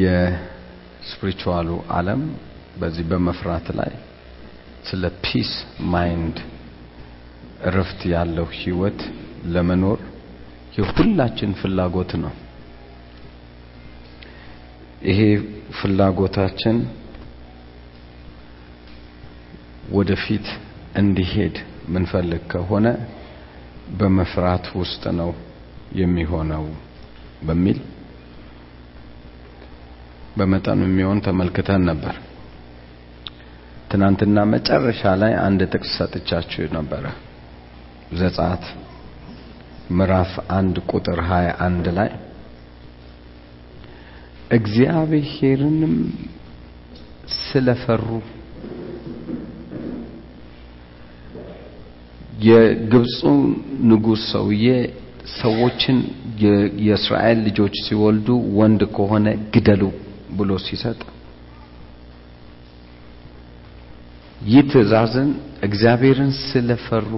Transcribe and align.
የ 0.00 0.26
spiritual 0.26 1.42
ኡ 1.42 1.68
ዓለም 1.90 2.22
በዚህ 2.80 3.04
በመፍራት 3.10 3.66
ላይ 3.78 3.92
ስለ 4.84 5.04
peace 5.24 5.50
mind 5.92 6.36
እረፍት 7.66 8.00
ያለው 8.12 8.46
ህይወት 8.60 9.00
ለመኖር 9.46 10.00
የሁላችን 10.76 11.50
ፍላጎት 11.60 12.12
ነው። 12.22 12.32
ይሄ 15.02 15.20
ፍላጎታችን 15.78 16.76
ወደፊት 19.92 20.46
እንዲሄድ 20.96 21.56
ምንፈልግ 21.88 22.42
ከሆነ 22.46 22.86
በመፍራት 23.98 24.66
ውስጥ 24.80 25.04
ነው 25.20 25.30
የሚሆነው 25.94 26.64
በሚል 27.46 27.78
በመጠኑ 30.38 30.80
የሚሆን 30.86 31.20
ተመልክተን 31.26 31.82
ነበር። 31.90 32.14
ትናንትና 33.90 34.38
መጨረሻ 34.52 35.02
ላይ 35.22 35.32
አንድ 35.44 35.60
ጥቅስ 35.72 35.92
ሰጥቻችሁ 35.98 36.66
ነበረ። 36.76 37.04
ዘጸአት 38.18 38.64
ምዕራፍ 39.90 40.32
አንድ 40.56 40.76
ቁጥር 40.90 41.20
ሀያ 41.30 41.48
አንድ 41.66 41.86
ላይ 41.96 42.10
እግዚአብሔርንም 44.50 45.94
ስለፈሩ 47.40 48.06
የግብፁ 52.44 53.18
ንጉሥ 53.88 54.22
ሰውዬ 54.32 54.66
ሰዎችን 55.40 55.98
የእስራኤል 56.84 57.38
ልጆች 57.46 57.74
ሲወልዱ 57.86 58.28
ወንድ 58.58 58.82
ከሆነ 58.96 59.26
ግደሉ 59.54 59.82
ብሎ 60.30 60.50
ሲሰጥ 60.64 61.00
ይህ 64.44 64.62
ትእዛዝን 64.70 65.30
እግዚአብሔርን 65.62 66.30
ስለፈሩ 66.42 67.10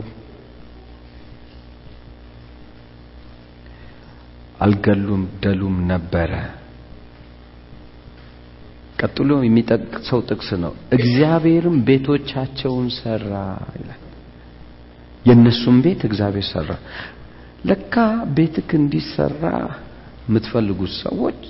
አልገሉም 4.60 5.22
ደሉም 5.42 5.76
ነበረ። 5.90 6.32
ቀጥሎ 8.98 9.30
የሚጠቅሰው 9.42 10.20
ጥቅስ 10.28 10.48
ነው። 10.64 10.72
እግዚአብሔርም 10.96 11.76
ቤቶቻቸውን 11.86 12.88
ሰራ 12.98 13.30
ይላል። 13.76 14.02
የእነሱም 15.24 15.76
ቤት 15.84 16.00
እግዚአብሔር 16.08 16.46
ሰራ። 16.52 16.70
ለካ 17.64 17.94
ቤትክ 18.36 18.70
እንዲሰራ 18.78 19.42
የምትፈልጉት 20.26 20.92
ሰዎች 21.02 21.42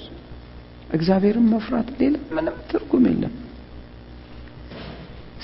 እግዚአብሔርን 0.92 1.46
መፍራት 1.52 1.88
ሌላ 2.00 2.16
ምንም 2.36 2.56
ትርጉም 2.70 3.04
የለም። 3.08 3.34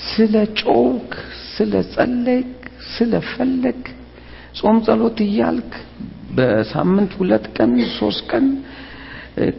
ስለ 0.09 0.33
ጮክ፣ 0.61 1.11
ስለ 1.53 1.73
ጸለይክ፣ 1.93 2.51
ስለ 2.91 3.13
ፈለግ 3.31 3.81
ጾም 4.59 4.77
ጸሎት 4.85 5.17
እያልክ 5.25 5.71
በሳምንት 6.37 7.11
ሁለት 7.19 7.45
ቀን 7.57 7.71
ሶስት 7.97 8.23
ቀን 8.31 8.45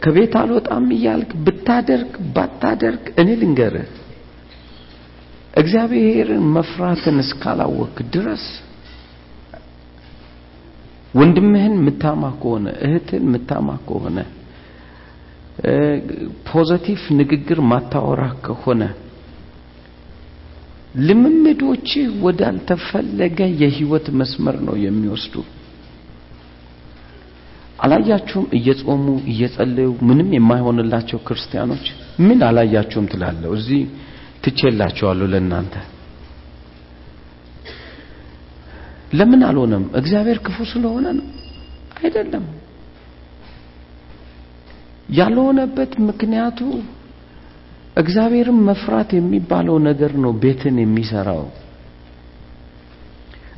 ከቤት 0.03 0.33
አልወጣም 0.41 0.85
እያልክ 0.95 1.31
ብታደርግ 1.45 2.11
ባታደርግ 2.35 3.03
እኔ 3.21 3.29
ልንገርህ 3.41 3.89
እግዚአብሔርን 5.53 6.43
መፍራትን 6.55 7.17
እስካላወክ 7.23 7.95
ድረስ 8.13 8.43
ወንድምህን 11.13 11.73
ምታማ 11.85 12.23
ከሆነ 12.41 12.67
እህትን 12.85 13.23
ምታማ 13.33 13.69
ከሆነ 13.87 14.17
positive 16.49 17.01
ንግግር 17.17 17.59
ማታወራ 17.71 18.23
ከሆነ 18.45 18.83
ልምምዶች 20.99 21.89
ወዳልተፈለገ 22.23 23.39
የህይወት 23.61 24.07
መስመር 24.19 24.55
ነው 24.67 24.75
የሚወስዱ። 24.83 25.35
አላያችሁም? 27.79 28.45
እየጾሙ 28.57 29.03
እየጸለዩ 29.31 29.89
ምንም 30.07 30.27
የማይሆንላቸው 30.35 31.19
ክርስቲያኖች 31.27 31.85
ምን 32.25 32.39
አላያችሁም 32.47 33.05
ትላለሁ። 33.11 33.51
እዚህ 33.59 33.81
ትቼላችኋለሁ 34.43 35.27
ለእናንተ። 35.33 35.75
ለምን 39.13 39.41
አልሆነም? 39.47 39.85
እግዚአብሔር 39.99 40.37
ክፉ 40.45 40.57
ስለሆነ 40.71 41.05
ነው? 41.17 41.25
አይደለም። 41.99 42.45
ያልሆነበት 45.11 45.91
ምክንያቱ 46.07 46.59
እግዚአብሔርን 47.97 48.59
መፍራት 48.67 49.09
የሚባለው 49.17 49.77
ነገር 49.87 50.11
ነው 50.23 50.31
ቤትን 50.43 50.75
የሚሰራው። 50.81 51.43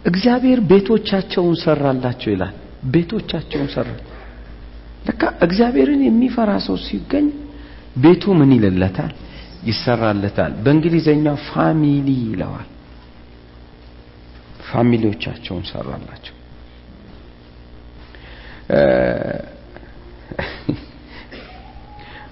እግዚአብሔር 0.05 0.59
ቤቶቻቸውን 0.71 1.55
ሰራላቸው 1.63 2.29
ይላል። 2.33 2.55
ቤቶቻቸውን 2.93 3.69
ሰራ። 3.75 3.89
ለካ 5.07 5.21
እግዚአብሔርን 5.45 6.01
የሚፈራ 6.07 6.51
ሰው 6.65 6.77
ሲገኝ 6.87 7.27
ቤቱ 8.03 8.23
ምን 8.39 8.51
ይልለታል? 8.55 9.13
ይሰራለታል። 9.65 10.53
በእንግሊዘኛው 10.63 11.37
family 11.49 12.07
ይለዋል። 12.25 12.67
family 14.69 15.02
ዎቻቸውን 15.02 15.63
ሰራላቸው። 15.71 16.35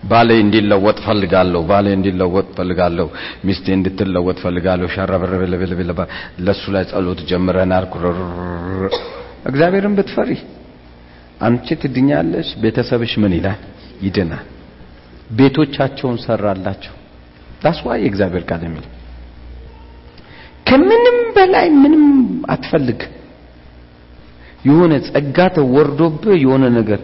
ባሌ 0.03 0.29
እንዲለወጥ 0.43 0.97
ፈልጋለሁ፣ 1.05 1.61
ባሌ 1.63 1.87
እንዲለወጥ 1.97 2.47
ፈልጋለሁ፣ 2.57 3.07
ሚስቴ 3.45 3.65
እንድትለወጥ 3.77 4.37
ፈልጋለሁ። 4.45 4.87
ሸረብረብልብል 4.95 5.91
ለሱ 6.39 6.63
ላይ 6.75 6.83
ጸሎት 6.91 7.19
ጀምረናል። 7.29 7.85
እግዚአብሔርን 9.49 9.93
ብትፈሪ 9.97 10.31
አንቺ 11.41 11.67
ትድኛለሽ፣ 11.81 12.49
ቤተሰብሽ 12.63 13.13
ምን 13.21 13.33
ይላል? 13.37 13.59
ይድናል። 14.01 14.45
ቤቶቻቸውን 15.31 16.17
ሰራላቸው። 16.25 16.93
ዳስዋ 17.63 17.87
የእግዚአብሔር 17.97 18.43
ቃል 18.49 18.61
የሚል 18.67 18.85
ከምንም 20.67 21.17
በላይ 21.35 21.67
ምንም 21.81 22.03
አትፈልግ። 22.49 22.99
የሆነ 24.65 24.93
ጸጋ 25.07 25.37
ተወርዶብህ 25.55 26.35
የሆነ 26.43 26.65
ነገር 26.75 26.99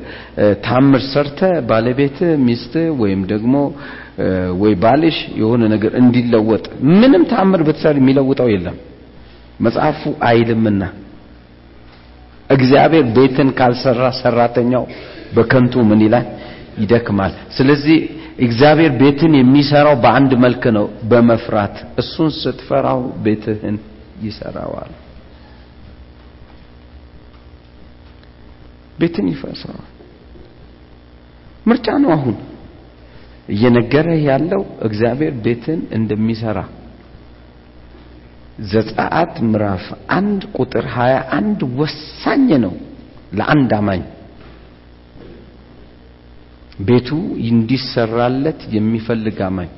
ታምር 0.66 1.02
ሰርተ 1.12 1.40
ባለቤት 1.70 2.18
ሚስት 2.46 2.74
ወይም 3.00 3.22
ደግሞ 3.32 3.54
ወይ 4.62 4.74
ባልሽ 4.84 5.18
የሆነ 5.42 5.64
ነገር 5.74 5.92
እንዲለወጥ 6.02 6.66
ምንም 6.94 7.24
ታምር 7.32 7.62
ብትሰር 7.68 7.96
የሚለውጠው 8.00 8.50
የለም። 8.54 8.78
መጽሐፉ 9.60 10.02
አይልምና። 10.28 10.82
እግዚአብሔር 12.50 13.06
ቤትን 13.16 13.50
ካልሰራ 13.58 14.02
ሰራተኛው 14.20 14.84
በከንቱ 15.36 15.74
ምን 15.90 16.02
ይላል? 16.06 16.28
ይደክማል። 16.80 17.34
ስለዚህ 17.58 17.98
እግዚአብሔር 18.40 18.92
ቤትን 19.02 19.34
የሚሰራው 19.38 19.96
በአንድ 20.04 20.32
መልክ 20.44 20.64
ነው 20.78 20.86
በመፍራት። 21.10 21.76
እሱን 22.02 22.30
ስትፈራው 22.42 23.02
ቤትህን 23.26 23.78
ይሰራዋል 24.24 24.92
ቤትን 28.98 29.28
ይፈርሰዋል። 29.32 29.86
ምርጫ 31.66 31.88
ነው 32.04 32.12
አሁን። 32.16 32.36
እየነገረ 33.50 34.08
ያለው 34.28 34.62
እግዚአብሔር 34.82 35.34
ቤትን 35.46 35.80
እንደሚሰራ 35.98 36.60
ዘጸአት 38.72 39.34
ምዕራፍ 39.48 39.86
አንድ 40.18 40.42
ቁጥር 40.58 40.86
ሀያ 40.96 41.16
አንድ 41.38 41.60
ወሳኝ 41.80 42.48
ነው 42.64 42.74
ለአንድ 43.38 43.72
አማኝ። 43.78 44.04
ቤቱ 46.88 47.10
እንዲሰራለት 47.48 48.60
የሚፈልግ 48.76 49.38
አማኝ 49.48 49.70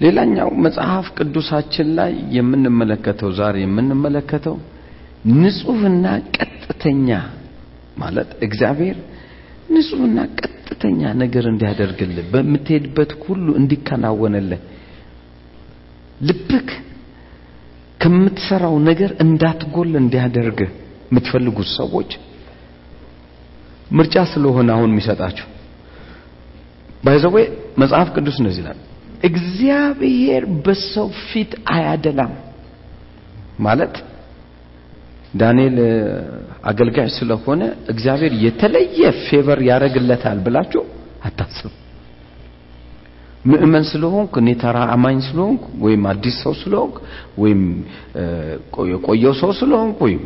ሌላኛው 0.00 0.48
መጽሐፍ 0.64 1.06
ቅዱሳችን 1.16 1.88
ላይ 1.98 2.12
የምንመለከተው 2.36 3.30
ዛሬ 3.38 3.56
የምንመለከተው 3.64 4.56
ንጹህና 5.34 6.06
ቀጥተኛ 6.36 7.08
ማለት 8.02 8.30
እግዚአብሔር 8.46 8.96
ንጹህና 9.74 10.18
ቀጥተኛ 10.40 11.02
ነገር 11.22 11.44
እንዲያደርግልህ 11.52 12.26
በምትሄድበት 12.32 13.12
ሁሉ 13.24 13.46
እንዲከናወንልህ 13.60 14.62
ልብክ 16.20 16.68
ከምትሰራው 18.00 18.74
ነገር 18.88 19.10
እንዳትጎል 19.24 19.92
እንዲያደርግ 20.02 20.58
የምትፈልጉት 21.08 21.68
ሰዎች 21.78 22.10
ምርጫ 23.90 24.16
ስለሆነ 24.32 24.68
አሁን 24.76 24.90
የሚሰጣችሁ። 24.92 25.46
ባይዘዌ 27.04 27.36
መጽሐፍ 27.82 28.08
ቅዱስ 28.16 28.36
እንደዚህ 28.40 28.62
ይላል 28.62 28.78
እግዚአብሔር 29.24 30.42
በሰው 30.64 31.08
ፊት 31.28 31.52
አያደላም 31.74 32.32
ማለት 33.66 33.94
ዳንኤል 35.40 35.76
አገልጋይ 36.70 37.08
ስለሆነ 37.16 37.62
እግዚአብሔር 37.92 38.32
የተለየ 38.44 38.98
ፌቨር 39.24 39.60
ያደርግለታል 39.68 40.38
ብላችሁ 40.46 40.82
አታስቡ። 41.24 41.72
ምእመን 43.44 43.84
ስለሆንክ 43.88 44.32
እኔ 44.40 44.48
ተራ 44.62 44.76
አማኝ 44.92 45.18
ስለሆንክ 45.26 45.62
ወይም 45.84 46.02
አዲስ 46.12 46.36
ሰው 46.44 46.54
ስለሆንክ 46.60 46.94
ወይም 47.42 47.62
የቆየው 48.92 49.34
ሰው 49.42 49.50
ስለሆንክ 49.58 49.98
ወይም 50.06 50.22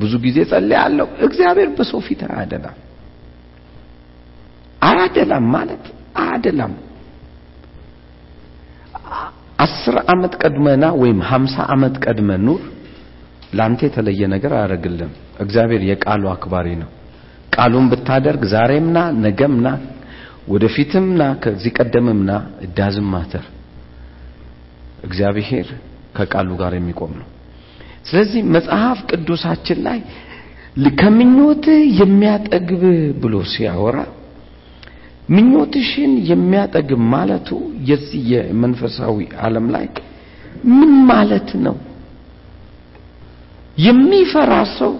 ብዙ 0.00 0.12
ጊዜ 0.24 0.38
ጸልያለሁ፣ 0.50 1.06
እግዚአብሔር 1.26 1.70
በሰው 1.78 2.00
ፊት 2.06 2.20
አያደላም። 2.30 2.76
አያደላም 4.82 5.46
ማለት 5.54 5.84
አያደላም። 6.22 6.74
አስር 9.58 9.96
ዓመት 10.12 10.34
ቀድመና 10.42 10.84
ወይም 11.00 11.20
ሀምሳ 11.30 11.56
ዓመት 11.74 11.94
ቀድመ 12.04 12.30
ኑር 12.46 12.62
ለአንተ 13.56 13.80
የተለየ 13.86 14.20
ነገር 14.34 14.52
አያደርግልም። 14.58 15.12
እግዚአብሔር 15.44 15.82
የቃሉ 15.88 16.24
አክባሪ 16.32 16.68
ነው። 16.82 16.90
ቃሉን 17.54 17.86
ብታደርግ 17.92 18.42
ዛሬምና 18.52 18.98
ነገምና 19.24 19.68
ወደፊትምና 20.48 21.22
ከዚህ 21.42 21.72
ቀደምምና 21.78 22.30
ዳዝም 22.76 23.08
ማተር 23.14 23.46
እግዚአብሔር 25.04 25.68
ከቃሉ 26.16 26.50
ጋር 26.60 26.72
የሚቆም 26.76 27.12
ነው። 27.20 27.26
ስለዚህ 28.08 28.42
መጽሐፍ 28.54 28.98
ቅዱሳችን 29.10 29.78
ላይ 29.86 29.98
ከምኞትህ 31.00 31.80
የሚያጠግብ 32.00 32.82
ብሎ 33.22 33.34
ሲያወራ 33.52 33.98
ምኞትሽን 35.28 36.12
የሚያጠግብ 36.30 37.00
ማለቱ 37.14 37.48
የዚህ 37.84 38.22
የመንፈሳዊ 38.32 39.16
ዓለም 39.40 39.66
ላይ 39.74 39.86
ምን 40.72 40.92
ማለት 41.10 41.50
ነው? 41.66 41.74
የሚፈራ 43.78 44.52
ሰው 44.78 44.92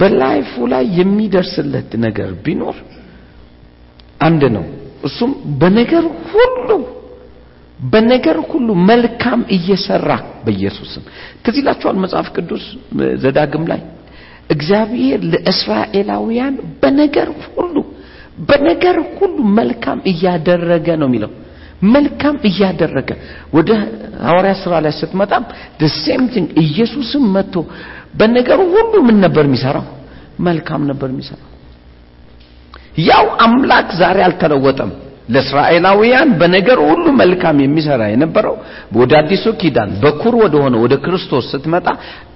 በላይፉ 0.00 0.52
ላይ 0.72 0.84
የሚደርስለት 0.98 1.90
ነገር 2.04 2.30
ቢኖር 2.44 2.76
አንድ 4.20 4.42
ነው። 4.56 4.64
እሱም 5.04 5.30
በነገር 5.60 6.04
ሁሉ 6.30 6.70
በነገር 7.92 8.38
ሁሉ 8.50 8.68
መልካም 8.88 9.40
እየሰራ 9.56 10.10
በኢየሱስም 10.44 11.04
ይላችኋል 11.58 11.96
መጽሐፍ 12.04 12.28
ቅዱስ 12.36 12.64
ዘዳግም 13.22 13.64
ላይ 13.70 13.80
እግዚአብሔር 14.50 15.20
ለእስራኤላውያን 15.32 16.54
በነገር 16.82 17.28
ሁሉ 17.48 17.74
በነገር 18.48 18.96
ሁሉ 19.18 19.36
መልካም 19.58 19.98
እያደረገ 20.12 20.88
ነው 21.02 21.08
የሚለው። 21.10 21.30
መልካም 21.94 22.36
እያደረገ 22.48 23.10
ወደ 23.56 23.70
ሐዋርያ 24.26 24.52
ስራ 24.62 24.72
ላይ 24.84 24.92
ስትመጣም 25.00 25.44
same 25.98 26.24
thing 26.34 26.46
ኢየሱስም 26.64 27.24
መጥቶ 27.36 27.56
በነገር 28.14 28.60
ሁሉ 28.74 28.92
ምን 29.08 29.16
ነበር 29.24 29.44
የሚሰራው? 29.48 29.84
መልካም 30.40 30.82
ነበር 30.90 31.08
የሚሰራው። 31.12 31.44
ያው 33.08 33.24
አምላክ 33.44 33.88
ዛሬ 34.00 34.18
አልተለወጠም። 34.26 34.90
ለእስራኤላውያን 35.34 36.28
በነገር 36.40 36.78
ሁሉ 36.88 37.06
መልካም 37.20 37.56
የሚሰራ 37.64 38.02
የነበረው 38.10 38.54
ወደ 38.98 39.12
አዲሱ 39.20 39.44
ኪዳን 39.60 39.90
በኩር 40.04 40.34
ወደ 40.42 40.54
ሆነ 40.62 40.74
ወደ 40.84 40.94
ክርስቶስ 41.04 41.46
ስትመጣ 41.52 41.86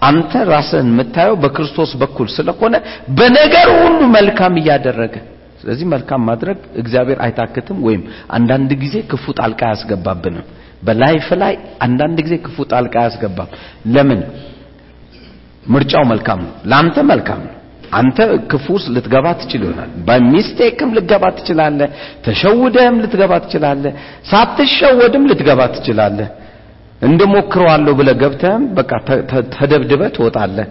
አንተ 0.08 0.32
ራስህን 0.50 0.88
የምታየው 0.93 1.37
በክርስቶስ 1.44 1.93
በኩል 2.02 2.28
ስለሆነ 2.37 2.75
በነገር 3.19 3.69
ሁሉ 3.81 4.00
መልካም 4.16 4.56
እያደረገ 4.62 5.14
ስለዚህ 5.62 5.87
መልካም 5.93 6.20
ማድረግ 6.29 6.59
እግዚአብሔር 6.82 7.19
አይታክትም 7.25 7.79
ወይም 7.87 8.03
አንዳንድ 8.31 8.70
ጊዜ 8.82 8.97
ክፉ 9.11 9.25
ጣልቃ 9.41 9.61
አያስገባብንም። 9.69 10.47
በላይፍ 10.82 11.26
ላይ 11.43 11.55
አንዳንድ 11.81 12.19
ጊዜ 12.26 12.35
ክፉ 12.44 12.56
ጣልቃ 12.73 12.94
አያስገባም። 13.03 13.50
ለምን? 13.94 14.20
ምርጫው 15.67 16.05
መልካም 16.12 16.38
ነው። 16.44 16.53
ለአንተ 16.70 16.97
መልካም 17.11 17.41
ነው። 17.47 17.53
አንተ 17.93 18.19
ክፉ 18.50 18.67
ውስጥ 18.76 18.88
ልትገባ 18.94 19.26
ትችል 19.41 19.62
ይሆናል። 19.64 19.91
በሚስቴክም 20.06 20.91
ልትገባ 20.97 21.25
ትችላለህ። 21.38 21.88
ተሸውደህም 22.26 22.97
ልትገባ 23.03 23.32
ትችላለህ። 23.44 23.93
ሳትሸወድም 24.31 25.25
ልትገባ 25.31 25.61
ትችላለህ። 25.75 26.29
እንደሞክረዋለሁ 27.03 27.93
ብለህ 28.00 28.17
ገብተህም 28.23 28.64
በቃ 28.75 28.91
ተደብድበህ 29.55 30.11
ትወጣለህ። 30.17 30.67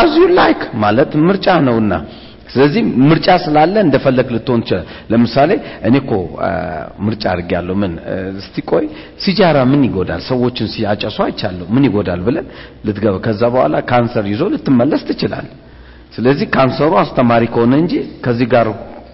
as 0.00 0.14
you 0.18 0.26
like 0.40 0.60
ማለት 0.84 1.10
ምርጫ 1.28 1.46
ነውና 1.66 1.92
ስለዚህ 2.48 2.80
ምርጫ 3.08 3.28
ስላለ 3.44 3.74
እንደፈለክ 3.86 4.28
ልትሆን 4.34 4.60
ይችላል 4.64 4.84
ለምሳሌ 5.12 5.50
እኔ 5.88 5.94
እኮ 6.02 6.12
ምርጫ 7.06 7.24
አድርጌያለሁ። 7.32 7.74
ምን 7.82 7.92
እስቲ 8.40 8.56
ቆይ 8.70 8.84
ሲጃራ 9.24 9.56
ምን 9.72 9.80
ይጎዳል? 9.88 10.20
ሰዎችን 10.30 10.68
ሲያጨሱ 10.74 11.16
አይቻለሁ። 11.26 11.66
ምን 11.74 11.84
ይጎዳል 11.88 12.20
ብለን 12.26 12.46
ልትገባ 12.86 13.14
ከዛ 13.26 13.42
በኋላ 13.54 13.74
ካንሰር 13.90 14.26
ይዞ 14.32 14.42
ልትመለስ 14.54 15.02
ትችላል 15.10 15.48
ስለዚህ 16.12 16.46
ካንሰሩ 16.54 16.92
አስተማሪ 17.02 17.42
ከሆነ 17.54 17.72
እንጂ 17.82 17.92
ከዚህ 18.24 18.46
ጋር 18.52 18.68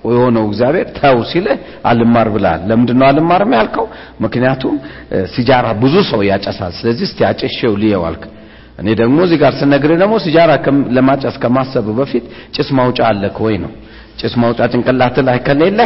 የሆነው 0.08 0.44
እግዚአብሔር 0.48 0.86
ተው 0.96 1.18
ሲለ 1.30 1.46
አልማር 1.90 2.28
ብላል 2.34 2.60
ለምንድነው 2.70 3.06
አልማርም 3.10 3.52
ያልከው? 3.58 3.86
ምክንያቱም 4.24 4.74
ሲጃራ 5.34 5.66
ብዙ 5.82 5.94
ሰው 6.10 6.20
ያጨሳል። 6.30 6.72
ስለዚህ 6.80 7.04
እስቲ 7.08 7.20
አጨሼው 7.30 7.74
ልየው 7.82 8.04
አልክ 8.08 8.24
እኔ 8.78 8.88
ደግሞ 9.00 9.16
እዚህ 9.26 9.38
ጋር 9.42 9.52
ስነግርህ 9.58 9.98
ደግሞ 10.02 10.14
ሲጃራ 10.24 10.52
ለማጨስ 10.96 11.36
ከማሰብ 11.42 11.86
በፊት 11.98 12.24
ጭስ 12.54 12.68
ማውጫ 12.78 12.98
አለ 13.10 13.24
ወይ 13.44 13.56
ነው? 13.64 13.72
ጭስ 14.20 14.34
ማውጫ 14.42 14.60
ጭንቅላት 14.72 15.16
ላይ 15.28 15.38
ከሌለ 15.46 15.80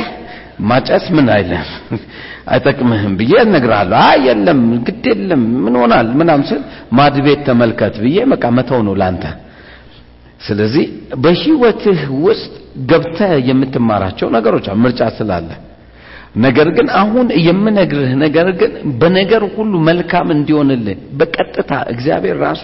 ማጨስ 0.63 1.05
ምን 1.17 1.27
አይለም 1.35 1.67
አይጠቅምህም 2.53 3.13
ብዬ 3.19 3.33
እነግርሃለሁ። 3.47 3.99
አይ 4.05 4.19
የለም 4.27 4.61
ግድ 4.87 5.05
የለም። 5.11 5.43
ምን 5.65 5.75
ሆናል? 5.81 6.09
ምናም 6.21 6.41
ስል 6.49 6.63
ማድቤት 6.93 7.41
ተመልከት 7.49 7.95
ብዬ 8.05 8.19
በቃ 8.33 8.45
መተው 8.57 8.81
ነው 8.89 8.95
ላንተ። 9.01 9.25
ስለዚህ 10.41 10.85
በህይወትህ 11.23 12.01
ውስጥ 12.27 12.53
ገብተህ 12.91 13.33
የምትማራቸው 13.49 14.29
ነገሮች 14.37 14.67
ምርጫ 14.83 15.01
ስላለ 15.17 15.49
ነገር 16.39 16.69
ግን 16.77 16.89
አሁን 17.01 17.27
የምነግርህ 17.47 18.11
ነገር 18.23 18.49
ግን 18.61 18.73
በነገር 19.01 19.43
ሁሉ 19.55 19.73
መልካም 19.89 20.29
እንዲሆንልህ 20.35 20.99
በቀጥታ 21.19 21.73
እግዚአብሔር 21.93 22.37
ራሱ 22.45 22.63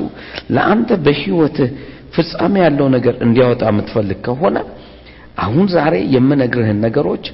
ለአንተ 0.55 0.91
በህይወትህ 1.07 1.71
ፍጻሜ 2.17 2.55
ያለው 2.65 2.89
ነገር 2.97 3.15
እንዲያወጣ 3.27 3.63
የምትፈልግ 3.71 4.19
ከሆነ 4.27 4.57
አሁን 5.45 5.67
ዛሬ 5.75 5.95
የምነግርህን 6.15 6.79
ነገሮች 6.87 7.25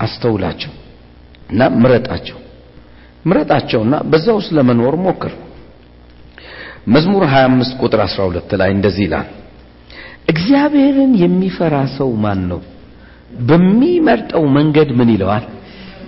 አስተውላቸው 0.00 0.72
እና 1.50 1.62
ምረጣቸው። 1.82 2.38
ምረጣቸውና 3.24 3.94
በዛ 4.10 4.26
ውስጥ 4.36 4.50
ለመኖር 4.58 4.94
ሞክር። 5.06 5.32
መዝሙር 6.94 7.24
25 7.30 7.80
ቁጥር 7.82 8.00
12 8.06 8.52
ላይ 8.60 8.70
እንደዚህ 8.76 9.04
ይላል 9.06 9.28
እግዚአብሔርን 10.32 11.12
የሚፈራ 11.22 11.76
ሰው 11.96 12.10
ማን 12.24 12.40
ነው? 12.50 12.60
በሚመርጠው 13.48 14.44
መንገድ 14.56 14.88
ምን 14.98 15.08
ይለዋል 15.14 15.44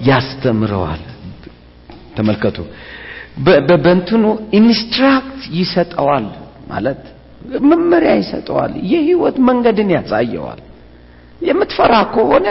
ያስተምረዋል። 0.02 1.02
ተመልከቱ። 2.16 2.59
በበንትኑ 3.68 4.25
ኢንስትራክት 4.59 5.40
ይሰጠዋል 5.59 6.26
ማለት 6.73 7.02
መመሪያ 7.71 8.12
ይሰጠዋል። 8.21 8.73
የህይወት 8.92 9.37
መንገድን 9.49 9.88
ያሳየዋል። 9.97 10.61
የምትፈራ 11.40 11.94
ከሆነ 12.14 12.47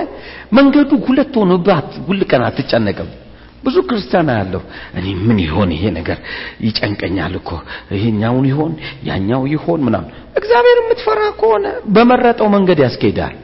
መንገዱ 0.58 0.91
ሁለት 1.05 1.34
ሆኖባት 1.41 1.89
ሁል 2.08 2.22
ቀን 2.31 2.41
አትጨነቅም። 2.48 3.10
ብዙ 3.63 3.75
ክርስቲያን 3.88 4.29
ያለሁ 4.34 4.62
እኔ 4.98 5.08
ምን 5.25 5.38
ይሆን 5.43 5.70
ይሄ 5.75 5.84
ነገር? 5.98 6.17
ይጨንቀኛል 6.65 7.34
እኮ። 7.39 7.50
ይሄኛውን 7.93 8.46
ይሆን 8.51 8.72
ያኛው 9.10 9.43
ይሆን 9.53 9.79
ምናምን። 9.88 10.10
እግዚአብሔር 10.39 10.77
የምትፈራ 10.81 11.22
ከሆነ 11.39 11.65
በመረጠው 11.96 12.48
መንገድ 12.55 12.79
ያስኬዳል 12.86 13.36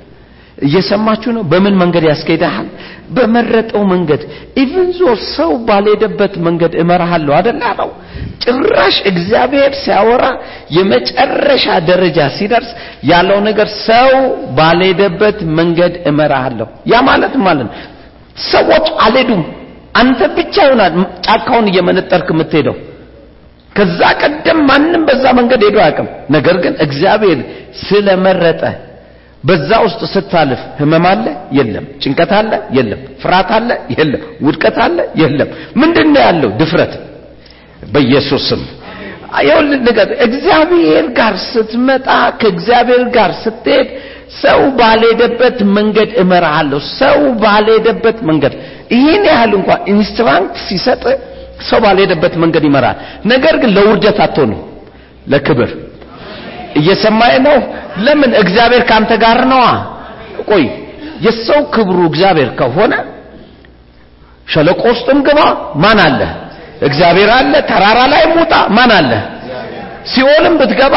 እየሰማችሁ 0.58 1.32
ነው? 1.36 1.44
በምን 1.52 1.76
መንገድ 1.82 2.04
ያስኬዳል 2.10 2.68
በመረጠው 3.16 3.84
መንገድ። 3.92 4.22
even 4.62 4.88
though 4.98 5.01
ሰው 5.30 5.52
ባልሄደበት 5.68 6.34
መንገድ 6.48 6.74
እመራሃለሁ 6.82 7.34
አደለ 7.40 7.60
ያለው 7.70 7.90
ጭራሽ 8.44 8.96
እግዚአብሔር 9.12 9.72
ሲያወራ 9.84 10.24
የመጨረሻ 10.78 11.66
ደረጃ 11.90 12.18
ሲደርስ 12.38 12.72
ያለው 13.12 13.40
ነገር 13.48 13.70
ሰው 13.86 14.10
ባልሄደበት 14.58 15.38
መንገድ 15.60 15.94
እመራሃለሁ። 16.12 16.68
ያ 16.92 17.02
ማለት 17.10 17.36
ማለት 17.48 17.70
ሰዎች 18.48 18.88
አልሄዱም። 19.06 19.44
አንተ 19.96 20.20
ብቻ 20.38 20.56
ይሆናል 20.68 20.94
ጫካውን 21.28 21.68
እየመነጠርክ 21.72 22.28
የምትሄደው። 22.34 22.76
ከዛ 23.72 24.00
ቀደም 24.22 24.60
ማንም 24.70 25.02
በዛ 25.08 25.24
መንገድ 25.40 25.62
ሄዶ 25.68 25.78
አያውቅም። 25.84 26.08
ነገር 26.36 26.56
ግን 26.64 26.74
እግዚአብሔር 26.86 27.40
ስለመረጠ 27.82 28.62
በዛ 29.48 29.70
ውስጥ 29.84 30.01
ስታልፍ 30.13 30.62
ህመም 30.80 31.06
አለ? 31.10 31.25
የለም። 31.51 31.86
ጭንቀት 32.01 32.32
አለ? 32.39 32.51
የለም። 32.77 33.01
ፍርሃት 33.22 33.50
አለ? 33.58 33.70
የለም። 33.96 34.24
ውድቀት 34.46 34.77
አለ? 34.86 34.98
የለም። 35.22 35.50
ምንድነው 35.75 36.22
ያለው? 36.27 36.50
ድፍረት። 36.60 36.94
በኢየሱስ 37.94 38.44
ስም። 38.50 38.62
ይኸውልህ 39.39 39.80
ነገር 39.88 40.08
እግዚአብሔር 40.27 41.06
ጋር 41.18 41.34
ስትመጣ 41.48 42.08
ከእግዚአብሔር 42.42 43.04
ጋር 43.16 43.32
ስትሄድ 43.44 43.88
ሰው 44.42 44.62
ባልሄደበት 44.80 45.58
መንገድ 45.77 46.10
እመራሃለሁ። 46.18 46.80
ሰው 47.00 47.20
ባልሄደበት 47.44 48.18
መንገድ። 48.30 48.54
ይህን 48.96 49.24
ያህል 49.32 49.51
እንኳን 49.60 49.80
ኢንስትራክት 49.94 50.56
ሲሰጥ 50.68 51.04
ሰው 51.70 51.80
ባልሄደበት 51.84 52.34
መንገድ 52.38 52.63
ይመራል። 52.63 52.98
ነገር 53.25 53.56
ግን 53.62 53.72
ለውርደት 53.77 54.20
አትሆንም። 54.25 54.62
ለክብር 55.27 55.70
እየሰማኝ 56.77 57.36
ነው? 57.48 57.57
ለምን? 58.05 58.31
እግዚአብሔር 58.41 58.84
ካንተ 58.89 59.12
ጋር 59.24 59.39
ነዋ። 59.51 59.63
ቆይ 60.50 60.65
የሰው 61.25 61.62
ክብሩ 61.74 61.98
እግዚአብሔር 62.10 62.50
ከሆነ 62.60 62.93
ሸለቆ 64.48 64.81
ውስጥም 64.91 65.19
ግባ 65.27 65.39
ማን 65.75 66.00
አለ? 66.05 66.22
እግዚአብሔር 66.81 67.29
አለ። 67.38 67.53
ተራራ 67.69 68.00
ላይ 68.13 68.24
ሙጣ 68.36 68.53
ማን 68.77 68.91
አለ? 68.98 69.12
ሲኦልም 70.12 70.53
ብትገባ 70.60 70.96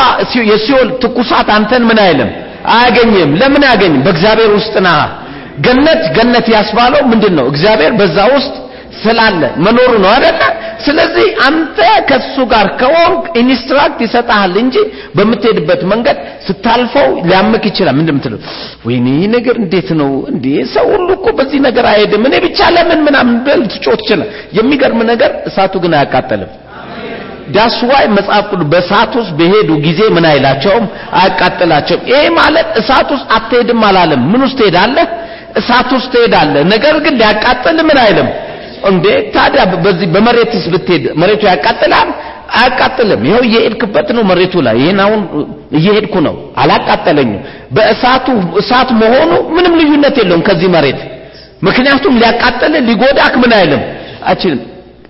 የሲኦል 0.50 0.88
ትኩሳት 1.02 1.49
አንተን 1.56 1.82
ምን 1.88 1.99
አይልም? 2.04 2.30
አያገኝም። 2.72 3.30
ለምን 3.40 3.62
አያገኝም? 3.66 4.02
በእግዚአብሔር 4.06 4.50
ውስጥ 4.58 4.75
ና 4.80 4.90
ገነት 5.58 6.02
ገነት 6.16 6.46
ያስባለው 6.54 7.02
ምንድን 7.10 7.34
ነው 7.38 7.46
እግዚአብሔር 7.52 7.92
በዛ 7.92 8.18
ውስጥ 8.34 8.54
ስላለ 9.02 9.42
መኖሩ 9.64 9.90
ነው 10.04 10.11
አይደለ? 10.14 10.40
ስለዚህ 10.87 11.26
አንተ 11.47 11.78
ከሱ 12.11 12.37
ጋር 12.52 12.66
ከሆንክ 12.80 13.23
instruct 13.42 14.00
ይሰጣል 14.07 14.54
እንጂ 14.62 14.76
በምትሄድበት 15.16 15.83
መንገድ 15.92 16.16
ስታልፈው 16.47 17.09
ሊያምክ 17.28 17.64
ይችላል። 17.71 17.95
ምንድን 17.99 18.16
ምትለው 18.19 18.40
ወይኔ 18.87 19.07
ነገር 19.37 19.54
እንዴት 19.62 19.90
ነው? 20.00 20.11
እንዴ 20.33 20.47
ሰው 20.75 20.87
ሁሉ 20.95 21.09
እኮ 21.19 21.26
በዚህ 21.38 21.61
ነገር 21.69 21.87
አይሄድም። 21.92 22.25
እኔ 22.28 22.35
ብቻ 22.47 22.59
ለምን 22.76 23.00
ምናምን 23.09 23.37
ብል 23.47 23.62
ትጮህ 23.75 24.00
ይችላል 24.04 24.28
የሚገርም 24.59 25.02
ነገር 25.12 25.30
እሳቱ 25.50 25.75
ግን 25.85 25.95
አያቃጠልም 25.99 26.50
ዳስዋይ 27.54 28.04
መጽሐፍ 28.16 28.45
ቅዱስ 28.50 28.69
በእሳት 28.73 29.12
ውስጥ 29.21 29.33
በሄዱ 29.38 29.71
ጊዜ 29.87 30.00
ምን 30.16 30.25
አይላቸውም? 30.30 30.85
አያቃጥላቸውም። 31.21 32.02
ይሄ 32.11 32.21
ማለት 32.37 32.69
እሳት 32.80 33.09
ውስጥ 33.14 33.26
አትሄድም 33.37 33.80
አላለም። 33.88 34.23
ምን 34.33 34.40
ውስጥ 34.47 34.59
ትሄዳለህ? 34.61 35.07
እሳት 35.61 35.90
ውስጥ 35.97 36.11
ትሄዳለህ። 36.14 36.62
ነገር 36.75 36.97
ግን 37.04 37.14
ሊያቃጥል 37.21 37.78
ምን 37.88 37.99
አይልም 38.04 38.28
እንዴ? 38.84 39.06
ታዲያ 39.34 39.62
በዚህ 39.84 40.08
በመሬትስ 40.14 40.64
ብትሄድ 40.72 41.04
መሬቱ 41.20 41.42
ያቃጥላል? 41.50 42.08
አያቃጥልም። 42.52 43.20
ይኸው 43.26 43.42
እየሄድክበት 43.49 44.08
ነው 44.16 44.22
መሬቱ 44.30 44.54
ላይ። 44.66 44.76
ይህን 44.80 44.99
አሁን 45.04 45.20
እየሄድኩ 45.78 46.14
ነው። 46.26 46.34
አላቃጠለኝም። 46.62 47.40
በእሳቱ 47.72 48.26
እሳት 48.60 48.90
መሆኑ 49.02 49.30
ምንም 49.56 49.75
ልዩነት 49.80 50.16
የለውም 50.20 50.42
ከዚህ 50.49 50.68
መሬት። 50.76 51.00
ምክንያቱም 51.62 52.14
ሊያቃጥል 52.20 52.75
ሊጎዳክ 52.88 53.34
ምን 53.42 53.52
አይልም? 53.58 53.82
አይችልም 54.25 54.61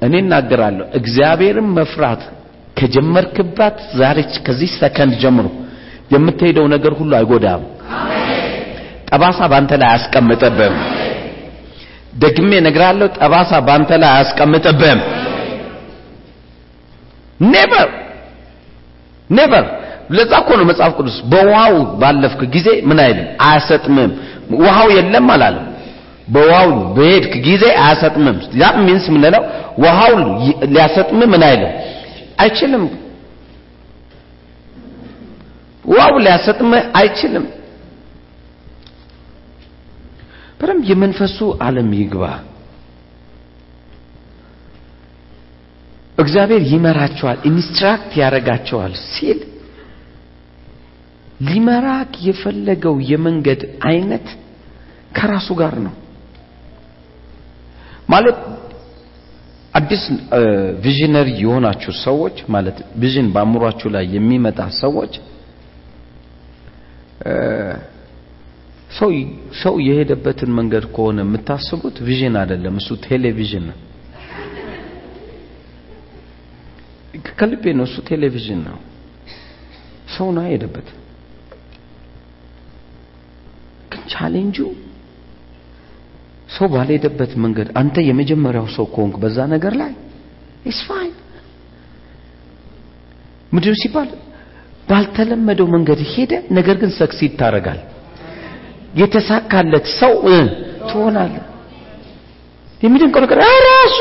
እኔ 0.03 0.15
እናገራለሁ። 0.25 0.87
እግዚአብሔርን 0.99 1.69
መፍራት 1.79 2.23
ከጀመርክባት 2.77 3.79
ዛሬ 3.99 4.19
ከዚህ 4.47 4.71
ሰከንድ 4.79 5.15
ጀምሮ 5.23 5.47
የምትሄደው 6.15 6.67
ነገር 6.75 6.93
ሁሉ 7.01 7.13
አይጎዳም። 7.19 7.63
ጠባሳ 9.11 9.39
ባንተ 9.53 9.73
ላይ 9.81 9.89
አያስቀምጥብህም 9.91 10.77
ደግሜ 12.13 12.51
ነግራለሁ 12.67 13.07
ጠባሳ 13.19 13.51
ባንተ 13.67 13.91
ላይ 14.03 14.11
አያስቀምጥብህም። 14.15 15.01
never 17.51 17.91
never 19.31 19.67
ለዛ 20.11 20.33
እኮ 20.43 20.51
ነው 20.59 20.65
መጽሐፍ 20.71 20.93
ቅዱስ 20.99 21.17
በውሃው 21.33 21.75
ባለፍክ 22.01 22.41
ጊዜ 22.55 22.69
ምን 22.89 22.99
አይልም? 23.05 23.27
አያሰጥምም። 23.47 24.11
ውሃው 24.63 24.89
የለም 24.97 25.29
አላለም። 25.35 25.67
በውሃው 26.29 26.69
በሄድክ 26.97 27.33
ጊዜ 27.47 27.65
አያሰጥምም። 27.83 28.37
ያ 28.61 28.73
means 28.87 29.07
ምንለው 29.15 29.45
ውሃው 29.85 30.15
ሊያሰጥም 30.73 31.21
ምን 31.33 31.43
አይልም? 31.49 31.73
አይችልም። 32.43 32.85
ውሃው 35.85 36.15
ሊያሰጥም 36.25 36.71
አይችልም 37.01 37.45
በደንብ 40.61 40.85
የመንፈሱ 40.91 41.37
ዓለም 41.65 41.91
ይግባ። 41.99 42.25
እግዚአብሔር 46.19 46.63
ይመራቸዋል 46.73 47.39
instruct 47.51 48.11
ያደርጋቸዋል 48.21 48.95
ሲል 49.09 49.39
ሊመራክ 51.49 52.13
የፈለገው 52.27 52.97
የመንገድ 53.11 53.61
አይነት 53.91 54.27
ከራሱ 55.17 55.49
ጋር 55.61 55.75
ነው። 55.87 55.95
ማለት 58.09 58.39
አዲስ 59.75 60.03
visionary 60.85 61.29
የሆናችሁ 61.43 61.93
ሰዎች 62.05 62.37
ማለት 62.55 62.79
vision 63.03 63.29
በአእምሯችሁ 63.35 63.89
ላይ 63.97 64.05
የሚመጣ 64.15 64.61
ሰዎች 64.81 65.13
ሰው 68.91 69.11
ሰው 69.61 69.75
የሄደበትን 69.87 70.51
መንገድ 70.59 70.85
ከሆነ 70.95 71.19
የምታስቡት 71.25 71.97
vision 72.07 72.35
አይደለም 72.41 72.75
እሱ 72.81 72.91
ቴሌቪዥን 73.07 73.65
ነው። 73.71 73.79
ከልቤ 77.39 77.65
ነው 77.79 77.85
እሱ 77.89 77.97
ቴሌቪዥን 78.09 78.61
ነው። 78.67 78.79
ሰው 80.15 80.29
ነው 80.37 80.45
የሄደበት። 80.47 80.89
ግን 83.93 84.03
ቻሌንጁ 84.13 84.59
ሰው 86.49 86.67
ባልሄደበት 86.73 87.33
መንገድ 87.45 87.69
አንተ 87.81 87.97
የመጀመሪያው 88.07 88.67
ሰው 88.77 88.87
ከሆንክ 88.95 89.15
በዛ 89.23 89.39
ነገር 89.53 89.75
ላይ 89.81 89.93
it's 90.67 90.81
fine 90.89 91.15
ምድር 93.53 93.75
ሲባል 93.83 94.11
ባልተለመደው 94.89 95.67
መንገድ 95.75 96.01
ሄደ 96.13 96.33
ነገር 96.59 96.77
ግን 96.83 96.91
succeed 96.99 97.33
ታረጋል 97.41 97.81
የተሳካለት 98.95 99.87
ሰው 100.01 100.15
ትሆናለ 100.91 101.35
የሚደንቀው 102.81 103.21
ነገር 103.25 103.39
ራሱ 103.69 103.97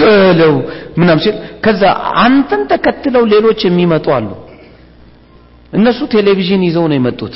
በለው 0.00 0.54
ምናም 1.00 1.18
ሲል 1.24 1.34
ከዛ 1.64 1.82
አንተን 2.24 2.62
ተከትለው 2.72 3.24
ሌሎች 3.34 3.60
የሚመጡ 3.66 4.06
አሉ። 4.16 4.28
እነሱ 5.72 6.00
ቴሌቪዥን 6.14 6.62
ይዘው 6.68 6.84
ነው 6.90 6.96
የመጡት። 6.98 7.34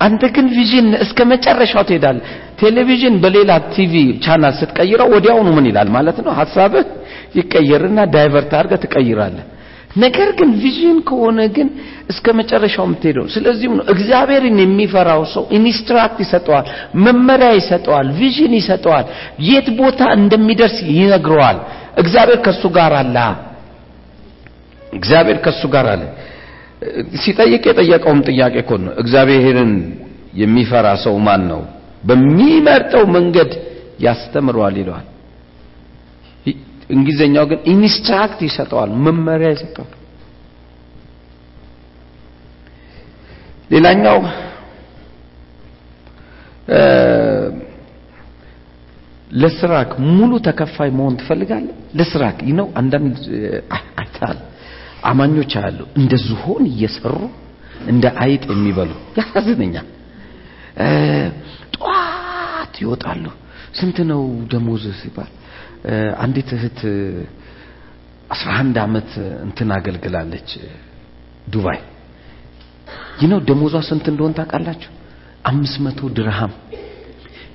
አንተ 0.00 0.22
ግን 0.36 0.46
vision 0.56 0.86
እስከ 1.04 1.18
መጨረሻው 1.32 1.82
ትሄዳለህ። 1.88 2.22
ቴሌቪዥን 2.60 3.14
በሌላ 3.24 3.50
TV 3.74 3.94
channel 4.24 4.54
ስትቀይረው 4.60 5.08
ወዲያውኑ 5.14 5.48
ምን 5.56 5.66
ይላል 5.70 5.88
ማለት 5.96 6.18
ነው? 6.24 6.32
ሀሳብህ 6.40 6.86
ይቀየርና 7.38 7.98
divert 8.14 8.52
አድርገህ 8.58 8.80
ትቀይራለህ 8.84 9.44
ነገር 9.96 10.28
ግን 10.38 10.50
vision 10.62 10.98
ከሆነ 11.08 11.38
ግን 11.56 11.68
እስከ 12.08 12.26
መጨረሻው 12.38 12.84
የምትሄደው 12.86 13.24
ስለዚህም 13.34 13.72
ነው 13.78 13.84
እግዚአብሔርን 13.94 14.58
የሚፈራው 14.62 15.22
ሰው 15.32 15.44
instruct 15.58 16.18
ይሰጠዋል 16.24 16.66
መመሪያ 17.04 17.50
ይሰጠዋል 17.58 18.08
vision 18.18 18.52
ይሰጠዋል። 18.58 19.06
የት 19.48 19.68
ቦታ 19.80 20.00
እንደሚደርስ 20.18 20.76
ይነግረዋል። 20.92 21.58
እግዚአብሔር 21.96 22.40
ከሱ 22.46 22.62
ጋር 22.76 22.94
አለ። 23.00 23.16
እግዚአብሔር 24.92 25.38
ከሱ 25.44 25.62
ጋር 25.74 25.86
አለ። 25.92 26.02
ሲጠይቅ 27.22 27.62
የጠየቀውም 27.68 28.20
ጥያቄ 28.28 28.54
እኮ 28.64 28.70
ነው። 28.84 28.92
እግዚአብሔርን 29.02 29.72
የሚፈራ 30.34 30.86
ሰው 31.04 31.14
ማን 31.26 31.42
ነው? 31.50 31.60
በሚመርጠው 32.08 33.04
መንገድ 33.16 33.50
ያስተምረዋል 34.00 34.76
ይለዋል 34.80 35.06
እንግሊዘኛው 36.90 37.44
ግን 37.50 37.60
instruct 37.72 38.40
ይሰጠዋል 38.46 38.90
መመሪያ 39.04 39.48
ይሰጠዋል። 39.54 39.92
ሌላኛው 43.70 44.18
ለስራክ 49.32 49.90
ሙሉ 50.10 50.32
ተከፋይ 50.46 50.90
መሆን 50.98 51.14
ትፈልጋለህ? 51.20 51.74
ለስራክ 51.98 52.38
ይነው 52.48 52.66
አንዳንድ 52.80 53.16
አማኞች 55.10 55.52
አሉ 55.62 55.78
እንደ 55.98 56.12
ዝሆን 56.26 56.64
እየሰሩ 56.72 57.14
እንደ 57.88 58.04
አይጥ 58.22 58.42
የሚበሉ 58.50 58.90
ያሳዝነኛል። 59.18 59.86
ጠዋት 61.76 62.74
ይወጣሉ። 62.82 63.24
ስንት 63.78 63.98
ነው 64.10 64.22
ደሞዝ 64.52 64.84
ሲባል 65.00 65.30
አንዲት 66.18 66.50
እህት 66.56 66.80
11 68.34 68.78
ዓመት 68.78 69.10
እንትን 69.46 69.68
አገልግላለች 69.76 70.48
ዱባይ። 71.52 71.78
ይነው 73.22 73.40
ደሞዟ 73.48 73.74
ስንት 73.88 74.06
እንደሆን 74.12 74.34
ታውቃላችሁ? 74.38 74.90
500 75.46 76.10
ድርሃም። 76.16 76.52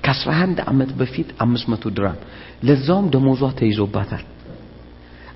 ከ11 0.06 0.60
ዓመት 0.68 0.92
በፊት 1.00 1.30
500 1.40 1.92
ድርሃም። 1.98 2.20
ለዛውም 2.64 3.08
ደሞዟ 3.14 3.42
ተይዞባታል። 3.60 4.24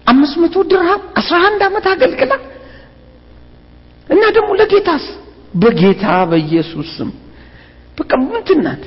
500 0.07 0.63
ድርሃም 0.71 1.01
11 1.21 1.63
ዓመት 1.67 1.85
አገልግላ። 1.93 2.33
እና 4.09 4.23
ደግሞ 4.35 4.49
ለጌታስ? 4.59 5.05
በጌታ 5.55 6.05
በኢየሱስ 6.31 6.89
ስም። 6.97 7.09
በቃ 7.97 8.11
ምንድን 8.25 8.59
ናት 8.65 8.83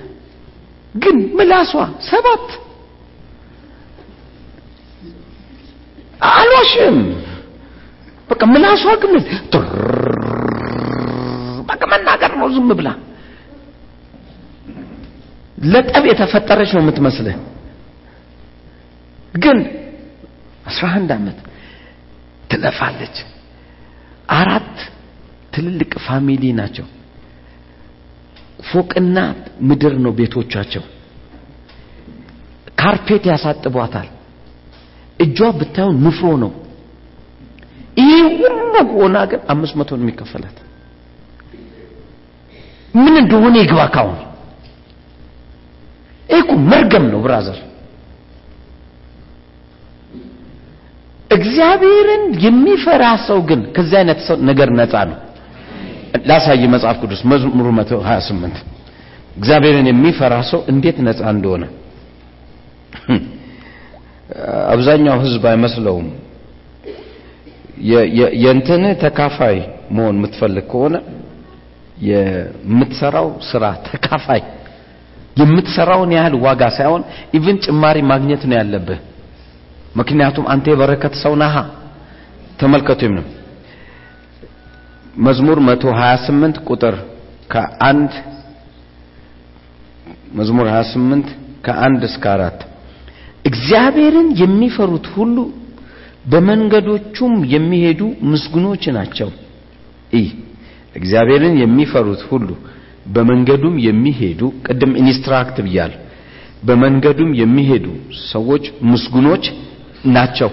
ግን 0.94 1.16
ምላሷ 1.38 1.72
ሰባት 2.10 2.46
አልዋሽም 6.30 6.96
በቃ 8.30 8.42
ምላሷ 8.50 8.84
ግን 9.02 9.14
በቃ 11.68 11.82
መናገር 11.92 12.32
ነው 12.40 12.48
ዝም 12.54 12.70
ብላ 12.78 12.88
ለጠብ 15.66 16.04
የተፈጠረች 16.10 16.70
ነው 16.74 16.82
የምትመስልህ 16.82 17.36
ግን 19.36 19.58
11 20.70 21.12
ዓመት 21.16 21.38
ትለፋለች 22.50 23.16
አራት 24.38 24.74
ትልልቅ 25.54 25.92
ፋሚሊ 26.06 26.44
ናቸው። 26.58 26.86
ፎቅና 28.70 29.18
ምድር 29.60 29.94
ነው 30.04 30.12
ቤቶቻቸው። 30.18 30.82
ካርፔት 32.78 33.24
ያሳጥቧታል። 33.30 34.08
እጇ 35.18 35.38
ብታዩ 35.58 35.88
ንፍሮ 36.04 36.28
ነው። 36.42 36.50
ይህ 38.02 38.22
ሁሉ 38.40 38.58
ሆና 38.94 39.16
ግን 39.30 39.40
አምስት 39.52 39.74
መቶ 39.78 39.90
ነው 39.96 40.04
የሚከፈላት። 40.04 40.58
ምን 42.94 43.14
እንደሆነ 43.22 43.54
ይግባ 43.62 43.80
ካሁን 43.94 44.18
ይህ 46.28 46.48
መርገም 46.70 47.04
ነው 47.12 47.20
ብራዘር። 47.24 47.58
እግዚአብሔርን 51.30 52.24
የሚፈራ 52.44 53.04
ሰው 53.26 53.38
ግን 53.48 53.60
ከዚህ 53.74 53.96
አይነት 54.00 54.18
ሰው 54.26 54.36
ነገር 54.48 54.68
ነፃ 54.78 54.94
ነው። 55.10 55.18
ላሳይ 56.28 56.64
መጽሐፍ 56.74 56.96
ቅዱስ 57.02 57.20
መዝሙር 57.30 57.68
128 57.72 58.58
እግዚአብሔርን 59.36 59.86
የሚፈራ 59.90 60.34
ሰው 60.50 60.60
እንዴት 60.72 60.96
ነፃ 61.06 61.20
እንደሆነ 61.34 61.64
አብዛኛው 64.72 65.16
ህዝብ 65.24 65.42
አይመስለውም። 65.50 66.08
የእንትን 68.42 68.82
ተካፋይ 69.02 69.56
መሆን 69.96 70.16
የምትፈልግ 70.18 70.64
ከሆነ 70.72 70.96
የምትሰራው 72.08 73.28
ስራ 73.50 73.64
ተካፋይ 73.88 74.42
የምትሰራውን 75.40 76.10
ያህል 76.16 76.34
ዋጋ 76.46 76.62
ሳይሆን 76.78 77.02
ኢቭን 77.36 77.56
ጭማሪ 77.66 77.98
ማግኘት 78.10 78.42
ነው 78.50 78.56
ያለብህ። 78.60 79.00
ምክንያቱም 79.96 80.44
አንተ 80.52 80.66
የበረከት 80.72 81.14
ሰው 81.22 81.32
ነሃ። 81.42 81.54
ተመልከቱ 82.60 83.02
ነው 83.16 83.24
መዝሙር 85.24 85.58
128 85.64 86.58
ቁጥር 86.68 86.94
ከአንድ 87.52 88.12
መዝሙር 90.34 90.66
28 90.72 91.32
ከአንድ 91.66 92.02
እስከ 92.08 92.24
አራት 92.34 92.60
እግዚአብሔርን 93.44 94.28
የሚፈሩት 94.42 95.06
ሁሉ 95.14 95.36
በመንገዶቹም 96.32 97.34
የሚሄዱ 97.54 98.00
ምስጉኖች 98.32 98.84
ናቸው። 98.96 99.30
ይህ 100.12 100.28
እግዚአብሔርን 100.94 101.54
የሚፈሩት 101.62 102.22
ሁሉ 102.30 102.48
በመንገዱም 103.06 103.76
የሚሄዱ 103.86 104.40
ቅድም 104.66 104.92
ኢንስትራክት 105.02 105.56
ብያለሁ። 105.66 105.98
በመንገዱም 106.62 107.30
የሚሄዱ 107.40 107.86
ሰዎች 108.32 108.64
ምስጉኖች 108.90 109.44
ናቸው። 110.12 110.50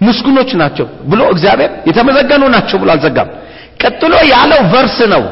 ምስጉኖች 0.00 0.50
ናቸው 0.60 0.86
ብሎ 1.10 1.20
እግዚአብሔር 1.34 1.70
የተመሰገኑ 1.88 2.42
ናቸው 2.54 2.76
ብሎ 2.82 2.90
አልዘጋም። 2.94 3.30
ቀጥሎ 3.82 4.12
ያለው 4.32 4.60
verse 4.72 4.98
ነው 5.12 5.24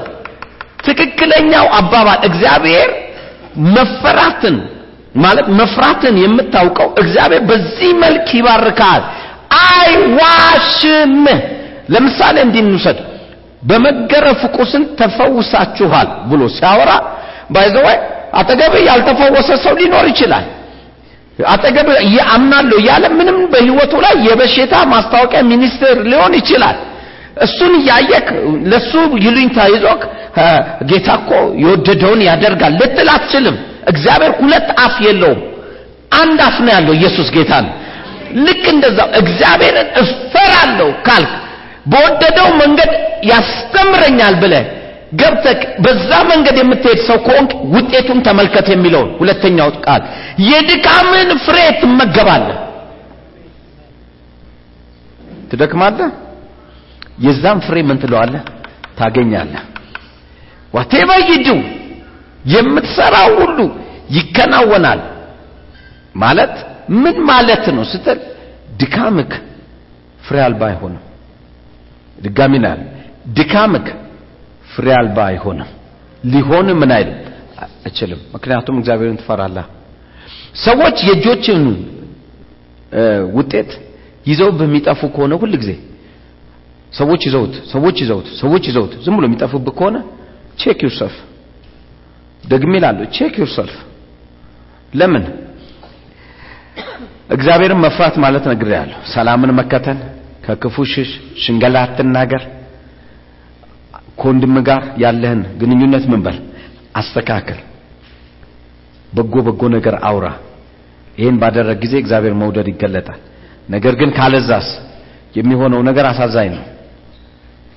ትክክለኛው 0.86 1.66
አባባል። 1.78 2.18
እግዚአብሔር 2.28 2.90
መፈራትን 3.74 4.56
ማለት 5.16 5.46
መፍራትን 5.58 6.14
የምታውቀው 6.22 6.88
እግዚአብሔር 7.02 7.42
በዚህ 7.48 7.90
መልክ 8.02 8.28
ይባርካል። 8.38 9.02
አይዋሽም። 9.66 11.14
ለምሳሌ 11.94 12.36
እንዲህ 12.46 12.60
እንውሰድ። 12.64 12.98
በመገረፍ 13.62 14.40
ቁስል 14.56 14.82
ተፈውሳችኋል 14.98 16.08
ብሎ 16.30 16.42
ሲያወራ 16.56 16.90
by 17.54 17.65
the 17.65 17.80
way 17.80 17.96
አጠገብ 18.38 18.74
ያልተፈወሰ 18.88 19.48
ሰው 19.64 19.74
ሊኖር 19.80 20.04
ይችላል። 20.12 20.46
አጠገብ 21.48 21.88
አምናለሁ 22.34 22.76
እያለ 22.82 23.04
ምንም 23.18 23.38
በህይወቱ 23.52 23.94
ላይ 24.04 24.14
የበሽታ 24.26 24.74
ማስታወቂያ 24.92 25.40
ሚኒስቴር 25.50 25.96
ሊሆን 26.10 26.34
ይችላል። 26.40 26.76
እሱን 27.44 27.72
እያየክ 27.80 28.28
ለሱ 28.70 28.92
ይሉኝታ 29.24 29.58
ይዞክ 29.72 30.02
ጌታ 30.90 31.08
እኮ 31.20 31.30
የወደደውን 31.62 32.20
ያደርጋል 32.28 32.74
ልትል 32.80 33.08
አትችልም። 33.14 33.56
እግዚአብሔር 33.86 34.32
ሁለት 34.40 34.68
አፍ 34.84 34.96
የለውም፣ 35.06 35.40
አንድ 36.18 36.38
አፍ 36.46 36.56
ነው 36.64 36.72
ያለው። 36.74 36.94
ኢየሱስ 36.98 37.28
ጌታ 37.36 37.52
ነው። 37.64 37.72
ልክ 38.46 38.64
እንደዛው 38.72 39.08
እግዚአብሔርን 39.20 39.88
እፈራለሁ 40.02 40.88
ካልክ 41.06 41.32
በወደደው 41.86 42.48
መንገድ 42.60 42.92
ያስተምረኛል 43.30 44.34
ብለህ 44.42 44.64
ገብተህ 45.12 45.60
በዛ 45.84 46.10
መንገድ 46.30 46.56
የምትሄድ 46.60 47.00
ሰው 47.08 47.18
ከሆንክ 47.26 47.50
ውጤቱን 47.74 48.18
ተመልከት 48.26 48.66
የሚለውን 48.72 49.10
ሁለተኛው 49.20 49.68
ቃል 49.84 50.02
የድካምን 50.46 51.30
ፍሬ 51.44 51.58
ትመገባለህ። 51.80 52.58
ትደክማለህ፣ 55.50 56.10
የዛም 57.24 57.58
ፍሬ 57.66 57.76
ምን 57.88 57.98
ትለዋለህ? 58.02 58.42
ታገኛለህ። 58.98 59.62
whatever 60.74 61.20
you 61.30 61.41
do 61.41 61.48
የምትሰራው 62.46 63.30
ሁሉ 63.40 63.58
ይከናወናል። 64.16 65.00
ማለት 66.16 66.54
ምን 67.02 67.16
ማለት 67.30 67.64
ነው 67.76 67.84
ስትል 67.92 68.18
ድካምክ 68.80 69.32
ፍሬ 70.20 70.36
አልባ 70.46 70.62
አይሆንም። 70.70 71.02
ድጋሚ 72.18 72.54
ናል 72.64 72.80
ድካምክ 73.38 73.86
ፍሬ 74.68 74.86
አልባ 74.98 75.18
አይሆንም። 75.30 75.70
ሊሆን 76.24 76.68
ምን 76.80 76.90
አይልም 76.96 77.18
አይችልም። 77.84 78.20
ምክንያቱም 78.34 78.76
እግዚአብሔርን 78.80 79.18
ትፈራለህ። 79.20 79.66
ሰዎች 80.64 80.96
የእጆችን 81.08 81.62
ውጤት 83.36 83.70
ይዘው 84.26 84.50
በሚጠፉ 84.58 85.00
ከሆነ 85.14 85.32
ሁል 85.42 85.52
ጊዜ 85.62 85.72
ሰዎች 86.92 87.22
ይዘውት 87.28 87.54
ሰዎች 87.72 87.96
ይዘውት 88.04 88.28
ሰዎች 88.40 88.64
ይዘውት 88.70 88.92
ዝም 89.04 89.14
ብሎ 89.18 89.24
የሚጠፉብህ 89.28 89.74
ከሆነ 89.78 89.96
check 90.58 90.78
yourself 90.86 91.16
ደግሜ 92.46 92.72
እላለሁ። 92.80 93.04
check 93.16 93.34
yourself 93.42 93.74
ለምን? 94.92 95.24
እግዚአብሔርን 97.30 97.80
መፍራት 97.84 98.14
ማለት 98.24 98.44
ነግሬሃለሁ። 98.50 98.98
ሰላምን 99.14 99.50
መከተል 99.60 99.98
ከክፉ 100.44 100.76
ሽሽ 100.92 101.10
ሽንገላ 101.42 101.76
አትናገር 101.84 102.42
ከወንድም 104.20 104.56
ጋር 104.68 104.82
ያለህን 105.02 105.40
ግንኙነት 105.60 106.04
ምን 106.12 106.20
በል? 106.26 106.36
አስተካክል። 106.96 107.58
በጎ 109.12 109.34
በጎ 109.46 109.62
ነገር 109.76 109.94
አውራ። 110.08 110.26
ይህን 111.18 111.36
ባደረግ 111.42 111.78
ጊዜ 111.84 111.94
እግዚአብሔር 112.02 112.34
መውደድ 112.40 112.68
ይገለጣል። 112.72 113.20
ነገር 113.68 113.94
ግን 114.00 114.10
ካለዛስ? 114.16 114.68
የሚሆነው 115.36 115.80
ነገር 115.88 116.04
አሳዛኝ 116.10 116.48
ነው። 116.54 116.64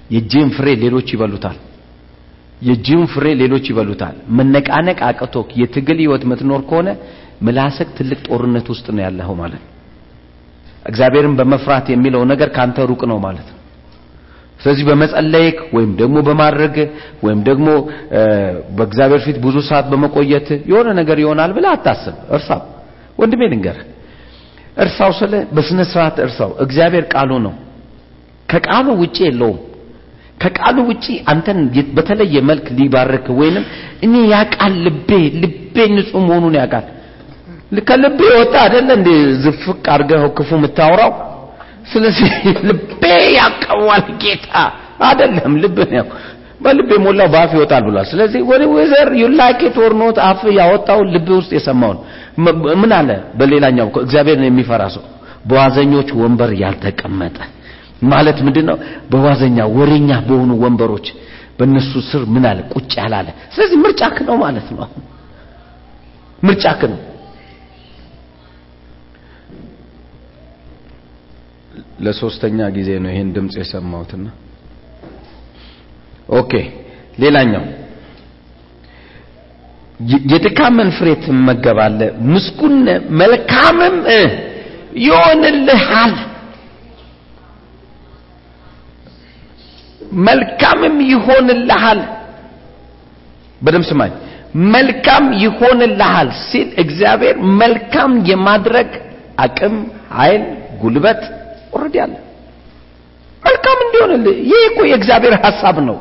የእጅህን 0.10 0.49
ፍሬ 0.55 0.67
ሌሎች 0.84 1.08
ይበሉታል 1.13 1.58
የእጅህን 2.62 3.06
ፍሬ 3.12 3.26
ሌሎች 3.41 3.65
ይበሉታል። 3.72 4.15
መነቃነቅ 4.38 5.00
አቅቶክ 5.10 5.50
የትግል 5.62 6.00
ህይወት 6.04 6.24
ምትኖር 6.30 6.62
ከሆነ 6.69 6.89
ምላስክ 7.41 7.89
ትልቅ 7.98 8.19
ጦርነት 8.28 8.67
ውስጥ 8.74 8.88
ነው 8.95 9.02
ያለኸው 9.06 9.36
ማለት 9.41 9.62
ነው። 9.63 9.72
እግዚአብሔርን 10.86 11.36
በመፍራት 11.39 11.88
የሚለው 11.93 12.22
ነገር 12.32 12.50
ካንተ 12.56 12.78
ሩቅ 12.89 13.02
ነው 13.12 13.17
ማለት 13.26 13.48
ነው። 13.50 13.58
ስለዚህ 14.60 14.84
በመጸለይክ 14.88 15.58
ወይም 15.76 15.91
ደግሞ 16.00 16.17
በማድረግ 16.28 16.76
ወይም 17.26 17.39
ደግሞ 17.43 17.67
በእግዚአብሔር 18.78 19.22
ፊት 19.26 19.38
ብዙ 19.45 19.56
ሰዓት 19.69 19.86
በመቆየት 19.91 20.48
የሆነ 20.72 20.88
ነገር 21.00 21.17
ይሆናል 21.24 21.52
ብለህ 21.58 21.72
አታስብ። 21.76 22.15
እርሳው 22.36 22.62
ወንድሜ 23.17 23.41
ልንገርህ። 23.52 23.88
እርሳው 24.78 25.12
ስለ 25.19 25.34
በስነ 25.56 25.80
ስርዓት 25.91 26.17
እርሳው። 26.26 26.52
እግዚአብሔር 26.65 27.06
ቃሉ 27.13 27.32
ነው። 27.45 27.54
ከቃሉ 28.50 28.88
ውጪ 29.02 29.17
የለውም 29.28 29.58
ከቃሉ 30.39 30.78
ውጪ 30.89 31.06
አንተን 31.32 31.58
በተለየ 31.95 32.36
መልክ 32.49 32.67
ሊባርክ 32.78 33.25
ወይንም 33.39 33.65
እኔ 34.06 34.13
ያቃል 34.34 34.73
ልቤ 34.86 35.10
ልቤ 35.41 35.75
ንጹህ 35.95 36.21
መሆኑን 36.28 36.56
ያውቃል 36.60 36.86
ከልቤ 37.88 38.19
ወጣ 38.38 38.54
አይደለ 38.65 38.89
እንዴ? 38.99 39.10
ዝፍቅ 39.43 39.84
አድርገህ 39.93 40.21
ክፉ 40.38 40.49
የምታወራው? 40.58 41.12
ስለዚህ 41.91 42.32
ልቤ 42.69 43.04
ያቀዋል 43.38 44.06
ጌታ። 44.23 44.54
አይደለም 45.08 45.54
ልብ 45.63 45.78
ነው 45.91 46.08
በልብ 46.63 46.89
የሞላው 46.95 47.28
በአፍ 47.34 47.52
ይወጣል 47.58 47.84
ብሏል። 47.86 48.08
ስለዚህ 48.12 48.41
ወደ 48.49 48.63
whether 48.73 49.10
you 49.21 49.28
like 49.39 49.60
it 49.67 49.78
or 49.84 49.93
not 50.02 50.17
አፍ 50.25 50.41
ያወጣው 50.58 50.99
ልብ 51.13 51.28
ውስጥ 51.38 51.52
የሰማውን 51.58 51.99
ምን 52.82 52.91
አለ? 52.97 53.10
በሌላኛው 53.39 53.88
እግዚአብሔርን 54.04 54.45
የሚፈራ 54.49 54.82
ሰው 54.95 55.04
በዋዘኞች 55.49 56.10
ወንበር 56.21 56.52
ያልተቀመጠ 56.63 57.38
ማለት 58.09 58.38
ምንድነው? 58.45 58.77
በዋዘኛ 59.12 59.57
ወሬኛ 59.75 60.09
በሆኑ 60.27 60.51
ወንበሮች 60.63 61.07
በእነሱ 61.57 61.91
ስር 62.09 62.21
ምን 62.33 62.45
አለ? 62.49 62.59
ቁጭ 62.73 62.91
ያላለ 62.99 63.27
ስለዚህ 63.53 63.77
ምርጫክ 63.83 64.17
ነው 64.27 64.35
ማለት 64.43 64.67
ነው። 64.73 64.88
ምርጫክ 66.43 66.81
ነው። 66.91 66.99
ለሶስተኛ 71.99 72.59
ጊዜ 72.75 72.89
ነው 73.03 73.09
ይሄን 73.13 73.29
ድምጽ 73.35 73.55
የሰማሁትና። 73.62 74.25
okay 76.34 76.52
ሌላኛው። 77.19 77.63
የድካምን 80.31 80.89
ፍሬ 80.97 81.07
ትመገባለህ 81.23 82.09
ምስጉን 82.29 82.75
መልካምም 83.21 83.95
ይሆንልሃል 85.05 86.13
መልካምም 90.26 90.95
ይሆንልሃል። 91.10 92.00
በደም 93.62 93.84
ስማኝ። 93.89 94.12
መልካም 94.74 95.26
ይሆንልሃል 95.41 96.30
ሲል 96.43 96.69
እግዚአብሔር 96.78 97.36
መልካም 97.62 98.12
የማድረግ 98.30 98.89
አቅም 99.38 99.76
ኃይል 100.17 100.43
ጉልበት 100.82 101.22
already 101.73 101.95
አለ። 102.06 102.13
መልካም 103.43 103.78
እንዲሆንልህ። 103.86 104.38
ይህ 104.50 104.62
እኮ 104.69 104.80
የእግዚአብሔር 104.89 105.36
ሐሳብ 105.43 105.78
ነው። 105.89 105.98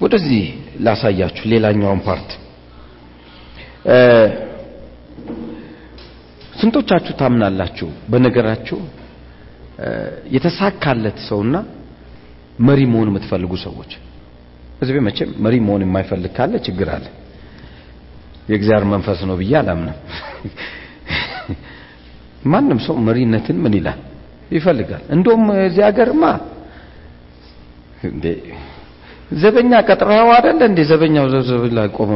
ወደዚህ 0.00 0.42
ላሳያችሁ 0.80 1.44
ሌላኛውን 1.52 2.00
part። 2.06 2.30
ስንቶቻችሁ 6.60 7.12
ታምናላችሁ? 7.14 7.88
በነገራችሁ 8.10 8.78
የተሳካለት 10.34 11.18
ሰውና 11.28 11.56
መሪ 12.60 12.80
መሆን 12.92 13.08
የምትፈልጉ 13.10 13.52
ሰዎች። 13.64 13.92
ህዝቤ 14.80 14.96
መቼም 15.06 15.30
መሪ 15.44 15.54
መሆን 15.66 15.82
የማይፈልግ 15.84 16.32
ካለ 16.36 16.54
ችግር 16.66 16.88
አለ። 16.96 17.06
የእግዚአብሔር 18.50 18.86
መንፈስ 18.92 19.20
ነው 19.28 19.36
ብዬ 19.40 19.52
አላምንም። 19.60 19.96
ማንም 22.52 22.78
ሰው 22.84 22.94
መሪነትን 23.06 23.56
ምን 23.62 23.72
ይላል? 23.78 23.98
ይፈልጋል። 24.52 25.02
እንደውም 25.14 25.44
እዚህ 25.60 25.82
ሀገርማ 25.88 26.24
እንዴ 28.06 28.24
ዘበኛ 29.34 29.72
ቀጥረኸው 29.88 30.28
አይደለ 30.36 30.60
እንዴ? 30.70 30.78
ዘበኛው 30.90 31.26
ዘብዘብ 31.32 31.62
ቆሞ 31.96 32.12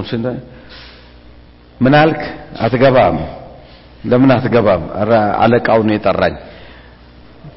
ምን 1.81 1.95
አትገባም። 2.61 3.19
ለምን 4.05 4.31
አትገባም? 4.37 4.85
አለቃው 5.43 5.81
ነው 5.89 5.95
የጠራኝ 5.97 6.35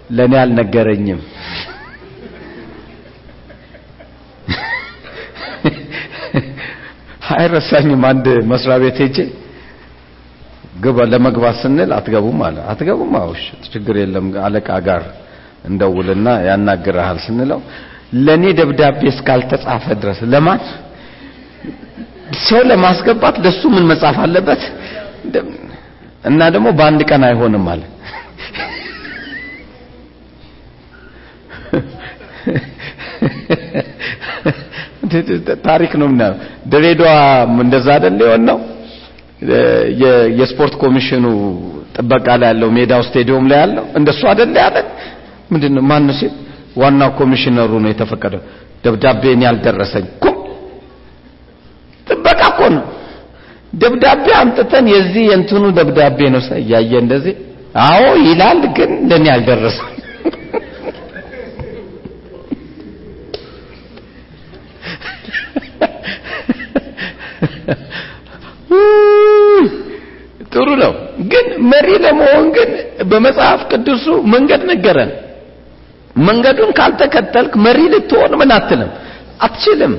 ለእኔ 0.10 0.34
አልነገረኝም። 0.42 1.22
አይረሳኝም። 7.36 8.02
አንድ 8.10 8.26
መስሪያ 8.52 8.76
ቤት 8.84 8.98
ሄጄ 9.04 9.18
ግባ 10.84 10.98
ለመግባት 11.12 11.56
ስንል 11.62 11.92
አትገቡም 11.98 12.40
አለ። 12.48 12.58
አትገቡም? 12.72 13.12
አውሽ 13.22 13.44
ችግር 13.68 13.96
የለም። 14.02 14.26
አለቃ 14.46 14.70
ጋር 14.88 15.04
እንደውልና 15.70 16.28
ያናግርሃል 16.48 17.20
ስንለው 17.26 17.60
ለኔ 18.26 18.44
ደብዳቤ 18.60 19.00
እስካልተጻፈ 19.14 19.86
ድረስ 20.02 20.20
ለማን? 20.34 20.60
ሰው 22.46 22.62
ለማስገባት 22.70 23.36
ለሱ 23.46 23.62
ምን 23.76 23.84
መጻፍ 23.92 24.16
አለበት? 24.24 24.62
እና 26.26 26.40
ደግሞ 26.54 26.68
በአንድ 26.78 27.02
ቀን 27.10 27.24
አይሆንም 27.28 27.66
አለ 27.74 27.82
ታሪክ 35.68 35.92
ነው 36.02 36.08
ምናየው 36.12 36.36
ድሬዳዋ 36.72 37.12
እንደዛ 37.64 37.88
አይደል 37.96 38.16
የሆን 38.24 38.44
ነው 38.50 38.58
የስፖርት 40.40 40.74
ኮሚሽኑ 40.84 41.26
ጥበቃ 41.96 42.28
ላይ 42.42 42.48
ያለው 42.52 42.70
ሜዳው 42.78 43.02
ስቴዲየም 43.08 43.46
ላይ 43.52 43.60
ያለው 43.64 43.86
እንደሱ 44.00 44.22
አይደል 44.32 44.56
ያለን 44.62 44.88
ምንድነው 45.52 45.84
ማን 45.90 46.08
ሲል? 46.20 46.32
ዋናው 46.78 47.10
ኮሚሽነሩ 47.20 47.72
ነው 47.84 47.90
የተፈቀደው። 47.92 48.42
ደብዳቤን 48.84 49.42
ያልደረሰኝ 49.46 50.06
ኩም 50.24 50.38
ጥበቃ 52.08 52.42
እኮ 52.52 52.62
ነው። 52.76 52.84
ደብዳቤ 53.74 54.26
አምጥተን 54.42 54.86
የዚህ 54.94 55.24
የእንትኑ 55.30 55.64
ደብዳቤ 55.78 56.20
ነው 56.36 56.42
እያየ 56.62 56.92
እንደዚህ? 57.04 57.34
አዎ 57.86 58.04
ይላል 58.28 58.62
ግን 58.78 58.92
ለኔ 59.10 59.26
አልደረሰም 59.34 59.90
ጥሩ 70.56 70.68
ነው 70.82 70.92
ግን 71.32 71.48
መሪ 71.66 71.88
ለመሆን 72.04 72.46
ግን 72.56 72.70
በመጽሐፍ 73.10 73.62
ቅዱሱ 73.72 74.06
መንገድ 74.34 74.62
ነገረን። 74.72 75.12
መንገዱን 76.22 76.72
ካልተከተልክ 76.78 77.54
መሪ 77.66 77.80
ልትሆን 77.94 78.34
ምን 78.42 78.52
አትልም? 78.58 78.92
አትችልም። 79.42 79.94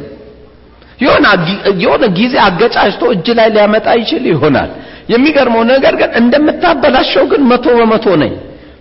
የሆነ 1.81 2.05
ጊዜ 2.19 2.35
አገጫጭቶ 2.45 3.03
እጅ 3.15 3.27
ላይ 3.39 3.49
ሊያመጣ 3.55 3.87
ይችል 4.01 4.25
ይሆናል። 4.31 4.71
የሚገርመው 5.13 5.63
ነገር 5.71 5.95
ግን 6.01 6.11
እንደምታበላሸው 6.21 7.25
ግን 7.33 7.43
መቶ 7.51 7.67
በመቶ 7.79 8.07
ነኝ። 8.23 8.33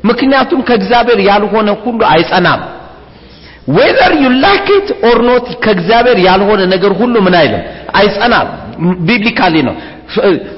ምክንያቱም 0.09 0.59
ከእግዚአብሔር 0.67 1.19
ያልሆነ 1.29 1.69
ሁሉ 1.83 1.99
አይጸናም። 2.11 2.61
whether 3.75 4.13
you 4.23 4.29
like 4.41 4.67
or 5.07 5.19
not 5.27 5.47
ከእግዚአብሔር 5.63 6.17
ያልሆነ 6.27 6.61
ነገር 6.73 6.91
ሁሉ 6.99 7.15
ምን 7.25 7.35
አይልም? 7.39 7.63
አይጸናም። 7.99 8.47
biblically 9.07 9.55
ነው 9.67 9.75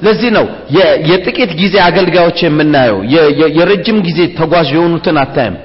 ለዚህ 0.04 0.30
ነው 0.36 0.46
የጥቂት 1.08 1.52
ጊዜ 1.60 1.74
አገልጋዮች 1.86 2.38
የምናየው። 2.44 2.98
የረጅም 3.58 3.98
ጊዜ 4.06 4.20
ተጓዥ 4.38 4.68
የሆኑትን 4.76 5.18
አታይም። 5.22 5.56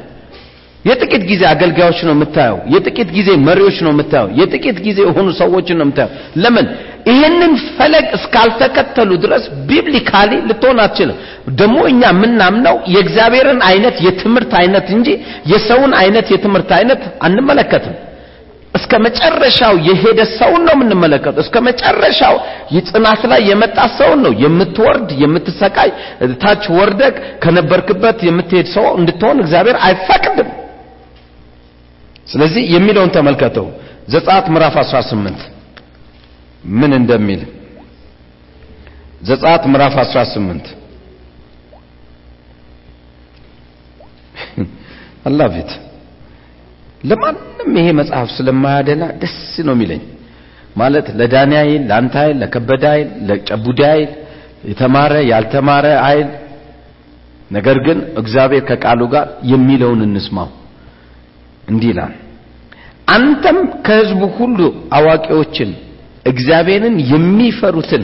የጥቂት 0.86 1.24
ጊዜ 1.28 1.42
አገልጋዮች 1.50 2.00
ነው 2.08 2.14
የምታየው። 2.16 2.58
የጥቂት 2.74 3.10
ጊዜ 3.18 3.30
መሪዎች 3.46 3.78
ነው 3.86 3.92
የምታየው። 3.94 4.30
የጥቂት 4.40 4.78
ጊዜ 4.88 4.98
የሆኑ 5.06 5.28
ሰዎችን 5.38 5.78
ነው 5.80 5.86
የምታየው። 5.86 6.12
ለምን? 6.44 6.66
ይህንን 7.10 7.54
ፈለግ 7.78 8.06
እስካልተከተሉ 8.18 9.10
ድረስ 9.24 9.44
ቢብሊካሊ 9.70 10.32
ልትሆን 10.50 10.78
አትችልም። 10.84 11.18
ደግሞ 11.56 11.78
እኛ 11.92 12.02
የምናምነው 12.14 12.76
የእግዚአብሔርን 12.94 13.62
አይነት 13.70 13.96
የትምህርት 14.06 14.54
አይነት 14.62 14.88
እንጂ 14.96 15.10
የሰውን 15.52 15.94
አይነት 16.02 16.28
የትምህርት 16.34 16.72
አይነት 16.78 17.02
አንመለከትም 17.28 17.96
እስከ 18.74 18.94
መጨረሻው 19.06 19.74
የሄደ 19.88 20.20
ሰውን 20.38 20.62
ነው 20.68 20.74
የምንመለከተው። 20.76 21.42
እስከ 21.44 21.58
መጨረሻው 21.68 22.36
የጽናት 22.76 23.22
ላይ 23.32 23.42
የመጣ 23.50 23.78
ሰውን 23.98 24.20
ነው 24.26 24.34
የምትወርድ 24.44 25.10
የምትሰቃይ 25.22 25.90
ታች 26.44 26.64
ወርደቅ 26.78 27.14
ከነበርክበት 27.44 28.20
የምትሄድ 28.28 28.68
ሰው 28.76 28.86
እንድትሆን 29.00 29.42
እግዚአብሔር 29.44 29.78
አይፈቅድም። 29.88 30.50
ስለዚህ 32.28 32.64
የሚለውን 32.76 33.14
ተመልከተው። 33.16 33.68
ዘጸአት 34.10 34.46
ምዕራፍ 34.54 34.76
18 34.82 35.42
ምን 36.74 36.92
እንደሚል 37.00 37.42
ዘጸአት 39.24 39.64
ምዕራፍ 39.72 39.94
18 40.02 40.66
አላፊት 45.30 45.70
ለማንም 47.04 47.72
ይሄ 47.80 47.88
መጽሐፍ 48.00 48.28
ስለማያደላ 48.38 49.04
ደስ 49.22 49.38
ነው 49.68 49.74
የሚለኝ። 49.76 50.02
ማለት 50.76 51.08
ለዳኒ 51.20 51.52
አይል 51.62 51.82
ለአንተ 51.90 52.16
አይል 52.24 52.38
ለከበደ 52.42 52.84
አይል 52.94 53.10
ለጨቡዳ 53.28 53.82
አይል 53.96 54.12
የተማረ 54.70 55.14
ያልተማረ 55.32 55.86
አይል። 56.08 56.30
ነገር 57.52 57.78
ግን 57.86 58.00
እግዚአብሔር 58.22 58.64
ከቃሉ 58.70 59.02
ጋር 59.14 59.26
የሚለውን 59.52 60.02
እንስማው። 60.08 60.50
እንዲህ 61.70 61.90
ይላል 61.94 62.14
አንተም 63.08 63.58
ከህዝቡ 63.86 64.22
ሁሉ 64.38 64.60
አዋቂዎችን 64.98 65.70
እግዚአብሔርን 66.26 66.96
የሚፈሩትን 67.12 68.04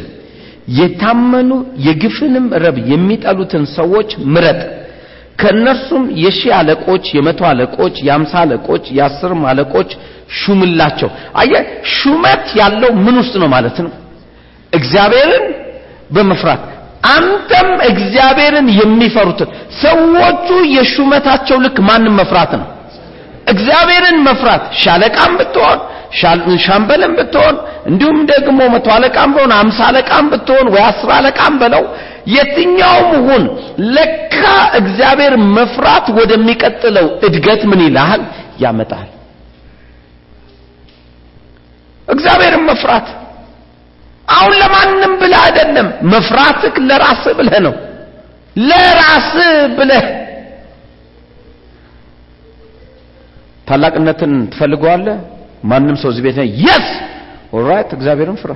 የታመኑ 0.79 1.51
የግፍንም 1.85 2.45
ረብ 2.63 2.77
የሚጠሉትን 2.91 3.63
ሰዎች 3.77 4.09
ምረጥ 4.33 4.59
ከእነርሱም 5.39 6.03
የሺህ 6.23 6.51
አለቆች 6.57 7.05
የመቶ 7.15 7.41
አለቆች 7.49 7.95
የአምሳ 8.07 8.33
አለቆች 8.43 8.85
የአስርም 8.97 9.43
አለቆች 9.51 9.89
ሹምላቸው። 10.39 11.09
አየ 11.41 11.53
ሹመት 11.93 12.45
ያለው 12.59 12.91
ምን 13.05 13.15
ውስጥ 13.21 13.35
ነው 13.43 13.49
ማለት 13.55 13.77
ነው? 13.85 13.91
እግዚአብሔርን 14.73 15.45
በመፍራት 16.15 16.63
አንተም 17.09 17.69
እግዚአብሔርን 17.89 18.67
የሚፈሩትን። 18.79 19.49
ሰዎቹ 19.81 20.47
የሹመታቸው 20.75 21.57
ልክ 21.65 21.77
ማንም 21.87 22.17
መፍራት 22.21 22.51
ነው? 22.59 22.67
እግዚአብሔርን 23.47 24.17
መፍራት። 24.27 24.63
ሻለቃም 24.81 25.31
ብትሆን 25.39 25.79
ሻምበልም 26.65 27.11
ብትሆን 27.17 27.55
እንዲሁም 27.89 28.19
ደግሞ 28.31 28.59
መቶ 28.73 28.87
አለቃም 28.95 29.31
ብሆን 29.35 29.51
አምሳ 29.57 29.79
አለቃም 29.89 30.25
ብትሆን 30.31 30.67
ወይ 30.73 30.81
አስር 30.87 31.09
አለቃም 31.17 31.55
በለው 31.61 31.83
የትኛውም 32.29 33.11
ሁን 33.27 33.43
ለካ 33.93 34.41
እግዚአብሔር 34.79 35.33
መፍራት 35.57 36.05
ወደሚቀጥለው 36.17 37.07
እድገት 37.27 37.61
ምን 37.69 37.79
ይልሃል? 37.85 38.21
ያመጣል። 38.59 39.07
እግዚአብሔርን 42.07 42.63
መፍራት። 42.69 43.07
አሁን 44.27 44.53
ለማንም 44.61 45.13
ብለህ 45.21 45.41
አይደለም 45.45 45.87
መፍራትህ 46.11 46.75
ለራስህ 46.89 47.33
ብለህ 47.39 47.57
ነው። 47.65 47.75
ለራስህ 48.63 49.49
ብለህ። 49.77 50.05
ታላቅነትን 53.67 54.33
ትፈልገዋለህ? 54.51 55.17
ማንም 55.63 55.95
ሰው 56.01 56.09
እዚህ 56.11 56.23
ቤት 56.25 56.37
yes! 56.61 56.87
alright 57.53 57.89
እግዚአብሔርን 57.97 58.37
ፍራ። 58.41 58.51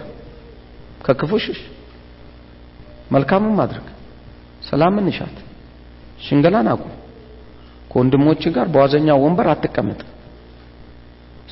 ከክፉ 1.06 1.32
ሽሽ 1.46 1.60
መልካምን 3.12 3.54
ማድረግ 3.60 3.86
ሰላምን 4.63 5.08
እሻት። 5.12 5.38
ሽንገላን 6.26 6.68
አቁም። 6.74 6.94
ከወንድሞች 7.92 8.44
ጋር 8.56 8.68
በዋዘኛ 8.74 9.10
ወንበር 9.24 9.48
አትቀመጥ። 9.54 10.00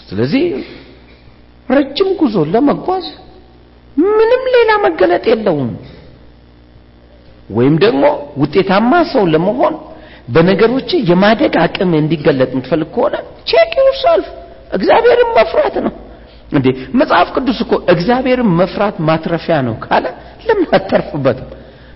ስለዚህ 0.03 0.45
ረጅም 1.69 2.09
ጉዞ 2.19 2.35
ለመጓዝ 2.53 3.05
ምንም 4.11 4.43
ሌላ 4.55 4.71
መገለጥ 4.85 5.23
የለውም። 5.31 5.71
ወይም 7.49 7.75
ደግሞ 7.83 8.03
ውጤታማ 8.41 8.91
ሰው 9.13 9.23
ለመሆን 9.33 9.73
በነገሮች 10.27 10.89
የማደግ 11.09 11.53
አቅም 11.63 11.91
እንዲገለጥ 11.99 12.49
የምትፈልግ 12.53 12.89
ከሆነ 12.95 13.15
check 13.49 13.71
yourself 13.81 14.27
እግዚአብሔርን 14.71 15.31
መፍራት 15.37 15.75
ነው። 15.85 15.93
እንዴ! 16.51 16.67
መጽሐፍ 16.99 17.27
ቅዱስ 17.35 17.59
እኮ 17.65 17.73
እግዚአብሔርን 17.93 18.49
መፍራት 18.59 18.95
ማትረፊያ 19.07 19.57
ነው 19.67 19.75
ካለ 19.83 20.05
ለምን 20.47 20.69
አተርፍበትም 20.77 21.49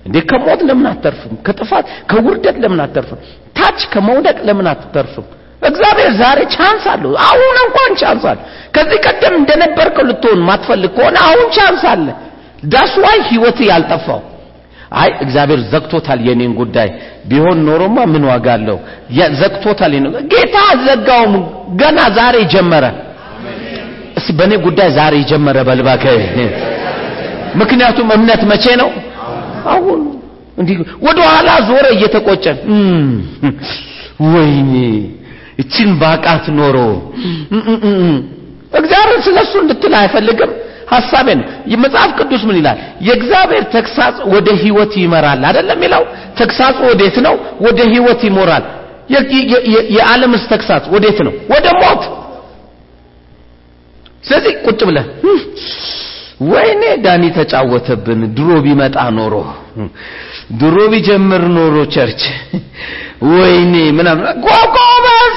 እንዴ 0.05 0.17
ከሞት 0.31 0.61
ለምን 0.69 0.87
አተርፍም 0.91 1.33
ከጥፋት 1.45 1.85
ከውርደት 2.11 2.57
ለምን 2.63 2.79
አተርፍም 2.81 3.19
ታች 3.57 3.79
ከመውደቅ 3.93 4.37
ለምን 4.47 4.67
አትተርፍም 4.71 5.25
እግዚአብሔር 5.61 6.11
ዛሬ 6.13 6.39
chance 6.55 6.83
አለው። 6.93 7.11
አሁን 7.27 7.55
እንኳን 7.63 7.91
chance 8.01 8.23
አለ። 8.31 8.39
ከዚህ 8.75 8.97
ቀደም 9.05 9.33
እንደነበርከው 9.37 10.05
ልትሆን 10.09 10.39
ማትፈልግ 10.49 10.91
ከሆነ 10.97 11.17
አሁን 11.27 11.47
chance 11.57 11.83
አለ። 11.91 12.07
that's 12.73 12.93
ህይወት 13.29 13.59
ያልጠፋው። 13.69 14.21
አይ 14.93 15.09
እግዚአብሔር 15.21 15.61
ዘግቶታል 15.71 16.19
የኔን 16.27 16.53
ጉዳይ። 16.53 16.89
ቢሆን 17.27 17.57
ኖሮማ 17.67 17.97
ምን 18.13 18.23
ዋጋ 18.31 18.47
አለው? 18.57 18.77
ዘግቶታል 19.41 19.93
ጌታ 20.33 20.55
ዘጋውም 20.85 21.33
ገና 21.81 21.99
ዛሬ 22.17 22.35
ጀመረ። 22.53 22.85
እስቲ 24.17 24.29
በእኔ 24.37 24.53
ጉዳይ 24.65 24.89
ዛሬ 24.99 25.15
ጀመረ 25.31 25.57
በልባከ 25.67 26.03
ምክንያቱም 27.55 28.07
እምነት 28.15 28.41
መቼ 28.51 28.65
ነው? 28.81 28.89
አሁን 29.67 29.99
እንዲህ 30.57 30.75
ወደ 31.05 31.19
ኋላ 31.29 31.49
ዞረ 31.67 31.85
እየተቆጨ 31.95 32.45
ወይኔ 34.27 34.73
እችን 35.61 35.89
ባቃት 36.01 36.45
ኖሮ። 36.57 36.77
እግዚአብሔር 38.73 39.19
ስለሱ 39.27 39.53
እንድትል 39.63 39.93
አይፈልግም። 39.99 40.51
ሐሳቤን 40.91 41.39
የመጽሐፍ 41.71 42.11
ቅዱስ 42.19 42.41
ምን 42.47 42.57
ይላል? 42.59 42.77
የእግዚአብሔር 43.01 43.63
ተግሳጽ 43.75 44.17
ወደ 44.33 44.47
ህይወት 44.61 44.93
ይመራል 45.03 45.41
አይደለም 45.49 45.79
ይላው 45.85 46.03
ተግሳጽ 46.39 46.77
ወዴት 46.89 47.17
ነው? 47.25 47.35
ወደ 47.65 47.79
ህይወት 47.93 48.21
ይሞራል። 48.27 48.65
የዓለምስ 49.95 50.43
ተግሳጽ 50.51 50.85
ወዴት 50.93 51.19
ነው? 51.25 51.33
ወደ 51.53 51.65
ሞት። 51.81 52.03
ስለዚህ 54.23 54.53
ቁጭ 54.65 54.79
ብለ 54.89 54.97
ወይኔ 56.45 56.83
ዳኒ 57.03 57.23
ተጫወተብን። 57.31 58.21
ድሮ 58.37 58.49
ቢመጣ 58.65 58.97
ኖሮ 59.17 59.35
ድሮ 60.61 60.77
ቢጀምር 60.93 61.43
ኖሮ 61.57 61.75
church። 61.93 62.21
ወይኔ 63.31 63.73
ምናምን 63.97 64.25
ጎጎበዝ! 64.45 65.35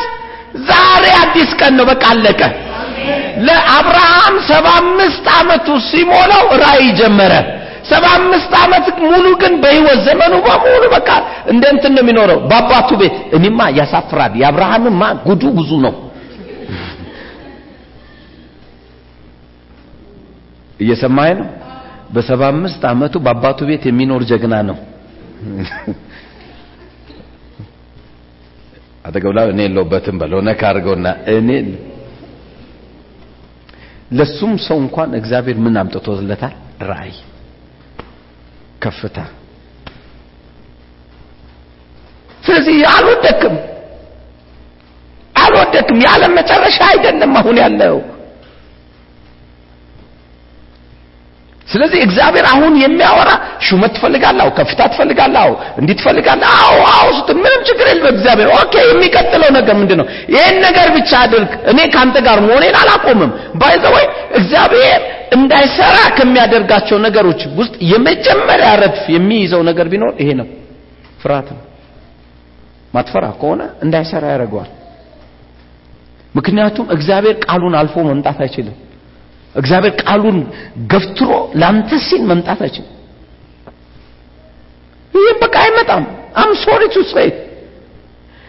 ዛሬ 0.69 1.05
አዲስ 1.23 1.51
ቀን 1.61 1.73
ነው። 1.79 1.87
በቃ 1.91 2.05
አለቀ። 2.13 2.41
ለአብርሃም 3.47 4.35
ሰባ 4.49 4.67
ዓመቱ 5.35 5.69
ሲሞላው 5.89 6.47
ራእይ 6.63 6.89
ጀመረ። 7.01 7.33
ሰባ 7.91 8.05
አምስት 8.19 8.53
ዓመት 8.63 8.87
ሙሉ 9.03 9.27
ግን 9.43 9.53
በህይወት 9.63 10.01
ዘመኑ 10.07 10.33
በሙሉ 10.47 10.83
በቃ 10.97 11.09
እንደ 11.53 11.63
ነው 11.89 12.03
የሚኖረው። 12.03 12.39
በአባቱ 12.51 12.89
ቤት 13.01 13.15
እኔማ 13.37 13.61
ያሳፍራል። 13.79 14.33
የአብርሃምማ 14.41 15.03
ጉዱ 15.27 15.43
ብዙ 15.59 15.71
ነው 15.87 15.95
እየሰማኸኝ 20.81 21.37
ነው? 21.41 21.49
በሰባ 22.15 22.43
አምስት 22.53 22.83
ዓመቱ 22.91 23.15
በአባቱ 23.25 23.59
ቤት 23.69 23.83
የሚኖር 23.89 24.23
ጀግና 24.31 24.55
ነው። 24.69 24.77
አጠገብላ 29.05 29.41
እኔ 29.51 29.61
የለውበትም 29.67 30.17
በለው 30.21 30.41
ነካ 30.49 30.63
አድርገውና 30.71 31.07
እኔ 31.35 31.51
ለሱም 34.19 34.53
ሰው 34.67 34.77
እንኳን 34.85 35.11
እግዚአብሔር 35.19 35.57
ምን 35.65 35.75
አምጥቶለታል? 35.81 36.55
ራእይ 36.91 37.15
ከፍታ። 38.83 39.17
ስለዚህ 42.43 42.77
አልወደክም 42.93 43.57
አልወደክም። 45.35 45.99
የዓለም 46.05 46.33
መጨረሻ 46.39 46.79
አይደለም 46.93 47.33
አሁን 47.41 47.57
ያለው 47.63 47.97
ስለዚህ 51.69 52.01
እግዚአብሔር 52.05 52.47
አሁን 52.51 52.75
የሚያወራ 52.83 53.31
ሹመት 53.67 53.93
ትፈልጋለህ? 53.97 54.47
ከፍታ 54.59 54.81
ትፈልጋለህ? 54.93 55.49
እንዲህ 55.81 55.95
ትፈልጋለህ? 56.01 56.49
አዎ 56.61 56.79
አዎ 56.93 57.09
ምንም 57.39 57.61
ችግር 57.69 57.87
የለም 57.91 58.09
እግዚአብሔር 58.15 58.49
okay 58.57 58.75
የሚቀጥለው 58.87 59.51
ነገር 59.59 59.75
ምንድን 59.81 59.99
ነው 60.01 60.07
ነገር 60.67 60.89
ብቻ 60.97 61.11
አድርግ። 61.25 61.53
እኔ 61.73 61.79
ከአንተ 61.95 62.17
ጋር 62.27 62.39
መሆኔን 62.47 62.77
አላቆምም። 62.81 63.33
by 63.61 63.72
the 63.72 63.89
way 63.89 64.07
እግዚአብሔር 64.41 65.01
እንዳይሰራ 65.33 65.97
ከሚያደርጋቸው 66.19 66.99
ነገሮች 67.07 67.41
ውስጥ 67.59 67.75
የመጀመሪያ 67.91 68.69
ረድፍ 68.83 69.05
የሚይዘው 69.17 69.63
ነገር 69.69 69.87
ቢኖር 69.93 70.13
ይሄ 70.23 70.31
ነው። 70.41 70.49
ፍርሃት 71.23 71.49
ነው። 71.55 71.63
ማትፈራ 72.95 73.25
ከሆነ 73.41 73.63
እንዳይሰራ 73.85 74.25
ያደርገዋል። 74.33 74.71
ምክንያቱም 76.35 76.87
እግዚአብሔር 76.95 77.37
ቃሉን 77.47 77.75
አልፎ 77.79 77.95
መምጣት 78.09 78.39
አይችልም 78.45 78.77
እግዚአብሔር 79.55 79.93
ቃሉን 80.03 80.39
ገፍትሮ 80.93 81.31
ላንተ 81.61 81.91
ሲል 82.07 82.23
መምጣት 82.31 82.61
አይችልም። 82.67 82.95
ይህ 85.15 85.31
በቃ 85.43 85.55
አይመጣም። 85.65 86.05
I'm 86.41 86.51
sorry 86.63 86.83
to 86.95 87.05
say 87.13 87.31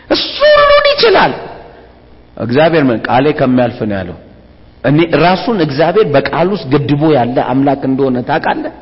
እሱ 0.09 0.35
ሁሉን 0.53 0.85
ይችላል። 0.91 1.33
እግዚአብሔር 2.37 2.83
ምን 2.89 2.99
ቃሌ 3.07 3.25
ከሚያልፍ 3.39 3.79
ነው 3.89 3.95
ያለው። 3.99 4.17
እኔ 4.83 4.97
ራሱን 5.23 5.57
እግዚአብሔር 5.65 6.07
በቃል 6.15 6.47
ውስጥ 6.53 6.65
ገድቦ 6.73 7.01
ያለ 7.15 7.37
አምላክ 7.51 7.81
እንደሆነ 7.89 8.17
ታውቃለህ 8.29 8.75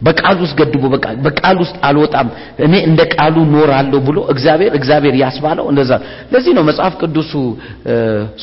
በቃል 0.00 0.36
ውስጥ 0.42 0.54
ገድቦ 0.60 0.84
በቃ 0.92 1.06
በቃል 1.24 1.56
ውስጥ 1.62 1.76
አልወጣም። 1.86 2.28
እኔ 2.64 2.74
እንደ 2.88 3.00
ቃሉ 3.14 3.36
ኖራለሁ 3.52 3.98
ብሎ 4.06 4.18
እግዚአብሔር 4.32 4.72
እግዚአብሔር 4.78 5.14
ያስባለው 5.22 5.66
እንደዛ 5.72 5.90
ለዚህ 6.32 6.52
ነው 6.58 6.64
መጽሐፍ 6.70 6.94
ቅዱሱ 7.00 7.32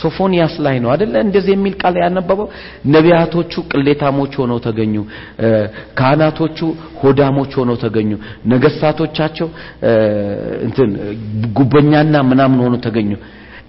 ሶፎንያስ 0.02 0.56
ላይ 0.66 0.76
ነው 0.84 0.90
አይደለ? 0.94 1.16
እንደዚህ 1.26 1.54
የሚል 1.56 1.76
ቃል 1.82 1.96
ያነበበው 2.04 2.48
ነቢያቶቹ 2.96 3.54
ቅሌታሞች 3.72 4.34
ሆነው 4.42 4.60
ተገኙ። 4.68 4.96
ካህናቶቹ 6.00 6.60
ሆዳሞች 7.02 7.52
ሆነው 7.60 7.78
ተገኙ። 7.84 8.12
ነገስታቶቻቸው 8.54 9.50
እንትን 10.68 10.92
ጉበኛና 11.58 12.16
ምናምን 12.32 12.60
ሆነው 12.66 12.82
ተገኙ። 12.88 13.12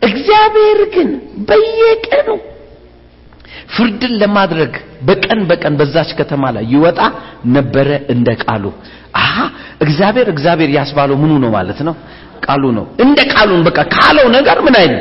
እግዚአብሔር 0.02 0.80
ግን 0.94 1.08
በየቀኑ 1.48 2.28
ፍርድን 3.74 4.14
ለማድረግ 4.22 4.72
በቀን 5.08 5.40
በቀን 5.50 5.74
በዛች 5.80 6.10
ከተማ 6.18 6.44
ላይ 6.56 6.64
ይወጣ 6.72 7.00
ነበረ 7.54 7.88
እንደ 8.14 8.28
ቃሉ። 8.44 8.64
አሃ! 9.14 9.34
እግዚአብሔር 9.80 10.26
እግዚአብሔር 10.34 10.70
ያስባለው 10.76 11.16
ምኑ 11.22 11.32
ነው 11.44 11.50
ማለት 11.50 11.80
ነው? 11.88 11.94
ቃሉ 12.46 12.64
ነው። 12.78 12.84
እንደ 13.04 13.18
ቃሉን 13.32 13.62
በቃ 13.68 13.78
ካለው 13.94 14.26
ነገር 14.36 14.58
ምን 14.66 14.76
አይልም? 14.80 15.00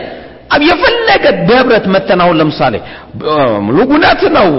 የፈለገ 0.64 1.26
በህብረት 1.48 1.86
መተናውን 1.94 2.38
ለምሳሌ 2.40 2.76
እውነት 3.84 4.22
ነው። 4.38 4.50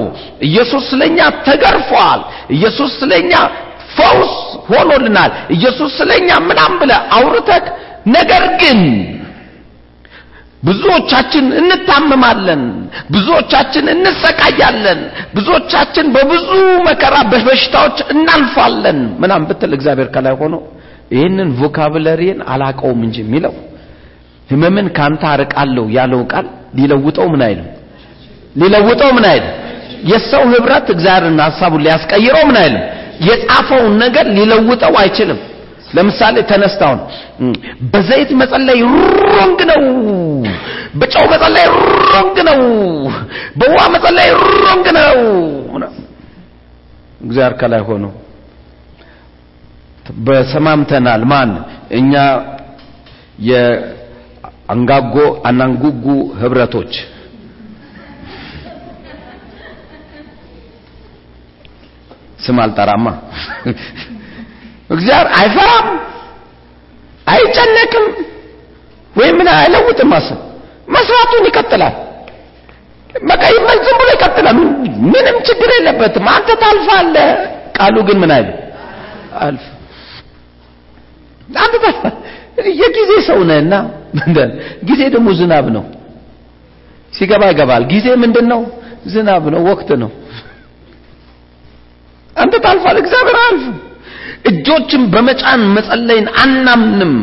ኢየሱስ 0.43 0.83
ስለኛ 0.91 1.19
ተገርፏል። 1.47 2.21
ኢየሱስ 2.51 2.91
ስለኛ 3.01 3.33
ፈውስ 3.97 4.35
ሆኖልናል። 4.69 5.31
ኢየሱስ 5.51 5.91
ስለኛ 5.99 6.31
ምናም 6.49 6.73
ብለ 6.81 6.93
አውርተክ 7.17 7.65
ነገር 8.09 8.45
ግን 8.61 8.81
ብዙዎቻችን 10.63 11.45
እንታመማለን 11.61 12.63
ብዙዎቻችን 13.15 13.87
እንሰቃያለን 13.95 15.01
ብዙዎቻችን 15.37 16.07
በብዙ 16.15 16.49
መከራ 16.89 17.17
በበሽታዎች 17.33 17.99
እናልፋለን 18.15 18.99
ምናም 19.23 19.45
ብትል 19.51 19.73
እግዚአብሔር 19.79 20.09
ከላይ 20.15 20.35
ሆኖ 20.41 20.57
ይህንን 21.15 21.51
ቮካብለሪን 21.61 22.41
አላቀውም 22.53 23.01
እንጂ 23.07 23.17
የሚለው 23.25 23.55
ህመምን 24.49 24.87
ካንተ 24.97 25.23
አርቃለሁ 25.35 25.85
ያለው 25.97 26.21
ቃል 26.33 26.47
ሊለውጠው 26.79 27.27
ምን 27.33 27.43
አይልም? 27.47 27.69
ሊለውጠው 28.57 29.11
ምን 29.17 29.27
አይልም? 29.31 29.55
የሰው 30.11 30.43
ህብረት 30.53 30.87
እግዚአብሔርን 30.95 31.39
ሀሳቡን 31.47 31.83
ሊያስቀይረው 31.87 32.43
ምን 32.51 32.59
አይልም? 32.63 32.83
የጻፈውን 33.29 33.95
ነገር 34.05 34.27
ሊለውጠው 34.37 34.95
አይችልም 35.03 35.39
ለምሳሌ 35.97 36.37
ተነስታውን 36.51 37.01
በዘይት 37.93 38.31
መጸለይ 38.41 38.81
wrong 39.31 39.61
ነው። 39.71 39.83
በጨው 41.01 41.25
መጸለይ 41.33 41.67
wrong 42.13 42.39
ነው። 42.49 42.61
በውሃ 43.61 43.83
መጸለይ 43.95 44.31
wrong 44.65 44.87
ነው። 44.99 45.19
እግዚአብሔር 47.21 47.55
ከላይ 47.61 47.83
ሆኖ 47.89 48.05
በሰማምተናል። 50.27 51.23
ማን? 51.31 51.51
እኛ 51.93 52.13
የአንጋጎ 53.49 55.17
አናንጉጉ 55.49 56.05
ህብረቶች። 56.41 56.93
ስም 62.45 62.59
አልጠራማ 62.65 63.07
እግዚአብሔር 64.91 65.29
አይፈራም 65.39 65.87
አይጨነቅም 67.27 68.07
ወይም 69.15 69.35
ምን 69.39 69.49
አይለውጥም 69.55 70.09
ማሰብ 70.13 70.39
መስራቱን 70.89 71.47
ይቀጥላል 71.49 71.95
በቃ 73.23 73.43
ዝም 73.79 73.97
ብሎ 74.01 74.09
ይቀጥላል። 74.15 74.57
ምንም 75.07 75.37
ችግር 75.49 75.71
የለበትም። 75.75 76.27
አንተ 76.35 76.49
ታልፋለህ። 76.63 77.29
ቃሉ 77.77 77.97
ግን 78.09 78.19
ምን 78.23 78.31
አይል 78.37 78.49
አልፍ 79.41 79.65
አንተ 81.59 81.75
ታልፋለህ። 81.85 82.15
የጊዜ 82.81 83.11
ሰው 83.29 83.41
ነህና 83.49 83.75
ጊዜ 84.89 85.01
ደግሞ 85.15 85.29
ዝናብ 85.39 85.67
ነው። 85.77 85.85
ሲገባ 87.13 87.43
ይገባል። 87.51 87.83
ጊዜ 87.93 88.07
ምንድን 88.23 88.47
ነው? 88.53 88.61
ዝናብ 89.07 89.45
ነው፣ 89.55 89.61
ወቅት 89.69 89.91
ነው። 90.03 90.11
አንተ 92.37 92.55
ታልፋለህ፣ 92.65 93.01
እግዚአብሔር 93.05 93.37
አያልፍም። 93.41 93.77
እጆችን 94.45 95.03
በመጫን 95.13 95.63
መጸለይን 95.77 96.27
አናምንም። 96.43 97.15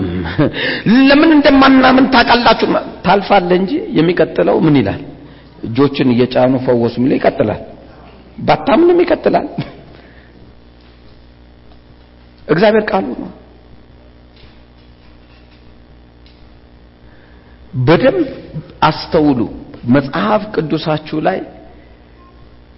ለምን 1.08 1.32
እንደማናምን 1.36 2.06
ታውቃላችሁ። 2.14 2.68
ታልፋለህ 3.06 3.58
እንጂ 3.62 3.72
የሚቀጥለው 3.98 4.58
ምን 4.66 4.76
ይላል? 4.82 5.02
እጆችን 5.64 6.12
እየጫኑ 6.14 6.54
ፈወሱ 6.66 6.96
የሚለው 7.00 7.18
ይቀጥላል። 7.20 7.62
ባታምንም 8.40 9.00
ይቀጥላል። 9.04 9.48
እግዚአብሔር 12.48 12.84
ቃሉ 12.90 13.08
ነው። 13.22 13.32
በደንብ 17.80 18.28
አስተውሉ። 18.88 19.40
መጽሐፍ 19.96 20.44
ቅዱሳችሁ 20.56 21.18
ላይ 21.28 21.40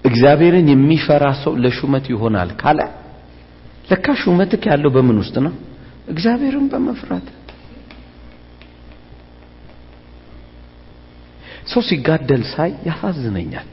እግዚአብሔርን 0.05 0.67
የሚፈራ 0.71 1.25
ሰው 1.41 1.53
ለሹመት 1.63 2.05
ይሆናል 2.13 2.49
ካለ 2.61 2.79
ለካ 3.89 4.05
ሹመትክ 4.21 4.63
ያለው 4.71 4.91
በምን 4.95 5.17
ውስጥ 5.21 5.35
ነው? 5.45 5.53
እግዚአብሔርን 6.07 6.65
በመፍራት 6.71 7.27
ሰው 11.71 11.81
ሲጋደል 11.87 12.43
ሳይ 12.51 12.71
ያሳዝነኛል። 12.87 13.67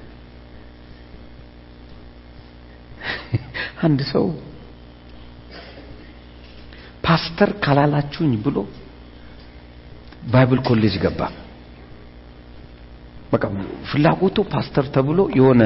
አንድ 3.85 4.01
ሰው 4.11 4.25
ፓስተር 7.07 7.51
ካላላችሁኝ 7.65 8.33
ብሎ 8.45 8.59
Bible 10.33 10.61
college 10.69 10.95
ገባ። 11.05 11.21
በቃ 13.33 13.45
ፍላጎቱ 13.91 14.37
ፓስተር 14.53 14.87
ተብሎ 14.95 15.21
የሆነ 15.39 15.63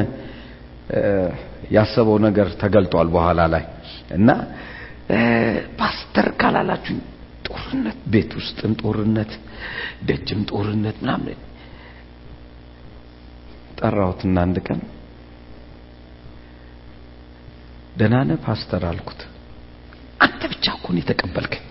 ያሰበው 1.77 2.17
ነገር 2.27 2.49
ተገልጧል 2.63 3.09
በኋላ 3.15 3.41
ላይ 3.55 3.65
እና 4.09 4.29
ፓስተር 5.79 6.27
ካላላችሁኝ 6.41 6.99
ጦርነት፣ 7.49 7.99
ቤት 8.13 8.31
ውስጥም 8.39 8.73
ጦርነት፣ 8.81 9.33
ደጅም 10.09 10.41
ጦርነት 10.51 10.97
ምናምን 11.03 11.39
ጠራሁትና 13.79 14.37
አንድ 14.47 14.59
ቀን 14.67 14.81
ደህና 17.97 18.17
ነህ 18.29 18.39
ፓስተር 18.45 18.83
አልኩት። 18.89 19.21
አንተ 20.21 20.41
ብቻ 20.53 20.65
እኮ 20.77 20.87
ነው 20.95 21.01
የተቀበልከኝ። 21.01 21.65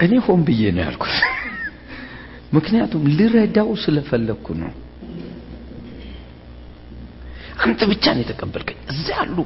እኔ 0.00 0.12
ሆን 0.26 0.40
ብዬ 0.46 0.62
ነው 0.76 0.82
ያልኩት። 0.84 1.16
ምክንያቱም 2.52 3.02
ልረዳው 3.16 3.68
ስለፈለግኩ 3.82 4.46
ነው። 4.60 4.70
አንተ 7.60 7.80
ብቻ 7.90 8.04
ነው 8.14 8.22
የተቀበልከኝ። 8.22 8.78
እዛ 8.92 9.06
ያሉ 9.16 9.36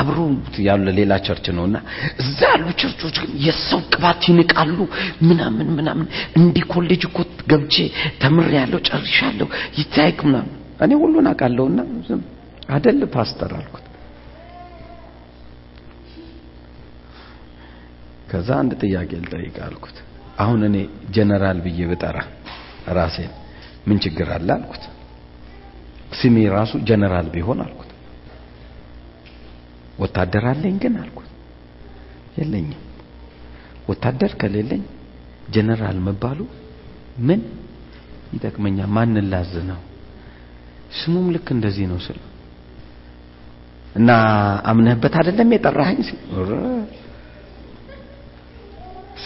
አብሮ 0.00 0.16
ያለ 0.66 0.86
ሌላ 0.98 1.12
ቸርች 1.26 1.46
ነውና 1.56 1.76
እዛ 2.22 2.38
ያሉ 2.50 2.66
ቸርቾች 2.80 3.16
ግን 3.22 3.32
የሰው 3.44 3.80
ቅባት 3.88 4.22
ይንቃሉ 4.28 4.78
ምናምን 5.28 5.68
ምናምን። 5.78 6.06
እንዲህ 6.38 6.64
ኮሌጅ 6.72 7.04
እኮ 7.08 7.18
ገብቼ 7.50 7.76
ተምሬያለሁ 8.22 8.80
ጨርሻለሁ 8.88 9.48
ይታይክ 9.78 10.20
ምናምን። 10.28 10.52
እኔ 10.84 10.92
ሁሉን 11.02 11.28
አውቃለሁና 11.30 11.80
አደል 12.68 13.00
ፓስተር 13.14 13.52
አልኩት። 13.58 13.86
ከዛ 18.30 18.50
አንድ 18.60 18.72
ጥያቄ 18.82 19.10
ልጠይቅ 19.22 19.56
አልኩት። 19.64 19.96
አሁን 20.38 20.60
እኔ 20.68 20.76
ጀነራል 21.14 21.58
ብዬ 21.64 21.80
ብጠራ 21.90 22.18
ራሴን 22.96 23.32
ምን 23.86 23.98
ችግር 24.04 24.28
አለ 24.36 24.48
አልኩት። 24.56 24.84
ስሜ 26.12 26.36
ራሱ 26.54 26.72
ጀነራል 26.88 27.28
ቢሆን 27.34 27.58
አልኩት። 27.64 27.90
ወታደር 30.02 30.44
አለኝ 30.50 30.74
ግን 30.82 30.94
አልኩት 31.02 31.28
የለኝም። 32.38 32.80
ወታደር 33.88 34.32
ከሌለኝ 34.40 34.82
ጀነራል 35.54 35.98
መባሉ 36.06 36.38
ምን 37.28 37.40
ይጠቅመኛል? 38.34 38.88
ማንን 38.96 39.26
ላዝ 39.32 39.54
ነው? 39.70 39.80
ስሙም 40.98 41.26
ልክ 41.34 41.48
እንደዚህ 41.50 41.86
ነው 41.90 41.98
ስል 42.06 42.18
እና 43.94 44.10
አምነህበት 44.70 45.14
አይደለም 45.20 45.48
የጠራኸኝ 45.54 45.98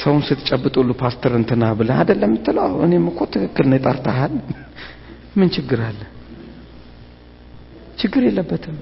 ሰውን 0.01 0.23
ስትጨብጥ 0.29 0.75
ሁሉ 0.81 0.91
ፓስተር 1.03 1.33
እንትና 1.39 1.63
ብለህ 1.79 1.99
አይደለም 2.03 2.31
የምትለው? 2.31 2.73
እኔም 2.87 3.07
እኮ 3.11 3.21
ትክክል 3.35 3.67
ነው 3.69 4.33
ምን 5.39 5.49
ችግር 5.57 5.81
አለ? 5.89 6.01
ችግር 7.99 8.23
የለበትም። 8.27 8.77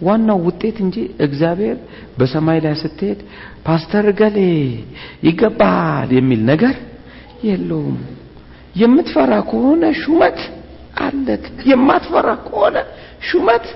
ዋናው 0.00 0.38
ውጤት 0.46 0.76
እንጂ 0.84 0.96
እግዚአብሔር 1.26 1.76
በሰማይ 2.18 2.58
ላይ 2.64 2.74
ስትሄድ 2.80 3.20
ፓስተር 3.66 4.06
ገሌ 4.18 4.38
ይገባል 5.26 6.10
የሚል 6.16 6.42
ነገር 6.50 6.74
የለውም። 7.46 7.98
የምትፈራ 8.74 9.32
ከሆነ 9.50 9.84
ሹመት 10.00 10.38
አለክ። 10.98 11.44
የማትፈራ 11.70 12.28
ከሆነ 12.44 12.76
ሹመት 13.28 13.66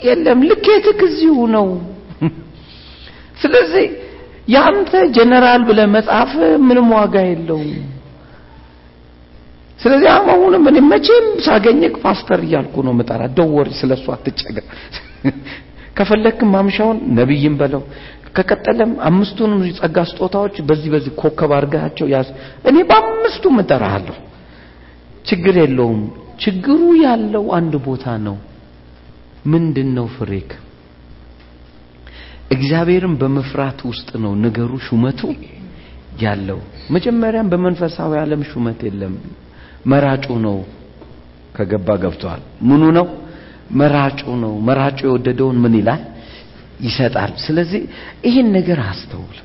የለም። 0.00 0.40
ልኬትክ 0.48 1.00
እዚሁ 1.08 1.36
ነው። 1.54 1.68
ስለዚህ 3.42 3.86
ያንተ 4.48 4.92
ጀነራል 5.16 5.62
ብለህ 5.68 5.88
መጻፍ 5.94 6.32
ምንም 6.66 6.88
ዋጋ 6.96 7.14
የለውም። 7.28 7.70
ስለዚህ 9.84 10.08
አሁንም 10.32 10.64
እኔ 10.70 10.78
መቼም 10.86 11.26
ሳገኘክ 11.46 11.94
ፓስተር 12.02 12.40
እያልኩ 12.44 12.74
ነው 12.86 12.92
መጠራ። 12.98 13.22
don't 13.36 13.52
worry 13.52 13.68
ስለሱ 13.78 14.04
አትቸገር። 14.14 14.66
ከፈለክም 15.98 16.48
ማምሻውን 16.54 16.98
ነብይም 17.16 17.56
በለው 17.58 17.82
ከቀጠለም 18.36 18.92
አምስቱንም 19.08 19.60
ጸጋ 19.78 19.96
ስጦታዎች 20.08 20.56
በዚህ 20.68 20.88
በዚህ 20.94 21.12
ኮከብ 21.20 21.50
አድርጋቸው 21.56 22.06
ያዝ። 22.14 22.28
እኔ 22.68 22.76
በአምስቱም 22.88 23.56
እጠራሃለሁ። 23.62 24.16
ችግር 25.24 25.54
የለውም። 25.62 26.00
ችግሩ 26.42 26.80
ያለው 27.04 27.44
አንድ 27.58 27.74
ቦታ 27.86 28.16
ነው። 28.26 28.36
ምንድነው 29.46 30.06
ፍሬክ? 30.16 30.50
እግዚአብሔርን 32.54 33.14
በመፍራት 33.20 33.78
ውስጥ 33.88 34.10
ነው 34.24 34.32
ነገሩ 34.44 34.72
ሹመቱ 34.86 35.20
ያለው። 36.22 36.58
መጀመሪያም 36.94 37.50
በመንፈሳዊ 37.52 38.12
ዓለም 38.20 38.42
ሹመት 38.50 38.80
የለም። 38.88 39.14
መራጩ 39.84 40.26
ነው። 40.44 40.56
ከገባ 41.56 41.88
ገብቷል። 42.02 42.40
ምኑ 42.68 42.82
ነው? 42.98 43.06
መራጩ 43.72 44.20
ነው። 44.42 44.52
መራጩ 44.66 44.98
የወደደውን 45.06 45.56
ምን 45.64 45.74
ይላል? 45.78 46.02
ይሰጣል። 46.80 47.32
ስለዚህ 47.44 47.82
ይህን 48.26 48.48
ነገር 48.56 48.78
አስተውል። 48.86 49.38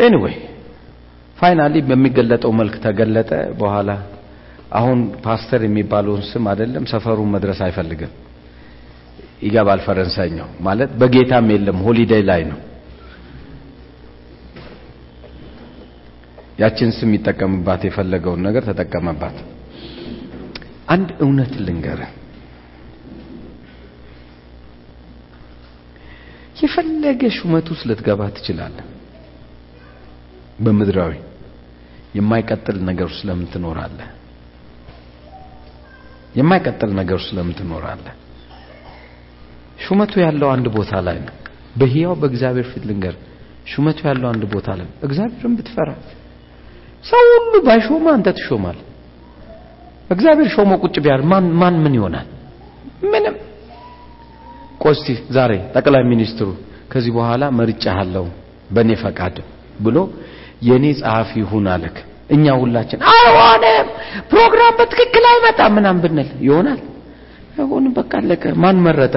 anyway 0.00 0.36
finally 1.38 1.74
በሚገለጠው 1.88 2.52
መልክ 2.58 2.74
ተገለጠ። 2.84 3.30
በኋላ 3.60 3.90
አሁን 4.72 4.98
ፓስተር 5.24 5.60
የሚባለውን 5.66 6.22
ስም 6.28 6.44
አይደለም 6.50 6.84
ሰፈሩን 6.92 7.30
መድረስ 7.34 7.58
አይፈልግም። 7.66 8.12
ይገባል። 9.42 9.80
ፈረንሳይኛው 9.86 10.48
ማለት 10.60 10.90
በጌታም 11.00 11.48
የለም 11.54 11.78
ሆሊዴይ 11.86 12.22
ላይ 12.30 12.42
ነው። 12.50 12.58
ያችን 16.58 16.90
ስም 16.96 17.10
ይጠቀምባት 17.16 17.82
የፈለገውን 17.86 18.42
ነገር 18.46 18.62
ተጠቀመባት። 18.68 19.36
አንድ 20.88 21.08
እውነት 21.24 21.52
ልንገር፣ 21.64 22.00
የፈለገ 26.58 27.22
ሹመት 27.36 27.66
ውስጥ 27.72 27.84
ልትገባ 27.90 28.20
ትችላለህ። 28.36 28.84
በምድራዊ 30.58 31.12
የማይቀጥል 32.14 32.76
ነገር 32.88 33.06
ውስጥ 33.10 33.22
ለምን 33.28 33.46
ትኖራለህ? 33.54 34.08
የማይቀጥል 36.34 36.90
ነገር 37.00 37.16
ውስጥ 37.20 37.32
ለምን 37.36 37.54
ትኖራለህ? 37.58 38.14
ሹመቱ 39.78 40.12
ያለው 40.24 40.48
አንድ 40.54 40.66
ቦታ 40.76 40.92
ላይ 41.06 41.18
ነው። 41.24 41.34
በሕያው 41.76 42.14
በእግዚአብሔር 42.20 42.66
ፊት 42.72 42.84
ልንገር፣ 42.90 43.16
ሹመቱ 43.72 43.98
ያለው 44.08 44.28
አንድ 44.32 44.44
ቦታ 44.54 44.68
ላይ 44.78 44.88
እግዚአብሔርን 45.06 45.54
ብትፈራ 45.58 45.90
ሰው 47.04 47.24
ሁሉ 47.34 47.54
ባይሾማ 47.66 48.06
አንተ 48.16 48.28
ትሾማል። 48.38 48.78
እግዚአብሔር 50.10 50.48
ሾሞ 50.54 50.70
ቁጭ 50.84 50.96
ቢያል 51.04 51.22
ማን 51.30 51.44
ማን 51.60 51.74
ምን 51.84 51.94
ይሆናል? 51.98 52.26
ምንም። 53.12 53.36
ቆስቲ 54.84 55.06
ዛሬ 55.36 55.52
ጠቅላይ 55.76 56.02
ሚኒስትሩ 56.10 56.48
ከዚህ 56.92 57.12
በኋላ 57.16 57.44
መርጫሃለሁ 57.58 58.24
በእኔ 58.70 58.90
ፈቃድ 59.02 59.36
ብሎ 59.78 59.96
የእኔ 60.68 60.84
ጸሐፊ 61.00 61.30
ይሁን 61.42 61.66
አለክ። 61.74 61.96
እኛ 62.30 62.44
ሁላችን 62.60 63.00
አይሆንም 63.12 63.86
ፕሮግራም 64.30 64.74
በትክክል 64.78 65.24
አይመጣም 65.32 65.72
ምናም 65.76 65.96
ብንል 66.04 66.28
ይሆናል። 66.46 66.80
አይሆንም 67.54 67.92
በቃ 67.98 68.12
አለቀ። 68.20 68.44
ማን 68.62 68.76
መረጠ? 68.86 69.14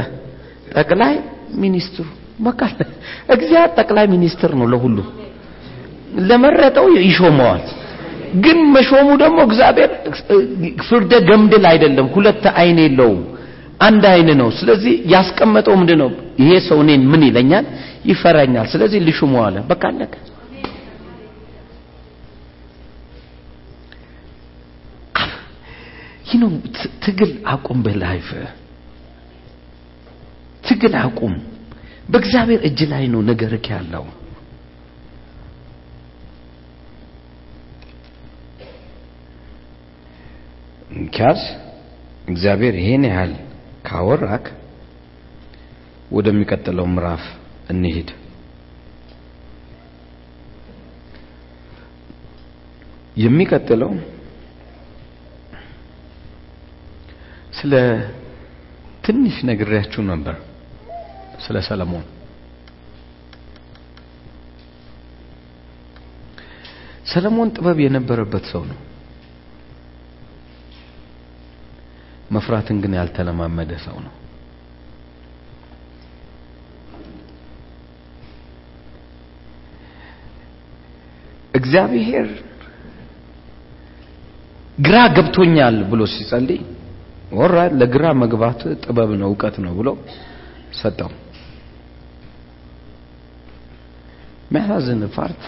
ጠቅላይ 0.74 1.14
ሚኒስትሩ። 1.62 2.06
በቃ 2.48 2.60
እግዚአብሔር 3.36 3.72
ጠቅላይ 3.80 4.06
ሚኒስትር 4.14 4.52
ነው 4.60 4.68
ለሁሉ 4.74 4.98
ለመረጠው 6.30 6.88
ይሾመዋል። 7.06 7.64
ግን 8.44 8.58
መሾሙ 8.74 9.08
ደግሞ 9.22 9.38
እግዚአብሔር 9.48 9.92
ፍርደ 10.88 11.14
ገምድል 11.30 11.66
አይደለም 11.72 12.08
ሁለት 12.16 12.46
አይን 12.60 12.80
የለውም 12.84 13.22
አንድ 13.80 14.04
አይን 14.12 14.30
ነው። 14.42 14.50
ስለዚህ 14.60 14.94
ያስቀመጠው 15.14 15.76
ምንድን 15.82 16.00
ነው 16.04 16.10
ይሄ 16.42 16.52
ሰው 16.68 16.80
እኔን 16.84 17.04
ምን 17.12 17.22
ይለኛል? 17.28 17.66
ይፈራኛል። 18.06 18.68
ስለዚህ 18.74 19.00
ልሹመው 19.08 19.42
በቃ 19.70 19.84
አለቀ። 19.92 20.14
ይህ 26.30 26.42
ትግል 27.04 27.32
አቁም 27.48 27.80
በላይፍ። 27.86 28.30
ትግል 30.64 30.96
አቁም። 31.02 31.36
በእግዚአብሔር 32.10 32.62
እጅ 32.68 32.80
ላይ 32.92 33.04
ነው 33.14 33.22
ነገርክ 33.30 33.66
ያለው 33.74 34.06
እንኪያስ 40.98 41.42
እግዚአብሔር 42.28 42.76
ይሄን 42.80 43.04
ያህል 43.10 43.34
ካወራክ 43.86 44.46
ወደሚቀጥለው 46.12 46.86
ምዕራፍ 46.90 47.24
እንሂድ። 47.70 48.10
የሚቀጥለው 53.18 53.92
ስለ 57.54 57.74
ትንሽ 59.06 59.36
ነግሬያችሁ 59.50 60.02
ነበር 60.10 60.36
ስለ 61.46 61.58
ሰለሞን። 61.68 62.06
ሰለሞን 67.12 67.50
ጥበብ 67.56 67.78
የነበረበት 67.84 68.46
ሰው 68.52 68.64
ነው 68.70 68.78
መፍራትን 72.32 72.78
ግን 72.84 72.94
ያልተለማመደ 72.98 73.72
ሰው 73.86 73.98
ነው። 74.06 74.14
እግዚአብሔር 81.54 82.28
ግራ 84.78 84.98
ገብቶኛል 85.16 85.78
ብሎ 85.92 86.02
ሲጸልይ 86.14 86.60
ወራ 87.32 87.56
ለግራ 87.80 88.06
መግባት 88.22 88.60
ጥበብ 88.84 89.10
ነው 89.22 89.28
እውቀት 89.32 89.56
ነው 89.66 89.74
ብሎ 89.80 89.90
ሰጠው። 90.80 91.12
የሚያሳዝን 94.48 95.02
part 95.16 95.42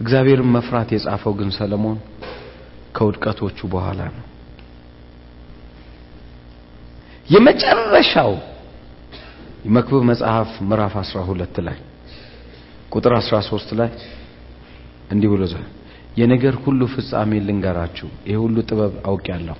እግዚአብሔርን 0.00 0.50
መፍራት 0.56 0.88
የጻፈው 0.94 1.32
ግን 1.38 1.50
ሰለሞን 1.56 1.98
ከውድቀቶቹ 2.96 3.58
በኋላ 3.72 4.00
ነው 4.14 4.24
የመጨረሻው 7.28 8.32
የመክብብ 9.66 10.02
መጽሐፍ 10.10 10.50
ምዕራፍ 10.70 10.94
12 11.02 11.60
ላይ 11.68 11.78
ቁጥር 12.92 13.12
13 13.20 13.70
ላይ 13.80 13.90
እንዲህ 15.10 15.28
ብሎ 15.32 15.44
የነገር 16.20 16.54
ሁሉ 16.64 16.80
ፍጻሜ 16.94 17.30
ልንገራችሁ 17.46 18.08
ይሄ 18.26 18.36
ሁሉ 18.42 18.56
ጥበብ 18.68 18.92
አውቄያለሁ 19.10 19.56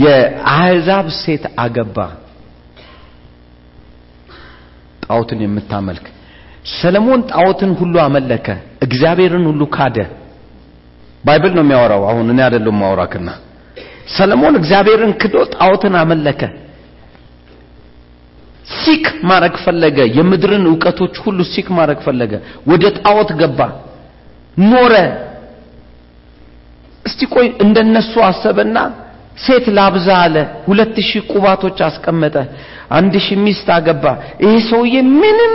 የአሕዛብ 0.00 1.06
ሴት 1.18 1.44
አገባ 1.58 1.98
ጣዖትን 5.04 5.40
የምታመልክ 5.44 6.06
ሰለሞን 6.74 7.20
ጣዖትን 7.32 7.70
ሁሉ 7.80 7.94
አመለከ 8.06 8.46
እግዚአብሔርን 8.86 9.44
ሁሉ 9.50 9.62
ካደ። 9.76 9.96
Bible 11.24 11.52
ነው 11.56 11.64
የሚያወራው። 11.64 12.02
አሁን 12.10 12.26
እኔ 12.32 12.38
አይደለም 12.46 12.76
ማወራክና 12.82 13.28
ሰለሞን 14.10 14.54
እግዚአብሔርን 14.60 15.12
ክዶ 15.20 15.36
ጣዖትን 15.54 15.94
አመለከ። 16.00 16.40
seek 18.76 19.06
ማድረግ 19.28 19.54
ፈለገ። 19.64 19.98
የምድርን 20.16 20.64
እውቀቶች 20.70 21.14
ሁሉ 21.24 21.38
seek 21.52 21.68
ማድረግ 21.78 21.98
ፈለገ። 22.06 22.32
ወደ 22.70 22.84
ጣዖት 22.98 23.30
ገባ 23.40 23.60
ኖረ። 24.64 24.94
እስቲ 27.04 27.20
ቆይ 27.34 27.46
እንደነሱ 27.64 28.12
አሰበና 28.26 28.76
ሴት 29.40 29.66
ላብዛ 29.76 30.08
አለ። 30.24 30.36
ሁለት 30.66 30.96
ሺህ 31.08 31.22
ቁባቶች 31.32 31.78
አስቀመጠ። 31.86 32.36
አንድ 32.90 33.14
ሺህ 33.24 33.38
ሚስት 33.44 33.68
አገባ። 33.74 34.04
ይሄ 34.42 34.52
ሰውዬ 34.70 34.94
ምንም 35.14 35.54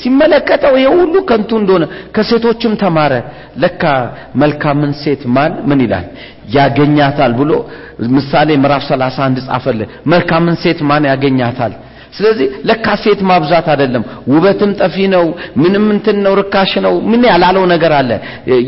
ሲመለከተው 0.00 0.74
ይሄ 0.80 0.88
ሁሉ 0.94 1.14
ከንቱ 1.28 1.50
እንደሆነ 1.60 1.84
ከሴቶችም 2.14 2.72
ተማረ። 2.82 3.12
ለካ 3.62 3.82
መልካምን 4.42 4.92
ሴት 5.02 5.22
ማን 5.34 5.52
ምን 5.68 5.80
ይላል? 5.84 6.06
ያገኛታል 6.54 7.32
ብሎ 7.40 7.50
ምሳሌ 8.14 8.48
ምዕራፍ 8.62 8.82
31 8.88 9.40
ጻፈልን 9.48 9.88
መልካምን 10.06 10.56
ሴት 10.62 10.80
ማን 10.88 11.04
ያገኛታል 11.12 11.72
ስለዚህ 12.14 12.48
ለካ 12.68 12.86
ሴት 13.02 13.20
ማብዛት 13.28 13.66
አይደለም። 13.72 14.02
ውበትም 14.32 14.72
ጠፊ 14.80 14.96
ነው 15.14 15.24
ምንም 15.56 15.86
እንትን 15.94 16.18
ነው 16.24 16.34
ርካሽ 16.40 16.72
ነው 16.84 16.94
ምን 17.10 17.22
ያላለው 17.30 17.64
ነገር 17.72 17.92
አለ? 17.98 18.10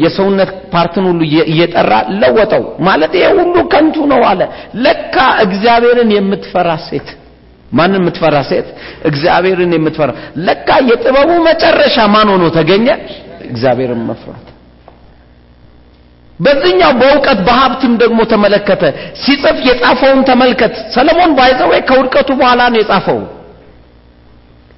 የሰውነት 0.03 0.51
ፓርትን 0.73 1.05
ሁሉ 1.11 1.21
እየጠራ 1.51 1.93
ለወጠው 2.21 2.65
ማለት 2.87 3.13
ይሄ 3.19 3.29
ሁሉ 3.41 3.55
ከንቱ 3.73 3.97
ነው 4.13 4.23
አለ። 4.31 4.41
ለካ 4.85 5.17
እግዚአብሔርን 5.47 6.11
የምትፈራ 6.17 6.71
ሴት 6.87 7.09
ማንን 7.73 8.01
የምትፈራ 8.01 8.37
ሴት? 8.51 8.67
እግዚአብሔርን 9.05 9.73
የምትፈራ። 9.77 10.11
ለካ 10.47 10.69
የጥበቡ 10.91 11.31
መጨረሻ 11.49 11.97
ማን 12.15 12.29
ሆኖ 12.33 12.45
ተገኘ? 12.57 12.89
እግዚአብሔርን 13.49 14.03
መፍራት። 14.11 14.47
በዚህኛው 16.41 16.93
በእውቀት 17.01 17.39
በሀብትም 17.47 17.93
ደግሞ 18.01 18.19
ተመለከተ። 18.33 18.83
ሲጽፍ 19.23 19.59
የጻፈውን 19.69 20.21
ተመልከት። 20.29 20.75
ሰለሞን 20.95 21.31
ባይዘው 21.39 21.71
ከውድቀቱ 21.89 22.29
በኋላ 22.41 22.61
ነው 22.73 22.79
የጻፈው 22.81 23.21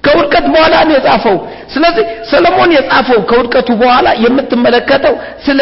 ከውድቀት 0.03 0.45
በኋላ 0.53 0.75
ነው 0.87 0.93
የጻፈው። 0.97 1.37
ስለዚህ 1.73 2.03
ሰለሞን 2.31 2.71
የጻፈው 2.77 3.19
ከውድቀቱ 3.29 3.69
በኋላ 3.81 4.07
የምትመለከተው 4.23 5.15
ስለ 5.45 5.59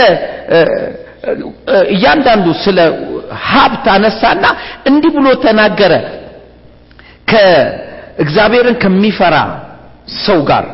እያንዳንዱ 1.93 2.47
ስለ 2.63 2.79
ሀብት 3.47 3.85
አነሳና 3.95 4.45
እንዲህ 4.89 5.11
ብሎ 5.17 5.27
ተናገረ። 5.45 5.93
ከእግዚአብሔርን 7.31 8.77
ከሚፈራ 8.83 9.35
ሰው 10.25 10.39
ጋር 10.49 10.65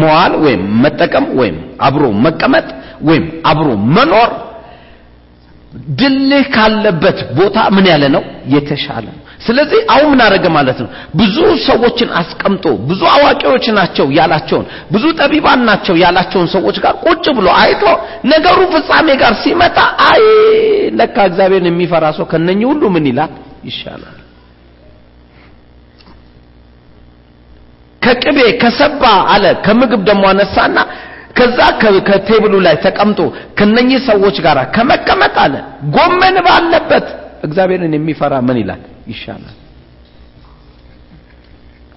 መዋል 0.00 0.32
ወይም 0.44 0.62
መጠቀም 0.84 1.26
ወይም 1.40 1.56
አብሮ 1.86 2.04
መቀመጥ 2.24 2.68
ወይም 3.08 3.24
አብሮ 3.50 3.66
መኖር 3.96 4.30
ድልህ 5.98 6.46
ካለበት 6.54 7.18
ቦታ 7.38 7.58
ምን 7.74 7.86
ያለ 7.90 8.04
ነው? 8.14 8.22
የተሻለ 8.54 9.04
ነው 9.10 9.20
ስለዚህ 9.42 9.80
አሁን 9.92 10.08
ምን 10.12 10.20
አደረገ 10.24 10.46
ማለት 10.56 10.78
ነው? 10.82 10.88
ብዙ 11.14 11.36
ሰዎችን 11.66 12.08
አስቀምጦ 12.20 12.64
ብዙ 12.88 13.00
አዋቂዎች 13.12 13.64
ናቸው 13.78 14.06
ያላቸውን 14.18 14.64
ብዙ 14.92 15.04
ጠቢባን 15.20 15.60
ናቸው 15.68 15.94
ያላቸውን 16.02 16.48
ሰዎች 16.54 16.76
ጋር 16.84 16.94
ቁጭ 17.04 17.24
ብሎ 17.38 17.46
አይቶ 17.62 17.82
ነገሩ 18.32 18.58
ፍጻሜ 18.74 19.08
ጋር 19.22 19.32
ሲመጣ 19.42 19.78
አይ 20.08 20.22
ለካ 20.98 21.16
እግዚአብሔርን 21.30 21.68
የሚፈራ 21.70 22.04
ሰው 22.18 22.26
ከነኚህ 22.32 22.66
ሁሉ 22.72 22.82
ምን 22.94 23.06
ይላል? 23.10 23.32
ይሻላል። 23.68 24.18
ከቅቤ 28.02 28.38
ከሰባ 28.62 29.02
አለ 29.32 29.44
ከምግብ 29.66 30.00
ደግሞ 30.08 30.24
አነሳና 30.30 30.78
ከዛ 31.38 31.58
ከቴብሉ 32.08 32.54
ላይ 32.66 32.74
ተቀምጦ 32.84 33.20
ከነኚህ 33.58 34.00
ሰዎች 34.08 34.36
ጋር 34.46 34.58
ከመቀመጥ 34.74 35.34
አለ። 35.44 35.54
ጎመን 35.94 36.36
ባለበት 36.46 37.06
እግዚአብሔርን 37.46 37.94
የሚፈራ 37.96 38.34
ምን 38.48 38.58
ይላል 38.62 38.82
ይሻላል። 39.06 39.56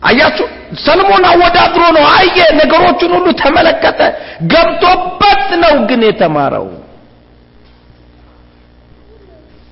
አያችሁ? 0.01 0.47
ሰለሞን 0.83 1.23
አወዳድሮ 1.29 1.83
ነው 1.95 2.05
አየ 2.15 2.37
ነገሮችን 2.59 3.11
ሁሉ 3.15 3.27
ተመለከተ። 3.41 3.99
ገብቶበት 4.51 5.47
ነው 5.63 5.73
ግን 5.89 6.01
የተማረው። 6.07 6.67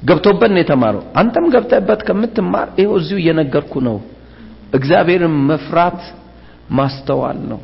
ገብቶበት 0.01 0.51
ነው 0.53 0.61
የተማረው። 0.61 1.03
አንተም 1.15 1.45
ገብተበት 1.53 2.01
ከምትማር 2.07 2.67
ይኸው 2.79 2.95
እዚሁ 2.99 3.17
እየነገርኩ 3.21 3.73
ነው። 3.87 3.97
እግዚአብሔርን 4.73 5.35
መፍራት 5.49 6.01
ማስተዋል 6.71 7.39
ነው። 7.51 7.61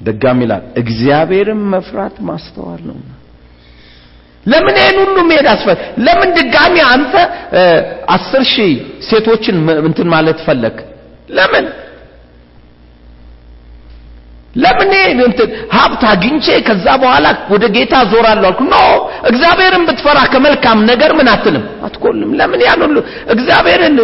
ደጋም 0.00 0.38
ይላል 0.44 0.64
እግዚአብሔርን 0.80 1.62
መፍራት 1.72 2.16
ማስተዋል 2.28 2.82
ነው 2.90 2.98
ለምን 4.46 4.74
ይሄን 4.80 4.96
ሁሉ 5.02 5.16
መሄድ 5.28 5.46
አስፈለገ 5.52 5.76
ለምን 6.06 6.30
ድጋሚ 6.36 6.74
አንተ 6.92 7.14
አስር 8.14 8.42
ሺህ 8.52 8.72
ሴቶችን 9.08 9.56
እንትን 9.88 10.08
ማለት 10.14 10.38
ፈለግክ 10.46 10.76
ለምን? 11.30 11.66
ለምን 14.54 14.92
እንትን 15.24 15.48
ሀብት 15.74 16.02
አግኝቼ 16.12 16.46
ከዛ 16.68 16.86
በኋላ 17.02 17.26
ወደ 17.52 17.64
ጌታ 17.74 17.94
ዞራለሁ 18.12 18.46
አልኩ? 18.48 18.60
No! 18.72 18.76
እግዚአብሔርን 19.30 19.82
ብትፈራ 19.88 20.18
ከመልካም 20.32 20.78
ነገር 20.90 21.10
ምን 21.18 21.28
አትልም? 21.34 21.64
አትጎድልም። 21.86 22.30
ለምን 22.40 22.60
ያን 22.66 22.80
ሁሉ 22.86 22.96
እግዚአብሔርን 23.34 23.96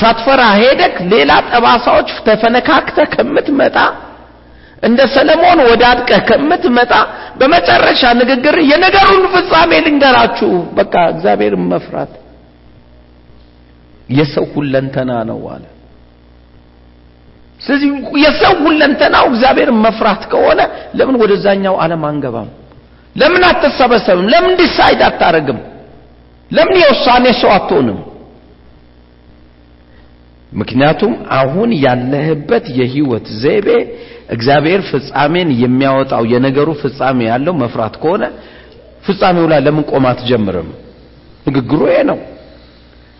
ሳትፈራ 0.00 0.40
ሄደክ 0.60 0.96
ሌላ 1.12 1.30
ጠባሳዎች 1.50 2.10
ተፈነካክተ 2.26 2.98
ከምትመጣ 3.14 3.76
እንደ 4.82 5.00
ሰለሞን 5.14 5.58
ወዳድቀህ 5.68 6.20
ከምትመጣ 6.28 6.92
በመጨረሻ 7.40 8.02
ንግግር 8.20 8.56
የነገሩን 8.70 9.24
ፍጻሜ 9.34 9.72
ልንገራችሁ። 9.84 10.50
በቃ 10.78 10.94
እግዚአብሔርን 11.12 11.64
መፍራት። 11.72 12.12
የሰው 14.10 14.46
ሁለንተና 14.54 15.10
ነው 15.30 15.40
አለ። 15.52 15.64
ስለዚህ 17.60 17.90
የሰው 18.24 18.54
ሁለንተናው 18.64 19.24
እግዚአብሔርን 19.30 19.78
መፍራት 19.84 20.22
ከሆነ 20.32 20.60
ለምን 20.98 21.16
ወደዛኛው 21.22 21.74
ዓለም 21.82 22.02
አንገባም? 22.08 22.48
ለምን 23.16 23.42
አትሰበሰብም? 23.48 24.26
ለምን 24.32 24.52
decide 24.60 25.00
አታረግም 25.08 25.60
ለምን 26.50 26.76
የውሳኔ 26.82 27.26
ሰው 27.40 27.50
አትሆንም 27.54 27.98
ምክንያቱም 30.52 31.12
አሁን 31.36 31.70
ያለህበት 31.84 32.64
የህይወት 32.78 33.26
ዘይቤ 33.42 33.68
እግዚአብሔር 34.34 34.80
ፍጻሜን 34.90 35.48
የሚያወጣው 35.62 36.22
የነገሩ 36.32 36.68
ፍጻሜ 36.82 37.18
ያለው 37.30 37.54
መፍራት 37.62 37.94
ከሆነ 38.02 38.24
ፍጻሜው 39.04 39.46
ላይ 39.52 39.60
ለምን 39.66 39.84
ቆማ 39.90 40.04
አትጀምርም? 40.12 40.68
ንግግሩ 41.46 41.80
ይሄ 41.90 42.00
ነው። 42.10 42.18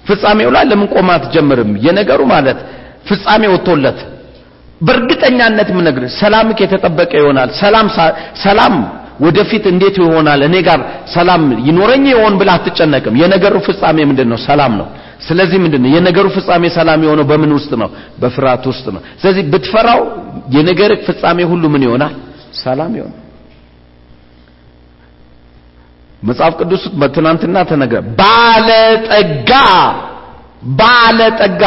ፍጻሜው 0.05 0.51
ላይ 0.57 0.65
ለምን 0.71 0.89
ቆማ 0.95 1.09
አትጀምርም? 1.19 1.71
የነገሩ 1.87 2.21
ማለት 2.35 2.59
ፍጻሜ 3.09 3.43
ወጥቶለት 3.55 3.99
በእርግጠኛነት 4.81 5.69
ምነግር 5.77 6.05
ሰላምክ 6.21 6.59
የተጠበቀ 6.65 7.13
ይሆናል። 7.21 7.51
ሰላም 7.63 7.89
ሰላም 8.45 8.75
ወደፊት 9.21 9.65
እንዴት 9.73 9.97
ይሆናል? 10.03 10.41
እኔ 10.49 10.55
ጋር 10.69 10.81
ሰላም 11.15 11.43
ይኖረኝ 11.67 12.05
ይሆን 12.15 12.35
ብላ 12.41 12.51
አትጨነቅም። 12.59 13.15
የነገሩ 13.23 13.55
ፍጻሜ 13.67 13.99
ምንድን 14.11 14.29
ነው 14.33 14.39
ሰላም 14.49 14.73
ነው 14.81 14.87
ስለዚህ 15.23 15.59
ምንድን 15.65 15.81
ነው 15.85 15.91
የነገሩ 15.95 16.27
ፍጻሜ 16.37 16.65
ሰላም 16.77 17.01
የሆነው 17.07 17.25
በምን 17.31 17.51
ውስጥ 17.57 17.73
ነው? 17.83 17.89
በፍርሃት 18.21 18.65
ውስጥ 18.71 18.87
ነው። 18.95 19.01
ስለዚህ 19.21 19.43
ብትፈራው 19.53 20.01
የነገር 20.55 20.93
ፍጻሜ 21.07 21.39
ሁሉ 21.51 21.65
ምን 21.75 21.83
ይሆናል? 21.87 22.15
ሰላም 22.63 22.93
ይሆናል። 22.99 23.19
መጽሐፍ 26.23 26.53
ቅዱስ 26.61 26.83
በትናንትና 27.01 27.57
ተነገረ። 27.71 28.01
ባለጠጋ 28.21 29.51
ባለጠጋ። 30.79 31.63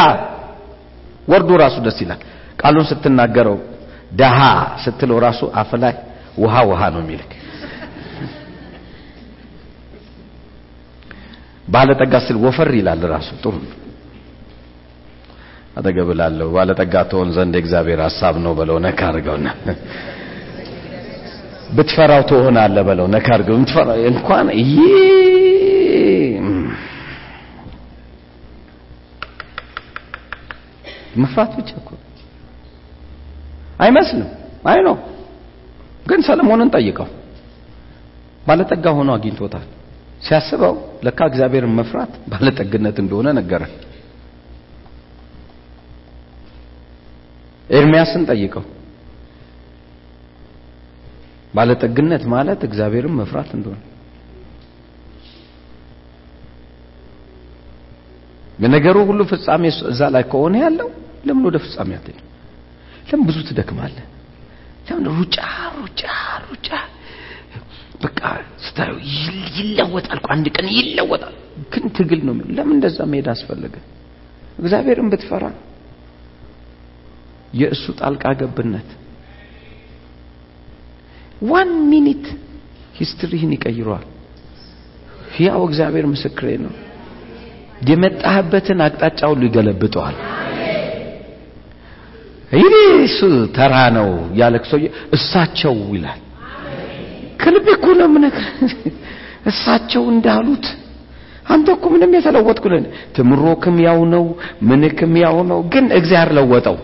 ወርዱ 1.28 1.48
ራሱ 1.62 1.76
ደስ 1.86 1.98
ይላል። 2.04 2.20
ቃሉን 2.60 2.86
ስትናገረው 2.90 3.56
ደሃ 4.12 4.38
ስትለው 4.84 5.18
ራሱ 5.24 5.40
አፍ 5.60 5.70
ላይ 5.82 5.94
ውሃ 6.42 6.54
ውሃ 6.70 6.82
ነው 6.94 7.00
የሚልክ 7.04 7.30
ባለጠጋ 11.66 12.14
ስል 12.26 12.36
ወፈር 12.44 12.70
ይላል 12.78 13.02
ራሱ። 13.12 13.28
ጥሩ 13.42 13.54
አጠገብ 15.78 16.08
ላለሁ 16.18 16.46
ባለጠጋ 16.56 16.94
ትሆን 17.10 17.30
ዘንድ 17.36 17.54
የእግዚአብሔር 17.56 18.00
ሐሳብ 18.06 18.34
ነው 18.44 18.52
በለው። 18.58 18.76
ነካ 18.84 19.00
አድርገውና 19.10 19.48
ብትፈራው 21.76 22.22
ትሆናለህ 22.30 22.84
በለው። 22.88 23.06
ነካ 23.14 23.28
አድርገው። 23.36 23.56
እንኳን 24.10 24.46
ይሄ 24.60 24.74
መፍራት 31.16 31.52
ብቻ 31.58 31.70
እኮ 31.80 31.90
አይመስልም። 33.80 34.28
አይ 34.70 34.78
ነው 34.86 34.96
ግን 36.06 36.20
ሰለሞንን 36.28 36.68
ጠይቀው። 36.74 37.08
ባለጠጋ 38.46 38.86
ሆኖ 38.98 39.10
አግኝቶታል 39.16 39.64
ሲያስበው 40.26 40.74
ለካ 41.04 41.18
እግዚአብሔርን 41.30 41.74
መፍራት 41.78 42.12
ባለጠግነት 42.30 42.96
እንደሆነ 43.02 43.28
ነገረ። 43.38 43.62
ኤርሚያስን 47.70 48.22
ጠይቀው 48.30 48.64
ባለጠግነት 51.54 52.22
ማለት 52.32 52.60
እግዚአብሔርን 52.68 53.14
መፍራት 53.20 53.50
እንደሆነ። 53.56 53.80
የነገሩ 58.58 58.96
ሁሉ 59.08 59.20
ፍጻሜ 59.30 59.62
እዛ 59.90 60.00
ላይ 60.14 60.24
ከሆነ 60.32 60.56
ያለው 60.64 60.88
ለምን 61.26 61.44
ወደ 61.48 61.56
ፍጻሜ 61.64 61.90
አትሄድ 61.98 62.20
ለምን 63.08 63.24
ብዙ 63.28 63.38
ትደክማለህ? 63.48 64.04
ለምን 64.86 65.06
ሩጫ 65.18 65.36
ሩጫ 65.78 66.02
ሩጫ 66.46 66.68
በቃ 68.00 68.20
ስታየው 68.64 68.98
ይለወጣል 69.56 70.20
አንድ 70.34 70.46
ቀን 70.56 70.66
ይለወጣል። 70.76 71.34
ግን 71.72 71.84
ትግል 71.96 72.20
ነው 72.26 72.34
ለምን 72.56 72.74
እንደዛ 72.76 72.98
መሄድ 73.12 73.28
አስፈለገ? 73.32 73.74
እግዚአብሔርን 74.58 75.08
ብትፈራ። 75.12 75.44
የእሱ 77.60 77.84
ጣልቃ 78.00 78.24
ገብነት። 78.40 78.88
One 81.50 81.70
minute 81.90 82.26
history 82.98 83.32
ህን 83.32 83.52
ይቀይረዋል። 83.56 84.06
ያው 85.40 85.60
እግዚአብሔር 85.68 86.06
ምስክሬ 86.12 86.48
ነው። 86.64 86.74
የመጣህበትን 87.88 88.78
አቅጣጫ 88.84 89.20
ሁሉ 89.30 89.42
ይገለብጠዋል። 89.48 90.16
ይህ 92.56 93.16
ተራ 93.56 93.74
ነው 93.96 94.08
ያለክ 94.40 94.64
እሳቸው 95.16 95.74
ይላል 95.94 96.20
ከልቤ 97.46 97.66
እኮ 97.76 97.86
ነው 97.98 98.06
የምነግርህ። 98.08 98.48
እሳቸው 99.50 100.04
እንዳሉት 100.12 100.66
አንተ 101.46 101.66
እኮ 101.74 101.86
ምንም 101.92 102.12
የተለወጥኩልን 102.16 102.84
ትምሮክም 103.16 103.76
ያው 103.84 103.98
ነው 104.14 104.24
ምንክም 104.68 105.12
ያው 105.22 105.36
ነው 105.50 105.58
ግን 105.72 105.84
እግዚአብሔር 105.98 106.30
ለወጠው። 106.38 106.76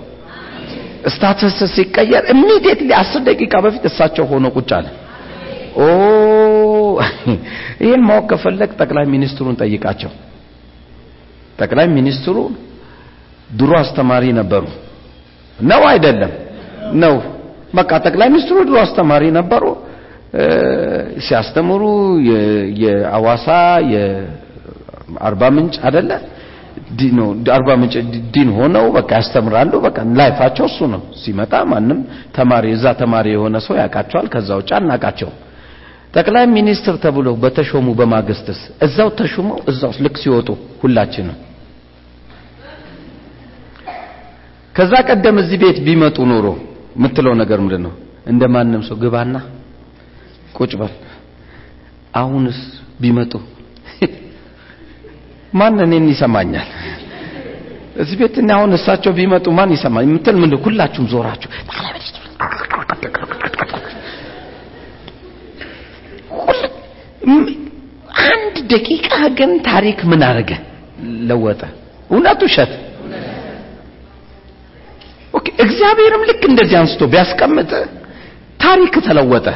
status 1.07 1.59
ሲቀየር 1.75 2.25
immediately 2.35 2.91
አስር 2.99 3.23
ደቂቃ 3.29 3.55
በፊት 3.65 3.85
እሳቸው 3.91 4.25
ሆኖ 4.31 4.47
ቁጭ 4.57 4.71
አለ። 4.77 4.87
ኦ 5.77 5.87
ይህን 7.83 8.03
ማወቅ 8.09 8.25
ከፈለግ 8.33 8.71
ጠቅላይ 8.81 9.07
ሚኒስትሩን 9.13 9.57
ጠይቃቸው። 9.63 10.13
ጠቅላይ 11.59 11.87
ሚኒስትሩ 11.97 12.37
ድሮ 13.53 13.73
አስተማሪ 13.81 14.25
ነበሩ። 14.39 14.65
ነው 15.59 15.83
አይደለም? 15.91 16.33
ነው። 17.03 17.15
በቃ 17.75 17.91
ጠቅላይ 18.07 18.29
ሚኒስትሩ 18.29 18.57
ድሮ 18.69 18.77
አስተማሪ 18.85 19.25
ነበሩ 19.37 19.65
ሲያስተምሩ 21.26 21.83
የአዋሳ 22.83 23.47
የአርባ 23.93 25.43
ምንጭ 25.57 25.74
አይደለ? 25.87 26.11
አርባ 27.57 27.70
ምንጭ 27.80 27.95
ዲን 28.35 28.49
ሆነው 28.57 28.87
በቃ 28.97 29.11
ያስተምራሉ። 29.20 29.72
በቃ 29.87 29.99
ላይፋቸው 30.18 30.66
እሱ 30.70 30.78
ነው። 30.95 31.03
ሲመጣ 31.22 31.53
ማንም 31.70 31.99
ተማሪ 32.37 32.64
እዛ 32.76 32.85
ተማሪ 33.01 33.26
የሆነ 33.35 33.57
ሰው 33.66 33.74
ያውቃቸዋል 33.83 34.26
ከዛ 34.35 34.49
ውጭ 34.61 34.70
አናቃቸው 34.78 35.30
ጠቅላይ 36.14 36.45
ሚኒስትር 36.57 36.95
ተብሎ 37.05 37.28
በተሾሙ 37.43 37.87
በማግስትስ? 37.99 38.59
እዛው 38.87 39.09
ተሾመው 39.18 39.59
እዛው 39.70 39.93
ልክ 40.05 40.16
ሲወጡ 40.22 40.49
ሁላችንም። 40.83 41.39
ከዛ 44.74 44.93
ቀደም 45.09 45.37
እዚህ 45.43 45.59
ቤት 45.62 45.78
ቢመጡ 45.87 46.18
ኖሮ 46.30 46.47
የምትለው 46.97 47.35
ነገር 47.41 47.59
ምንድን 47.64 47.83
ነው 47.87 47.93
እንደ 48.26 48.43
ማንም 48.55 48.83
ሰው 48.89 48.97
ግባና 49.03 49.35
ቁጭ 50.55 50.72
በል። 50.80 50.92
አሁንስ 52.14 52.59
ቢመጡ 53.00 53.32
ማን 55.59 55.78
እኔን 55.84 56.07
ይሰማኛል? 56.12 56.68
እዚህ 57.96 58.16
ቤት 58.20 58.36
እና 58.42 58.50
አሁን 58.57 58.70
እሳቸው 58.76 59.12
ቢመጡ 59.18 59.46
ማን 59.53 59.70
ይሰማኝ 59.76 60.07
የምትል 60.09 60.36
ምን 60.42 60.53
ሁላችሁም 60.64 61.07
ዞራችሁ። 61.12 61.50
አንድ 68.26 68.57
ደቂቃ 68.72 69.09
ግን 69.38 69.53
ታሪክ 69.68 69.98
ምን 70.11 70.22
አረገ 70.28 70.50
ለወጠ። 71.28 71.62
እውነቱ 72.11 72.42
ውሸት? 72.48 72.72
እግዚአብሔርም 75.64 76.22
ልክ 76.28 76.42
እንደዚህ 76.50 76.76
አንስቶ 76.78 77.03
ቢያስቀምጥ 77.12 77.70
ታሪክ 78.61 78.94
ተለወጠ 79.07 79.46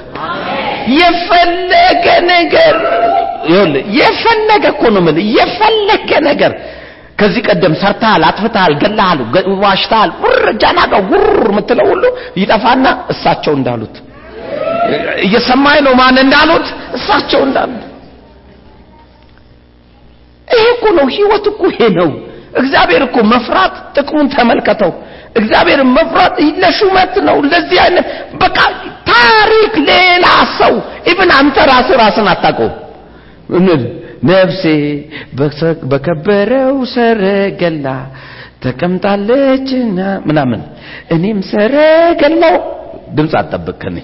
የፈለገ 0.94 2.06
ነገር 2.32 2.74
የፈለገ 3.98 4.64
እኮ 4.74 4.82
ነው 4.94 5.00
የምልህ 5.02 5.26
የፈለገ 5.38 6.10
ነገር 6.28 6.52
ከዚህ 7.18 7.42
ቀደም 7.48 7.74
ሰርተሃል 7.82 8.22
አጥፍተሃል 8.28 8.74
ገላሃል 8.82 9.20
ዋሽተሃል 9.62 10.10
ውር 10.22 10.44
ጃናጋ 10.62 10.94
ውር 11.12 11.24
የምትለው 11.48 11.86
ሁሉ 11.92 12.04
ይጠፋና 12.40 12.86
እሳቸው 13.12 13.54
እንዳሉት 13.58 13.94
እየሰማኝ 15.24 15.78
ነው 15.86 15.94
ማን 16.00 16.16
እንዳሉት? 16.22 16.66
እሳቸው 16.96 17.40
እንዳሉት። 17.46 17.84
ይሄ 20.48 20.64
እኮ 20.74 20.84
ነው 20.98 21.06
ህይወት 21.16 21.44
እኮ 21.52 21.62
ይሄ 21.72 21.80
ነው። 21.96 22.10
እግዚአብሔር 22.60 23.02
እኮ 23.06 23.16
መፍራት 23.32 23.74
ጥቅሙን 23.96 24.28
ተመልከተው 24.34 24.92
እግዚአብሔር 25.36 25.80
መፍራት 25.94 26.34
ለሹመት 26.62 27.14
ነው። 27.28 27.36
ለዚህ 27.50 27.78
አይነት 27.84 28.06
በቃ 28.42 28.58
ታሪክ 29.10 29.74
ሌላ 29.90 30.26
ሰው 30.58 30.74
ኢብን 31.10 31.30
አንተ 31.38 31.56
ራስ 31.70 31.88
ራስን 32.00 32.28
አታውቀው 32.32 32.70
ነፍሴ 34.28 34.62
በከበረው 35.90 36.74
ሰረገላ 36.94 37.86
ተቀምጣለችና 38.62 39.98
ምናምን። 40.28 40.60
እኔም 41.14 41.40
ሰረገላው 41.50 42.56
ድምፅ 43.16 43.34
አጠብቅ 43.40 43.76
ከኔ 43.82 43.98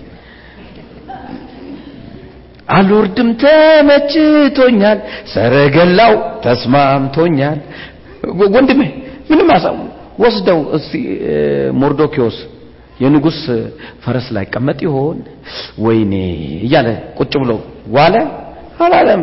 አልወርድም 2.68 3.30
ተመችቶኛል። 3.42 4.98
ሰረገላው 5.34 6.12
ተስማምቶኛል። 6.44 7.58
ወንድሜ 8.54 8.80
ምንም 9.30 9.50
አሳው 9.56 9.76
ወስደው 10.18 10.60
እስቲ 10.76 10.92
ሞርዶኪዮስ 11.74 12.36
የንጉስ 13.00 13.38
ፈረስ 14.04 14.26
ላይ 14.36 14.44
ቀመጥ 14.54 14.78
ይሆን? 14.86 15.18
ወይኔ 15.78 16.12
እያለ 16.66 16.88
ቁጭ 17.18 17.32
ብሎ 17.42 17.52
ዋለ። 17.96 18.14
አላለም። 18.84 19.22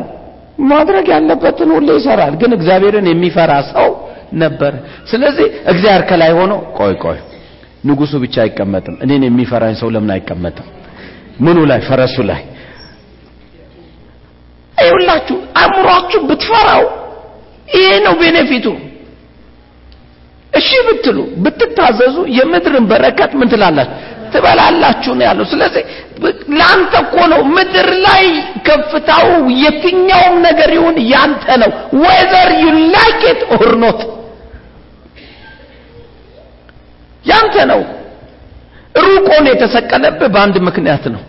ማድረግ 0.72 1.06
ያለበትን 1.14 1.70
ሁሉ 1.76 1.88
ይሰራል 1.98 2.34
ግን 2.42 2.52
እግዚአብሔርን 2.58 3.08
የሚፈራ 3.10 3.52
ሰው 3.72 3.90
ነበር። 4.36 4.74
ስለዚህ 5.12 5.48
እግዚአብሔር 5.72 6.04
ከላይ 6.10 6.32
ሆኖ 6.40 6.54
ቆይ 6.78 6.94
ቆይ 7.04 7.20
ንጉሱ 7.86 8.14
ብቻ 8.24 8.36
አይቀመጥም 8.46 8.96
እኔን 9.04 9.24
የሚፈራኝ 9.28 9.76
ሰው 9.82 9.90
ለምን 9.96 10.12
አይቀመጥም? 10.16 10.68
ምኑ 11.40 11.58
ላይ? 11.72 11.80
ፈረሱ 11.90 12.16
ላይ። 12.32 12.42
አይውላችሁ 14.78 15.38
አእምሯችሁ 15.62 16.22
ብትፈራው 16.30 16.84
ይሄ 17.70 17.88
ነው 18.06 18.14
ቤኔፊቱ 18.22 18.66
እሺ 20.54 20.70
ብትሉ 20.88 21.18
ብትታዘዙ 21.44 22.16
የምድርን 22.38 22.86
በረከት 22.92 23.32
ምን 23.40 23.50
ትላላችሁ? 23.52 23.96
ትበላላችሁ 24.34 25.12
ነው 25.18 25.26
ያለው። 25.28 25.46
ስለዚህ 25.52 25.84
ለአንተ 26.54 26.94
እኮ 27.04 27.16
ነው 27.32 27.42
ምድር 27.56 27.90
ላይ 28.06 28.24
ከፍታው 28.68 29.28
የትኛውም 29.62 30.36
ነገር 30.48 30.70
ይሁን 30.78 30.98
ያንተ 31.14 31.46
ነው። 31.64 31.72
Whether 32.04 32.52
you 32.62 32.66
like 32.96 33.22
it 33.32 33.42
or 33.56 33.72
not 33.84 34.02
ያንተ 37.26 37.56
ነው። 37.72 37.82
ሩቆን 39.06 39.46
የተሰቀለብህ 39.52 40.30
በአንድ 40.34 40.56
ምክንያት 40.68 41.04
ነው። 41.16 41.22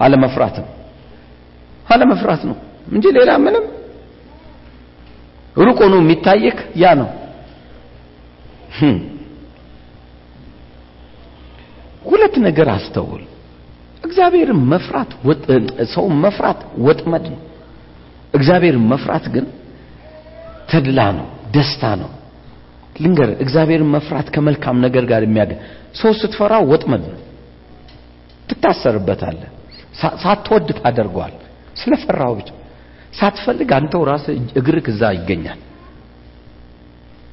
አለመፍራት 0.00 0.56
ነው። 0.62 0.68
አለመፍራት 1.86 2.42
ነው 2.48 2.56
እንጂ 2.92 3.04
ሌላ 3.16 3.30
ምንም። 3.44 3.64
ሆኖ 5.80 5.94
የሚታየክ 6.00 6.58
ያ 6.76 6.92
ነው 7.00 7.08
ሁለት 12.04 12.34
ነገር 12.46 12.68
አስተውል። 12.74 13.22
እግዚአብሔርን 14.04 14.60
መፍራት 14.72 15.10
ሰው 15.94 16.04
መፍራት 16.24 16.60
ወጥመድ 16.86 17.24
ነው። 17.32 17.40
እግዚአብሔርን 18.34 18.84
መፍራት 18.92 19.24
ግን 19.34 19.46
ተድላ 20.70 21.00
ነው 21.18 21.26
ደስታ 21.54 21.82
ነው። 22.02 22.10
ልንገር 22.96 23.30
እግዚአብሔርን 23.44 23.90
መፍራት 23.94 24.28
ከመልካም 24.34 24.76
ነገር 24.86 25.04
ጋር 25.10 25.22
የሚያገ 25.26 25.52
ሰው 25.94 26.10
ስትፈራ 26.20 26.54
ወጥመድ 26.72 27.02
ነው። 27.10 27.18
ትታሰርበታለህ። 28.48 29.50
ሳትወድ 30.22 30.68
ታደርገዋል 30.78 31.34
ስለፈራው 31.76 32.32
ብቻ። 32.38 32.48
ሳትፈልግ 33.18 33.70
አንተው 33.76 34.02
ራስ 34.08 34.24
እግርህ 34.60 34.86
እዛ 34.92 35.02
ይገኛል 35.16 35.60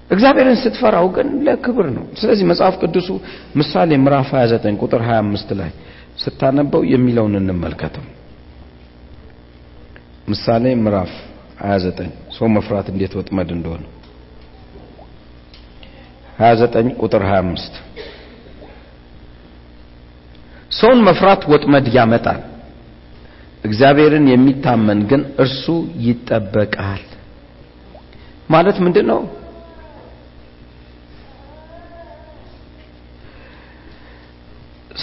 እግዚአብሔርን 0.09 0.57
ስትፈራው 0.61 1.07
ግን 1.15 1.27
ለክብር 1.45 1.87
ነው። 1.95 2.05
ስለዚህ 2.19 2.45
መጽሐፍ 2.51 2.75
ቅዱሱ 2.81 3.07
ምሳሌ 3.59 3.89
ምዕራፍ 4.03 4.29
29 4.35 4.77
ቁጥር 4.83 5.01
25 5.07 5.55
ላይ 5.59 5.71
ስታነበው 6.23 6.81
የሚለውን 6.91 7.33
እንመልከተው። 7.41 8.05
ምሳሌ 10.29 10.65
ምዕራፍ 10.85 11.11
29 11.65 12.07
ሰው 12.37 12.47
መፍራት 12.55 12.87
እንዴት 12.93 13.13
ወጥመድ 13.19 13.49
እንደሆነ። 13.57 13.83
29 16.41 16.93
ቁጥር 17.01 17.23
25 17.29 17.77
ሰውን 20.71 20.99
መፍራት 21.07 21.41
ወጥመድ 21.51 21.85
ያመጣል 21.95 22.41
እግዚአብሔርን 23.63 24.25
የሚታመን 24.31 24.99
ግን 25.09 25.21
እርሱ 25.43 25.65
ይጠበቃል። 26.07 27.03
ማለት 28.49 28.77
ምንድን 28.85 29.09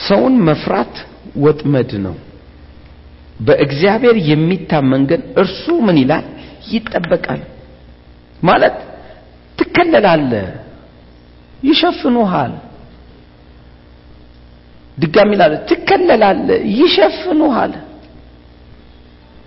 ሰውን 0.03 0.35
መፍራት 0.49 0.95
ወጥመድ 1.37 1.91
ነው። 2.05 2.15
በእግዚአብሔር 3.41 4.17
የሚታመን 4.31 5.03
ግን 5.11 5.23
እርሱ 5.43 5.65
ምን 5.87 5.97
ይላል? 6.03 6.27
ይጠበቃል። 6.73 7.41
ማለት 8.43 8.77
ትከለላለ 9.59 10.33
ይሸፍኑሃል። 11.63 12.53
ድጋሚ 14.99 15.31
ላለ 15.41 15.55
ትከለላለ 15.69 16.49
ይሸፍኑሃል። 16.79 17.73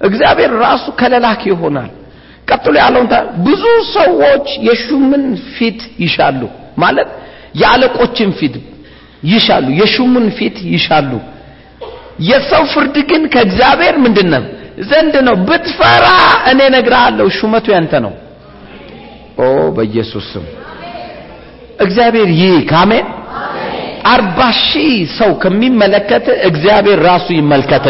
እግዚአብሔር 0.02 0.52
ራሱ 0.64 0.86
ከለላክ 1.00 1.42
ይሆናል። 1.52 1.92
ቀጥሎ 2.48 2.74
ያለውን 2.84 3.08
ብዙ 3.46 3.64
ሰዎች 3.96 4.48
የሹምን 4.68 5.24
ፊት 5.56 5.80
ይሻሉ። 6.04 6.42
ማለት 6.78 7.10
የአለቆችን 7.62 8.30
ፊት 8.40 8.56
ይሻሉ 9.24 9.68
የሹሙን 9.80 10.28
ፊት 10.38 10.58
ይሻሉ። 10.74 11.12
የሰው 12.22 12.64
ፍርድ 12.74 12.96
ግን 13.10 13.24
ከእግዚአብሔር 13.34 13.96
ምንድነው? 14.04 14.44
ዘንድ 14.90 15.16
ነው። 15.28 15.36
ብትፈራ 15.48 16.06
እኔ 16.52 16.60
ነግርሃለሁ 16.76 17.28
ሹመቱ 17.38 17.66
ያንተ 17.76 17.94
ነው። 18.06 18.14
ኦ 19.38 19.46
በኢየሱስ 19.76 20.26
ስም። 20.34 20.46
እግዚአብሔር 21.80 22.30
ይህ 22.38 22.56
ካሜን 22.70 23.08
አርባ 24.06 24.40
ሺህ 24.62 24.90
ሰው 25.18 25.32
ከሚመለከት 25.42 26.26
እግዚአብሔር 26.50 27.00
ራሱ 27.06 27.28
ይመልከተ 27.38 27.88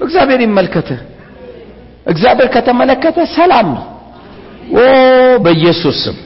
እግዚአብሔር 0.00 0.40
ይመልከተ 0.40 0.90
እግዚአብሔር 2.06 2.48
ከተመለከተ 2.54 3.18
ሰላም 3.36 3.68
ነው 3.74 3.84
ኦ 4.74 4.84
በኢየሱስ 5.44 5.96
ስም። 6.04 6.16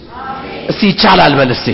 እስቲ 0.71 0.83
ይቻላል 0.91 1.33
በል 1.39 1.51
እስቲ። 1.55 1.69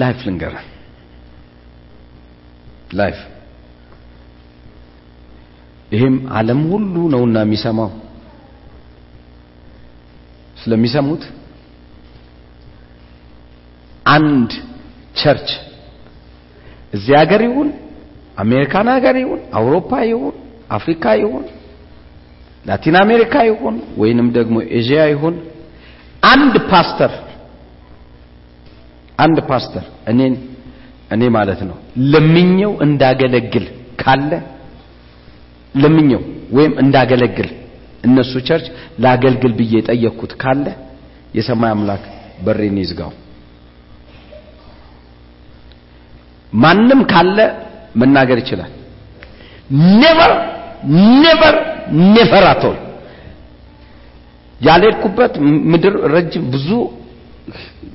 Life 0.00 0.18
ልንገር 0.26 0.54
life። 2.92 3.18
ይህም 5.92 6.16
ዓለም 6.38 6.60
ሁሉ 6.72 6.94
ነውና 7.12 7.36
የሚሰማው። 7.44 7.90
ስለሚሰሙት 10.56 11.22
አንድ 14.06 14.50
church። 15.16 15.48
እዚህ 16.94 17.14
ሀገር 17.20 17.40
ይሁን 17.48 17.68
አሜሪካን 18.38 18.88
ሀገር 18.94 19.16
ይሁን 19.22 19.40
አውሮፓ 19.58 19.90
ይሁን 20.10 20.36
አፍሪካ 20.70 21.04
ይሁን 21.20 21.44
ላቲን 22.64 22.96
አሜሪካ 23.02 23.34
ይሁን 23.48 23.76
ወይንም 24.00 24.26
ደግሞ 24.36 24.56
ኤዥያ 24.78 25.00
ይሁን 25.12 25.36
አንድ 26.32 26.54
ፓስተር 26.70 27.12
አንድ 29.18 29.38
ፓስተር 29.50 29.84
እኔን 30.10 30.34
እኔ 31.14 31.22
ማለት 31.36 31.60
ነው 31.68 31.76
ለምኘው 32.12 32.72
እንዳገለግል 32.86 33.66
ካለ 34.02 34.30
ለምኘው 35.74 36.22
ወይም 36.56 36.72
እንዳገለግል 36.82 37.48
እነሱ 38.04 38.32
church 38.48 38.66
ላገልግል 39.04 39.52
ብዬ 39.58 39.72
የጠየቅኩት 39.78 40.32
ካለ 40.42 40.66
የሰማይ 41.34 41.72
አምላክ 41.74 42.04
በሬን 42.44 42.76
ይዝጋው። 42.82 43.10
ማንም 46.52 47.00
ካለ 47.12 47.38
መናገር 48.00 48.38
ይችላል። 48.42 48.72
Never 50.00 50.32
never 51.22 51.56
never 52.14 52.44
at 52.50 52.60
all 52.60 52.76
ያልሄድኩበት 54.60 55.34
ምድር 55.72 55.94
ረጅም 56.14 56.44
ብዙ 56.54 56.68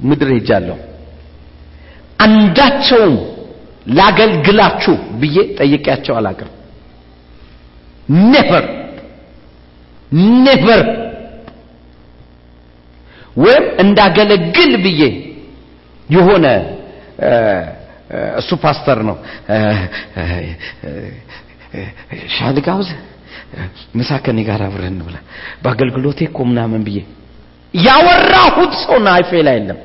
ምድር 0.09 0.29
ሄጃለሁ። 0.35 0.77
አንዳቸውም 2.19 3.15
ላገልግላችሁ 3.97 4.93
ብዬ 5.21 5.37
ጠይቄያቸው 5.57 6.13
አላቅም 6.19 6.51
never 8.31 8.65
Never 10.45 10.83
ወይም 13.37 13.65
እንዳገለግል 13.83 14.73
ብዬ 14.85 15.01
የሆነ 16.09 16.45
እሱ 18.39 18.49
ፓስተር 18.63 18.99
ነው 19.09 19.17
ሻይ 22.35 22.57
ልጋብዝ 22.57 22.89
ምሳ 23.97 24.11
ከኔ 24.25 24.39
ጋር 24.47 24.61
አብረን 24.65 24.93
እንብላ። 24.93 25.17
በአገልግሎቴ 25.63 26.19
እኮ 26.29 26.37
ምናምን 26.49 26.81
ብዬ 26.87 26.97
ያወራሁት 27.73 28.73
ሰው 28.83 28.97
life 29.07 29.21
ኤ 29.21 29.31
ላይ 29.47 29.55
የለም። 29.59 29.79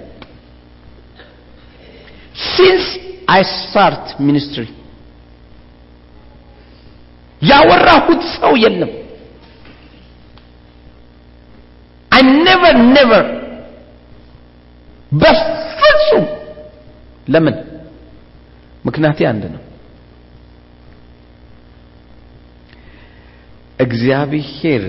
Since 2.47 2.87
I 3.29 3.43
start 3.53 4.07
ministry 4.27 4.67
ያወራሁት 7.43 8.23
ሰው 8.37 8.53
የለም። 8.65 8.91
I 12.11 12.23
never 12.39 12.77
never 12.95 13.27
በፍጹም 15.13 16.25
ለምን? 17.27 17.57
ምክንያቴ 18.85 19.19
አንድ 19.31 19.45
ነው 19.55 19.63
እግዚአብሔር 23.81 24.85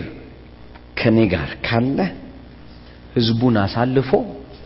ከኔ 0.99 1.17
ጋር 1.33 1.49
ካለ 1.65 1.97
ህዝቡን 3.15 3.55
አሳልፎ 3.63 4.09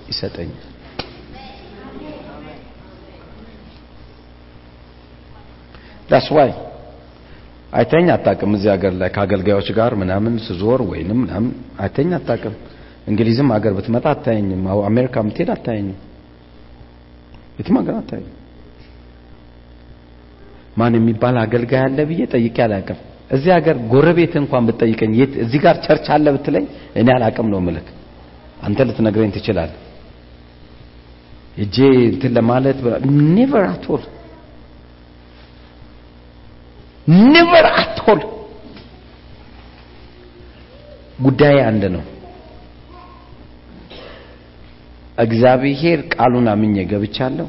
ይሰጠኛል። 0.10 0.64
That's 6.10 6.28
why 6.36 6.52
አይተኝ 7.74 8.08
አታቅም 8.16 8.52
እዚህ 8.56 8.70
ሀገር 8.74 8.94
ላይ 9.00 9.10
ከአገልጋዮች 9.16 9.70
ጋር 9.78 9.92
ምናምን 10.02 10.34
ስዞር 10.46 10.82
ወይንም 10.90 11.18
ምናምን 11.24 11.52
አይተኝ 11.80 12.12
አታቅም 12.18 12.54
እንግሊዝም 13.08 13.50
ሀገር 13.56 13.74
ብትመጣ 13.78 14.06
አታየኝም። 14.14 14.62
አሜሪካ 14.90 15.24
ብትሄድ 15.28 15.50
አታየኝም። 15.56 15.98
የትም 17.58 17.76
ሀገር 17.82 17.96
አታየኝም። 18.02 18.36
ማን 20.78 20.96
የሚባል 20.98 21.36
አገልጋይ 21.44 21.82
አለ 21.84 22.00
ብዬ 22.10 22.22
ጠይቄ 22.34 22.58
አላቅም 22.66 23.02
እዚህ 23.30 23.52
ሀገር 23.56 23.76
ጎረቤት 23.92 24.34
እንኳን 24.40 24.66
ብትጠይቀኝ 24.68 25.12
የት 25.20 25.34
እዚህ 25.44 25.60
ጋር 25.64 25.76
ቸርች 25.86 26.08
አለ 26.16 26.26
ብትለኝ 26.36 26.66
እኔ 27.00 27.08
አላቅም 27.16 27.48
ነው 27.54 27.60
ምልክ 27.68 27.88
አንተ 28.64 28.80
ልትነግረኝ 28.88 29.32
ትችላለህ። 29.36 29.80
እጄ 31.58 31.78
እንትን 32.06 32.32
ለማለት 32.38 32.78
never 33.36 33.66
at 33.72 33.85
all 33.85 34.04
never 37.28 37.68
at 37.76 37.94
all 37.94 38.22
ጉዳይ 41.20 41.58
አንድ 41.68 41.84
ነው። 41.96 42.04
እግዚአብሔር 45.24 46.00
ቃሉን 46.14 46.48
አምኜ 46.54 46.84
ገብቻለሁ። 46.92 47.48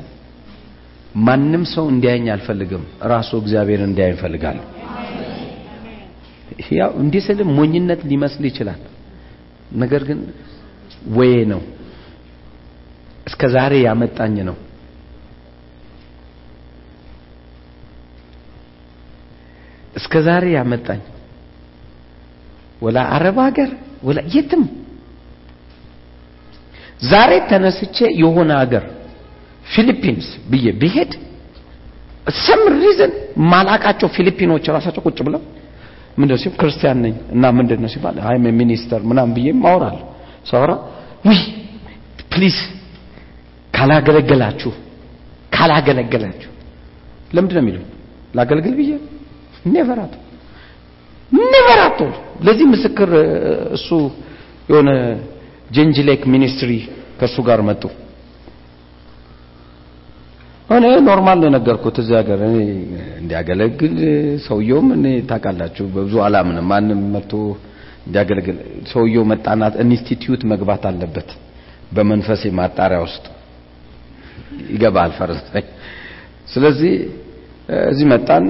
ማንም 1.20 1.62
ሰው 1.72 1.84
እንዲያየኝ 1.92 2.26
አልፈልግም። 2.34 2.82
ራሱ 3.12 3.30
እግዚአብሔር 3.42 3.80
እንዲያየኝ 3.86 4.16
እፈልጋለሁ 4.18 4.64
ያው 6.76 6.90
እንዲህ 7.00 7.22
ስል 7.26 7.40
ሞኝነት 7.57 8.00
ሊመስል 8.11 8.44
ይችላል። 8.48 8.80
ነገር 9.76 10.02
ግን 10.09 10.20
ወዬ 11.16 11.34
ነው። 11.52 11.61
እስከ 13.26 13.42
ዛሬ 13.54 13.72
ያመጣኝ 13.86 14.36
ነው። 14.48 14.57
እስከ 19.96 20.14
ዛሬ 20.26 20.44
ያመጣኝ። 20.57 21.00
ወላ 22.82 22.98
አረብ 23.14 23.36
ሀገር 23.46 23.70
ወላ 24.07 24.18
የትም። 24.34 24.64
ዛሬ 27.07 27.32
ተነስቼ 27.50 27.96
የሆነ 28.20 28.50
ሀገር 28.62 28.84
ፊሊፒንስ 29.66 30.26
ብዬ 30.50 30.66
ብሄድ 30.82 31.12
some 32.44 32.62
reason 32.76 33.12
ማላቃቸው 33.50 34.09
ፊሊፒኖች 34.16 34.64
ራሳቸው 34.76 35.02
ቁጭ 35.07 35.18
ብለው 35.26 35.42
ምንድነው 36.18 36.38
ሲል 36.42 36.52
ክርስቲያን 36.60 36.98
ነኝ 37.04 37.14
እና 37.34 37.44
ምንድነው 37.58 37.90
ሲባል 37.94 38.16
አይ 38.28 38.36
ሚኒስተር 38.60 39.00
ምናም 39.10 39.30
ብዬ 39.36 39.48
ማወራለሁ 39.64 40.04
ሳወራ 40.50 40.72
ውይ 41.26 41.40
ፕሊዝ 42.32 42.56
ካላገለገላችሁ 43.74 44.72
ካላገለገላችሁ 45.56 46.50
ለምንድን 47.34 47.56
ነው 47.56 47.62
የሚሉኝ? 47.64 47.84
ላገልግል 48.34 48.74
ብዬ 48.80 48.90
ኔቨር 49.72 49.98
አቶ 51.86 52.00
ለዚህ 52.46 52.66
ምስክር 52.72 53.10
እሱ 53.76 53.88
የሆነ 54.70 54.90
ጀንጅ 55.76 55.96
ሌክ 56.08 56.22
ሚኒስትሪ 56.34 56.72
ከእሱ 57.20 57.36
ጋር 57.48 57.60
መጡ 57.68 57.82
እኔ 60.68 60.84
ኖርማል 61.06 61.38
ነው 61.40 61.48
የነገርኩት 61.48 61.96
እዚህ 62.02 62.14
ሀገር። 62.18 62.40
እኔ 62.46 62.56
እንዲያገለግል 63.20 63.94
ሰውየውም 64.46 64.88
እኔ 64.96 65.06
ታውቃላችሁ 65.30 65.84
በብዙ 65.94 66.14
አላምንም። 66.26 66.66
ማንም 66.72 67.00
መጥቶ 67.14 67.32
እንዲያገለግል 68.06 68.58
ሰውየው 68.92 69.24
መጣናት 69.32 69.74
ኢንስቲትዩት 69.84 70.42
መግባት 70.52 70.82
አለበት 70.90 71.30
በመንፈሴ 71.92 72.42
ማጣሪያ 72.58 72.98
ውስጥ። 73.06 73.24
ይገባል 74.72 75.12
ፈረንሳይ 75.18 75.64
ስለዚህ 76.52 76.92
እዚህ 77.86 78.06
መጣን 78.12 78.44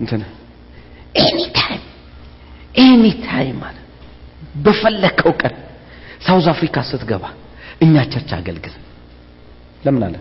እንትን 0.00 0.20
ኤኒ 1.22 1.40
ታይም 1.56 1.80
ኤኒ 2.82 3.04
ታይም 3.24 3.56
ማለት 3.62 3.78
በፈለከው 4.64 5.32
ቀን 5.42 5.54
ሳውዝ 6.26 6.46
አፍሪካ 6.52 6.76
ስትገባ 6.90 7.24
እኛ 7.84 8.04
ቸርች 8.12 8.30
አገልግል። 8.38 8.74
ለምን 9.82 10.02
አለ 10.08 10.16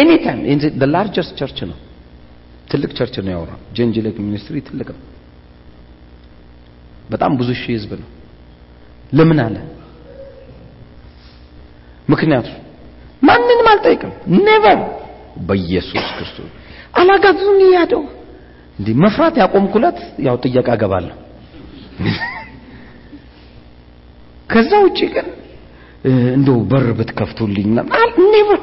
ኤኒ 0.00 0.10
ታይም 0.24 0.40
ዘ 0.62 0.86
ላርጀስት 0.92 1.32
ቸርች 1.40 1.58
ነው 1.70 1.78
ትልቅ 2.70 2.90
ቸርች 2.98 3.14
ነው 3.24 3.32
ያወራ 3.34 3.52
ጀንጅሌክ 3.76 4.16
ሚኒስትሪ 4.26 4.56
ትልቅ 4.68 4.88
ነው. 4.94 5.02
በጣም 7.12 7.32
ብዙ 7.38 7.50
ሺህ 7.60 7.72
ህዝብ 7.76 7.92
ነው። 8.00 8.08
ለምን 9.12 9.38
አለ? 9.44 9.56
ምክንያቱ 12.08 12.48
ማንንም 13.22 13.66
አልጠይቅም። 13.72 14.12
ኔቨር 14.46 14.78
በኢየሱስ 15.48 16.06
ክርስቶስ። 16.16 16.50
አላጋዙን 17.00 17.58
ያደው 17.74 18.02
እንዲህ 18.78 18.94
መፍራት 19.04 19.34
ያቆምኩለት 19.42 19.98
ያው 20.26 20.36
ጥየቃ 20.44 20.68
ገባለሁ 20.82 21.16
ከዛ 24.50 24.70
ውጪ 24.84 25.00
ግን 25.14 25.26
እንደው 26.34 26.58
በር 26.70 26.86
ብትከፍቱልኝ 26.98 27.66
never 28.34 28.60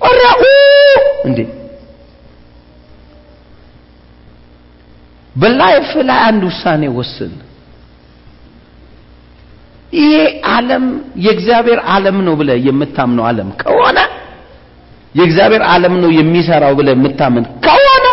ኦራ 0.00 0.22
እንዴ? 1.24 1.38
በ 5.34 5.53
life 5.53 5.90
ላይ 6.08 6.20
አንድ 6.28 6.42
ውሳኔ 6.48 6.82
ወስን። 6.96 7.32
ይሄ 9.92 10.14
ዓለም 10.50 10.84
የእግዚአብሔር 11.24 11.78
ዓለም 11.94 12.16
ነው 12.26 12.34
ብለ 12.40 12.50
የምታምነው 12.66 13.24
ዓለም 13.30 13.48
ከሆነ 13.60 13.98
የእግዚአብሔር 15.14 15.62
ዓለም 15.70 15.94
ነው 16.02 16.10
የሚሰራው 16.16 16.72
ብለ 16.78 16.88
የምታምን 16.94 17.44
ከሆነ 17.64 18.06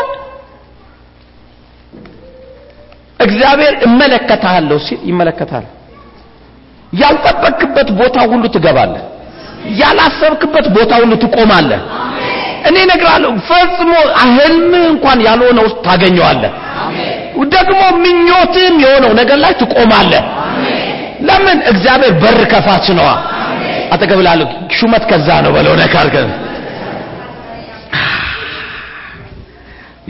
እግዚአብሔር 3.20 3.74
እመለከታለሁ 3.88 4.78
ሲል 4.86 5.00
ይመለከታል። 5.10 5.66
ያልጠበቅበት 6.94 7.90
ቦታ 8.00 8.18
ሁሉ 8.32 8.44
ትገባለህ 8.56 9.04
ያላሰብክበት 9.76 10.66
ቦታ 10.76 10.92
ሁሉ 11.02 11.14
ትቆማለህ። 11.24 11.82
እኔ 12.68 12.76
እነግራለሁ 12.86 13.32
ፈጽሞ 13.50 13.92
ህልም 14.32 14.74
እንኳን 14.86 15.20
ያልሆነ 15.28 15.60
ውስጥ 15.68 15.78
ታገኘዋለህ። 15.88 16.54
ደግሞ 17.54 17.82
ምኞትም 18.04 18.76
የሆነው 18.84 19.12
ነገር 19.20 19.38
ላይ 19.38 19.54
ትቆማለህ። 19.62 20.24
ለምን? 21.28 21.58
እግዚአብሔር 21.72 22.14
በር 22.22 22.40
ከፋች 22.52 22.86
ነዋ። 22.98 23.10
አጠገብ 23.94 24.20
ላለሁ 24.28 24.48
ሹመት 24.78 25.04
ከዛ 25.10 25.28
ነው 25.46 25.52
በለው 25.56 25.74
ነካርገን 25.82 26.30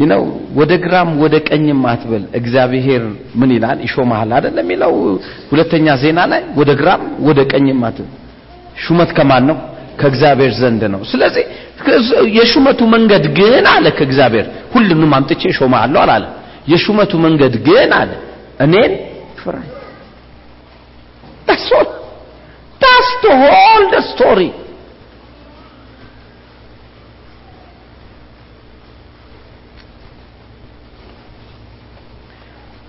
ነው 0.04 0.22
ወደ 0.56 0.72
ግራም 0.84 1.10
ወደ 1.22 1.36
ቀኝም 1.48 1.80
አትበል። 1.92 2.24
እግዚአብሔር 2.40 3.04
ምን 3.36 3.50
ይላል? 3.56 3.78
ይሾማል 3.86 4.30
አይደለም 4.38 4.66
የሚለው 4.66 4.94
ሁለተኛ 5.52 5.88
ዜና 6.04 6.20
ላይ? 6.32 6.42
ወደ 6.60 6.70
ግራም 6.82 7.02
ወደ 7.28 7.40
ቀኝም 7.52 7.80
አትበል 7.88 8.14
ሹመት 8.78 9.10
ከማን 9.18 9.44
ነው? 9.50 9.58
ከእግዚአብሔር 10.00 10.52
ዘንድ 10.60 10.82
ነው። 10.94 11.02
ስለዚህ 11.12 11.44
የሹመቱ 12.38 12.80
መንገድ 12.94 13.26
ግን 13.38 13.66
አለ 13.74 13.86
ከእግዚአብሔር። 13.98 14.46
ሁሉንም 14.74 15.12
አምጥቼ 15.18 15.44
ሾማለሁ 15.60 16.00
አላለ 16.04 16.26
የሹመቱ 16.72 17.12
መንገድ 17.26 17.54
ግን 17.68 17.92
አለ። 18.00 18.12
እኔን 18.66 18.92
ፍራኝ 19.40 19.68
whole 23.36 23.90
the 23.90 24.02
story. 24.04 24.50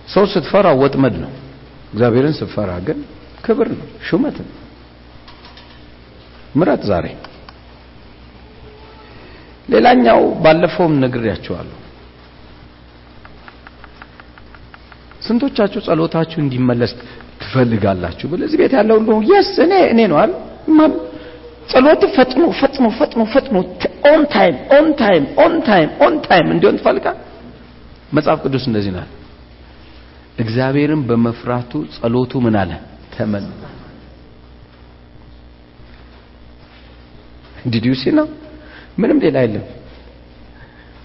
ሰው 0.08 0.24
ስትፈራ 0.32 0.68
ወጥመድ 0.80 1.14
ነው። 1.22 1.32
እግዚአብሔርን 1.92 2.34
ስትፈራ 2.38 2.70
ግን 2.86 2.98
ክብር 3.44 3.68
ነው 3.72 3.86
ሹመት 4.08 4.36
ነው 4.42 4.52
ምረጥ 6.58 6.82
ዛሬ። 6.90 7.06
ሌላኛው 9.68 10.20
ባለፈውም 10.44 10.94
ነግሬያቸዋለሁ። 11.02 11.76
ስንቶቻችሁ 15.22 15.80
ጸሎታችሁ 15.86 16.38
እንዲመለስ 16.42 16.92
ትፈልጋላችሁ? 17.40 18.26
በለዚህ 18.32 18.56
ቤት 18.60 18.72
ያለው 18.78 18.96
ሁሉ 19.00 19.10
የስ 19.30 19.50
እኔ 19.64 19.72
እኔ 19.92 20.00
ነው 20.12 20.18
አይደል? 20.18 20.92
ጸሎት 21.70 22.02
ፈጥኖ 22.16 22.42
ፈጥኖ 22.60 22.86
ፈጥኖ 22.98 23.22
ፈጥኖ 23.32 23.56
on 24.10 24.22
time 24.34 24.54
on 24.76 24.86
time 25.00 25.24
on 25.44 25.54
time 25.66 25.88
on 26.04 26.14
time 26.26 26.46
እንዲሆን 26.54 26.76
ትፈልጋል? 26.80 27.16
መጽሐፍ 28.16 28.38
ቅዱስ 28.44 28.64
እንደዚህ 28.70 28.92
ነው። 28.96 29.06
እግዚአብሔርን 30.38 31.02
በመፍራቱ 31.08 31.72
ጸሎቱ 31.94 32.32
ምን 32.44 32.56
አለ 32.60 32.72
ተመን 33.14 33.46
ዲዲዩሲ 37.66 38.02
ነው። 38.18 38.26
ምንም 39.00 39.18
ሌላ 39.24 39.36
የለም። 39.44 39.66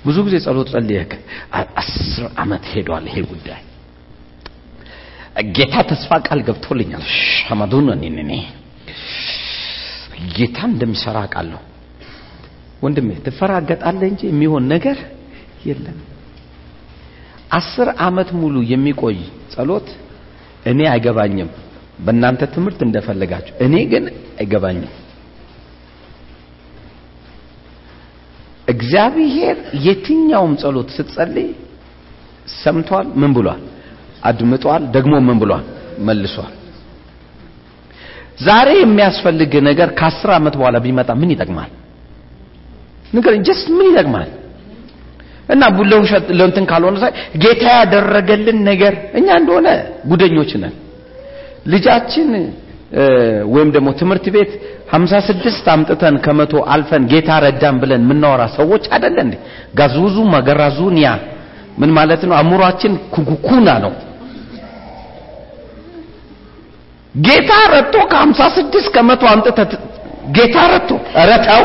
ብዙ 0.05 0.17
ጊዜ 0.25 0.35
ጸሎት 0.45 0.67
ጸልየክ 0.73 1.11
አስር 1.81 2.23
ዓመት 2.37 2.63
ሄዷል 2.71 3.05
ይሄ 3.09 3.17
ጉዳይ 3.29 3.61
ጌታ 5.55 5.75
ተስፋ 5.89 6.11
ቃል 6.27 6.39
ገብቶልኛል። 6.47 7.03
ሸመዱን 7.37 7.87
እኔ 7.95 8.31
ጌታ 10.35 10.57
እንደሚሰራ 10.69 11.17
ቃለሁ። 11.33 11.61
ወንድሜ 12.83 13.09
ትፈራገጣለህ 13.25 14.07
እንጂ 14.11 14.21
የሚሆን 14.29 14.63
ነገር 14.73 14.97
የለም። 15.65 15.97
አስር 17.51 17.87
ዓመት 18.05 18.29
ሙሉ 18.39 18.55
የሚቆይ 18.71 19.17
ጸሎት 19.53 19.87
እኔ 20.65 20.79
አይገባኝም። 20.91 21.49
በእናንተ 22.05 22.41
ትምህርት 22.53 22.79
እንደፈለጋችሁ፣ 22.85 23.53
እኔ 23.65 23.75
ግን 23.91 24.05
አይገባኝም። 24.39 24.91
እግዚአብሔር 28.73 29.55
የትኛውም 29.85 30.53
ጸሎት 30.61 30.89
ስትጸልይ 30.97 31.47
ሰምቷል። 32.57 33.07
ምን 33.21 33.31
ብሏል? 33.35 33.61
አድምጧል። 34.23 34.83
ደግሞ 34.95 35.13
ምን 35.27 35.37
ብሏል? 35.41 35.63
መልሷል። 36.07 36.51
ዛሬ 38.39 38.69
የሚያስፈልግ 38.79 39.51
ነገር 39.69 39.89
ከአስር 39.99 40.29
ዓመት 40.37 40.53
በኋላ 40.59 40.77
ቢመጣ 40.85 41.09
ምን 41.21 41.29
ይጠቅማል? 41.33 41.71
ንገረኝ። 43.15 43.41
ጀስት 43.47 43.67
ምን 43.77 43.85
ይጠቅማል? 43.91 44.29
እና 45.53 45.61
ለውሸት 45.91 46.25
ለእንትን 46.37 46.65
ካልሆነ 46.71 46.95
ሳይ 47.03 47.11
ጌታ 47.43 47.63
ያደረገልን 47.79 48.59
ነገር 48.69 48.93
እኛ 49.13 49.27
እንደሆነ 49.41 49.67
ጉደኞች 50.11 50.51
ነን። 50.61 50.73
ልጃችን 51.67 52.29
ወይም 53.53 53.69
ደግሞ 53.75 53.89
ትምህርት 53.99 54.25
ቤት 54.35 54.51
56 54.91 55.69
አምጥተን 55.73 56.15
ከመቶ 56.25 56.53
አልፈን 56.73 57.03
ጌታ 57.11 57.29
ረዳን 57.45 57.75
ብለን 57.81 58.01
የምናወራ 58.05 58.41
ሰዎች 58.57 58.83
አይደለ 58.95 59.17
እንዴ? 59.25 59.35
ጋዙዙ 59.79 60.15
ማገራዙኒያ 60.33 61.09
ምን 61.81 61.91
ማለት 61.97 62.21
ነው? 62.29 62.35
አእምሯችን 62.39 62.93
ኩኩኩና 63.13 63.69
ነው። 63.85 63.93
ጌታ 67.15 67.51
ረድቶ 67.73 67.95
ከ56 68.11 68.91
ከመቶ 68.95 69.23
አምጥተህ 69.33 69.71
ጌታ 70.37 70.57
ረድቶ 70.71 70.91
ረታው 71.29 71.63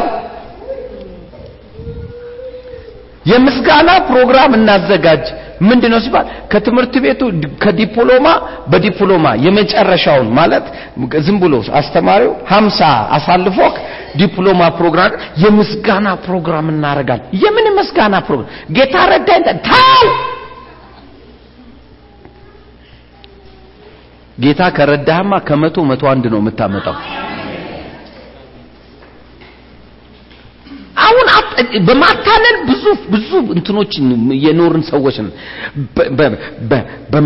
የምስጋና 3.26 3.91
ፕሮግራም 4.09 4.53
እናዘጋጅ። 4.59 5.24
ምንድነው 5.61 6.01
ሲባል 6.05 6.27
ከትምህርት 6.53 6.95
ቤቱ 7.05 7.21
ከዲፕሎማ 7.63 8.27
በዲፕሎማ 8.73 9.27
የመጨረሻውን 9.45 10.29
ማለት 10.39 10.67
ዝም 11.27 11.39
ብሎ 11.43 11.55
አስተማሪው 11.81 12.33
50 12.51 12.89
አሳልፎክ 13.17 13.77
ዲፕሎማ 14.21 14.63
ፕሮግራም 14.79 15.13
የምስጋና 15.43 16.09
ፕሮግራም 16.27 16.69
እናደርጋለን። 16.75 17.27
የምን 17.43 17.67
ምስጋና 17.79 18.15
ፕሮግራም? 18.27 18.49
ጌታ 18.77 18.97
ረዳኝ 19.13 19.45
ታው 19.69 20.07
ጌታ 24.39 24.63
ከረዳህማ 24.77 25.33
ከመቶ 25.49 25.77
መቶ 25.91 26.03
አንድ 26.11 26.25
ነው 26.33 26.41
የምታመጣው። 26.43 26.97
አሁን 31.09 31.27
በማታለል 31.89 32.57
ብዙ 32.69 32.85
ብዙ 33.13 33.29
እንትኖች 33.55 33.93
የኖርን 34.45 34.85
ሰዎች 34.91 35.17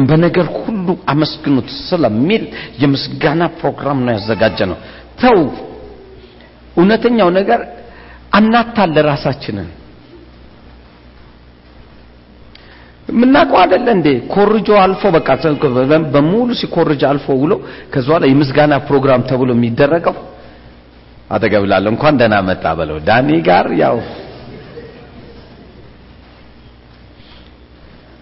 በነገር 0.09 0.49
ሁሉ 0.59 0.89
አመስግኑት 1.13 1.69
ስለሚል 1.89 2.45
የምስጋና 2.83 3.43
ፕሮግራም 3.61 4.01
ነው 4.07 4.13
ያዘጋጀ 4.17 4.59
ነው። 4.73 4.79
ተው፣ 5.23 5.39
እውነተኛው 6.77 7.31
ነገር 7.39 7.61
አናታለ 8.35 8.97
ራሳችንን 9.09 9.69
የምናውቀው 13.09 13.59
አይደለ 13.63 13.87
እንዴ? 13.97 14.09
ኮርጆ 14.35 14.69
አልፎ 14.83 15.03
በቃ 15.17 15.29
በሙሉ 16.15 16.49
ሲኮርጅ 16.61 17.03
አልፎ 17.09 17.27
ውሎ 17.43 17.53
ከዛ 17.93 18.07
በኋላ 18.11 18.25
የምስጋና 18.31 18.75
ፕሮግራም 18.89 19.23
ተብሎ 19.31 19.51
የሚደረገው 19.57 20.15
አጠገብ 21.33 21.65
ላለው 21.71 21.91
እንኳን 21.95 22.15
ደህና 22.21 22.37
መጣ 22.49 22.65
በለው። 22.79 22.99
ዳኒ 23.07 23.29
ጋር 23.49 23.67
ያው 23.83 23.97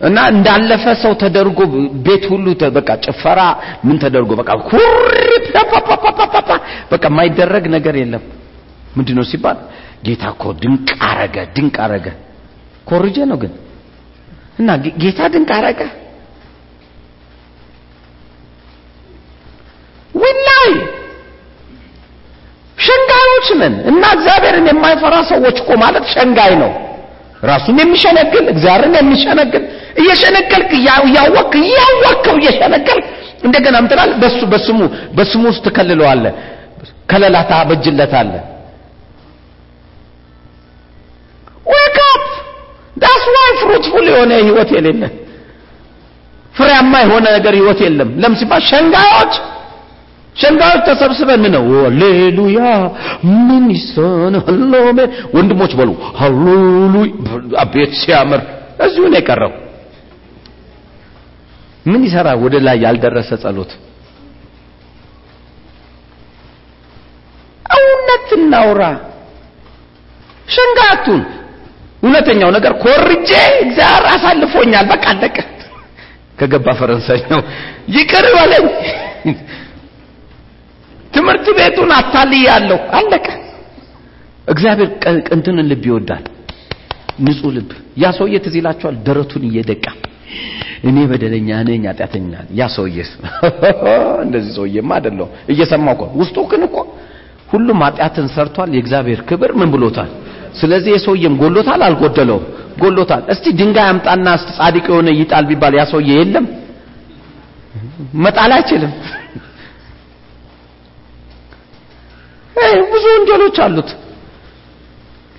እና 0.01 0.19
እንዳለፈ 0.33 0.85
ሰው 1.03 1.13
ተደርጎ 1.23 1.59
ቤት 2.07 2.25
ሁሉ 2.31 2.47
በቃ 2.77 2.91
ጭፈራ 3.05 3.41
ምን 3.87 3.97
ተደርጎ 4.05 4.31
በቃ 4.41 4.51
ኩሪ 4.69 5.17
በቃ 6.93 7.03
የማይደረግ 7.11 7.65
ነገር 7.75 7.97
የለም። 8.01 8.23
ምንድነው 8.97 9.25
ሲባል 9.31 9.59
ጌታ 10.07 10.25
እኮ 10.35 10.45
ድንቅ 10.63 10.89
አረገ፣ 11.09 11.37
ድንቅ 11.57 11.77
አረገ። 11.85 12.07
ኮርጀ 12.87 13.19
ነው 13.31 13.39
ግን 13.43 13.53
እና 14.61 14.69
ጌታ 15.03 15.21
ድንቅ 15.35 15.51
አረገ 15.59 15.81
ወላይ 20.15 20.71
ሸንጋዮች 22.91 23.49
ነን 23.61 23.74
እና 23.91 24.03
እግዚአብሔርን 24.16 24.66
የማይፈራ 24.70 25.16
ሰዎች 25.30 25.57
እኮ 25.62 25.70
ማለት 25.82 26.05
ሸንጋይ 26.14 26.55
ነው። 26.62 26.70
ራሱን 27.43 27.76
የሚሸነግል 27.82 28.45
እግዚአብሔርን 28.53 28.95
የሚሸነግል 28.99 29.62
እየሸነገልክ 30.03 30.70
እያወቅክ 30.78 31.53
እያወቅከው 31.62 32.36
እየሸነገልክ 32.41 33.07
እንደገና 33.47 33.76
ምትላል 33.84 34.11
በሱ 34.22 34.41
በስሙ 34.53 34.80
በስሙ 35.16 35.43
ውስጥ 35.51 35.62
ትከልለዋለህ፣ 35.66 36.32
ከለላታ 37.11 37.53
በጅለታለህ። 37.68 38.43
ዌክ 41.72 41.97
አፕ 42.07 42.24
ዳስ 42.97 43.24
ዋይ 43.34 43.51
ፍሩትፉል 43.61 44.07
የሆነ 44.11 44.32
ህይወት 44.43 44.70
የሌለ 44.76 45.03
ፍሬያማ 46.55 46.95
የሆነ 47.05 47.26
ነገር 47.36 47.55
ህይወት 47.59 47.80
የለም። 47.84 48.09
ለምን 48.22 48.36
ሲባል 48.41 48.62
ሸንጋዮች 48.70 49.34
ሸንጋዮች 50.37 50.83
ተሰብስበን 50.89 51.45
ነው። 51.55 51.64
ሃሌሉያ! 51.85 52.61
ምን 53.41 53.64
ይሰናል? 53.74 54.99
ወንድሞች 55.35 55.72
በሉ። 55.78 55.91
ሃሌሉያ! 56.20 57.11
አቤት 57.62 57.93
ሲያምር! 58.01 58.41
እዚሁ 58.87 59.05
ነው 59.07 59.18
የቀረው። 59.18 59.53
ምን 61.87 62.03
ይሰራ? 62.07 62.28
ወደ 62.43 62.55
ላይ 62.66 62.76
ያልደረሰ 62.85 63.31
ጸሎት። 63.43 63.70
እውነት 67.76 68.28
እናውራ። 68.39 68.83
ሸንጋቱን 70.49 71.20
እውነተኛው 72.03 72.51
ነገር 72.57 72.72
ኮርጄ 72.83 73.31
እግዚአብሔር 73.64 74.05
አሳልፎኛል። 74.12 74.87
በቃ 74.93 75.05
አለቀ። 75.12 75.37
ከገባ 76.39 76.66
ፈረንሳይ 76.78 77.20
ነው። 77.33 77.41
ይቅር 77.95 78.26
በለኝ 78.35 78.66
ትምህርት 81.11 81.47
ቤቱን 81.59 81.91
አታልያለሁ። 81.97 82.79
አለቀ። 82.99 83.27
እግዚአብሔር 84.49 84.91
ቅንትንን 85.29 85.67
ልብ 85.71 85.85
ይወዳል። 85.89 86.25
ንጹህ 87.21 87.51
ልብ። 87.57 87.71
ያ 87.99 88.13
ሰውዬ 88.19 88.37
ትዝ 88.45 88.57
ደረቱን 89.07 89.45
እየደቃ። 89.49 89.85
እኔ 90.85 90.97
በደለኛ 91.11 91.49
ነኝ 91.69 91.83
ኃጢአተኛ 91.91 92.31
ያ 92.53 92.69
ሰውዬስ? 92.77 93.11
እንደዚህ 94.25 94.53
ሰውዬማ 94.59 94.91
አይደለሁ 94.99 95.27
እየሰማው 95.53 95.95
እኮ 95.97 96.05
ውስጡ 96.21 96.37
ግን 96.51 96.63
እኮ 96.69 96.77
ሁሉም 97.51 97.79
ኃጢአትን 97.87 98.27
ሰርቷል። 98.35 98.71
የእግዚአብሔር 98.77 99.21
ክብር 99.29 99.51
ምን 99.61 99.69
ብሎታል? 99.75 100.11
ስለዚህ 100.61 100.91
የሰውዬም 100.97 101.35
ጎሎታል? 101.43 101.81
አልጎደለውም። 101.89 102.45
ጎሎታል። 102.81 103.23
እስቲ 103.33 103.45
ድንጋይ 103.59 103.87
አምጣና 103.93 104.27
ጻድቅ 104.49 104.87
የሆነ 104.91 105.09
ይጣል 105.21 105.45
ቢባል 105.51 105.75
ያ 105.79 105.85
ሰውዬ 105.93 106.11
የለም? 106.19 106.47
መጣል 108.17 108.53
አይችልም 108.53 108.93
ብዙ 112.93 113.05
ወንጀሎች 113.15 113.59
አሉት 113.65 113.91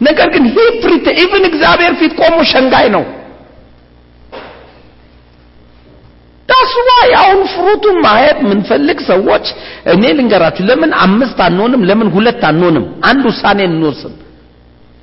ነገር 0.01 0.28
ግን 0.34 0.45
hypocrite 0.55 1.07
even 1.15 1.43
እግዚአብሔር 1.49 1.93
ፊት 1.99 2.13
ቆሞ 2.22 2.38
ሸንጋይ 2.51 2.88
ነው 2.95 3.03
that's 6.49 6.71
that's 6.71 6.73
why 6.89 7.11
አሁን 7.19 7.41
fruit 7.51 7.77
ኡን 7.77 7.97
ማየት 8.05 8.39
የምንፈልግ 8.43 8.99
ሰዎች 9.07 9.45
እኔ 9.93 10.03
ልንገራችሁ፣ 10.17 10.63
ለምን 10.69 10.91
አምስት 11.03 11.39
አንሆንም? 11.45 11.82
ለምን 11.89 12.07
ሁለት 12.15 12.41
አንሆንም? 12.49 12.86
አንድ 13.09 13.24
ውሳኔ 13.30 13.59
እንወስን። 13.69 14.13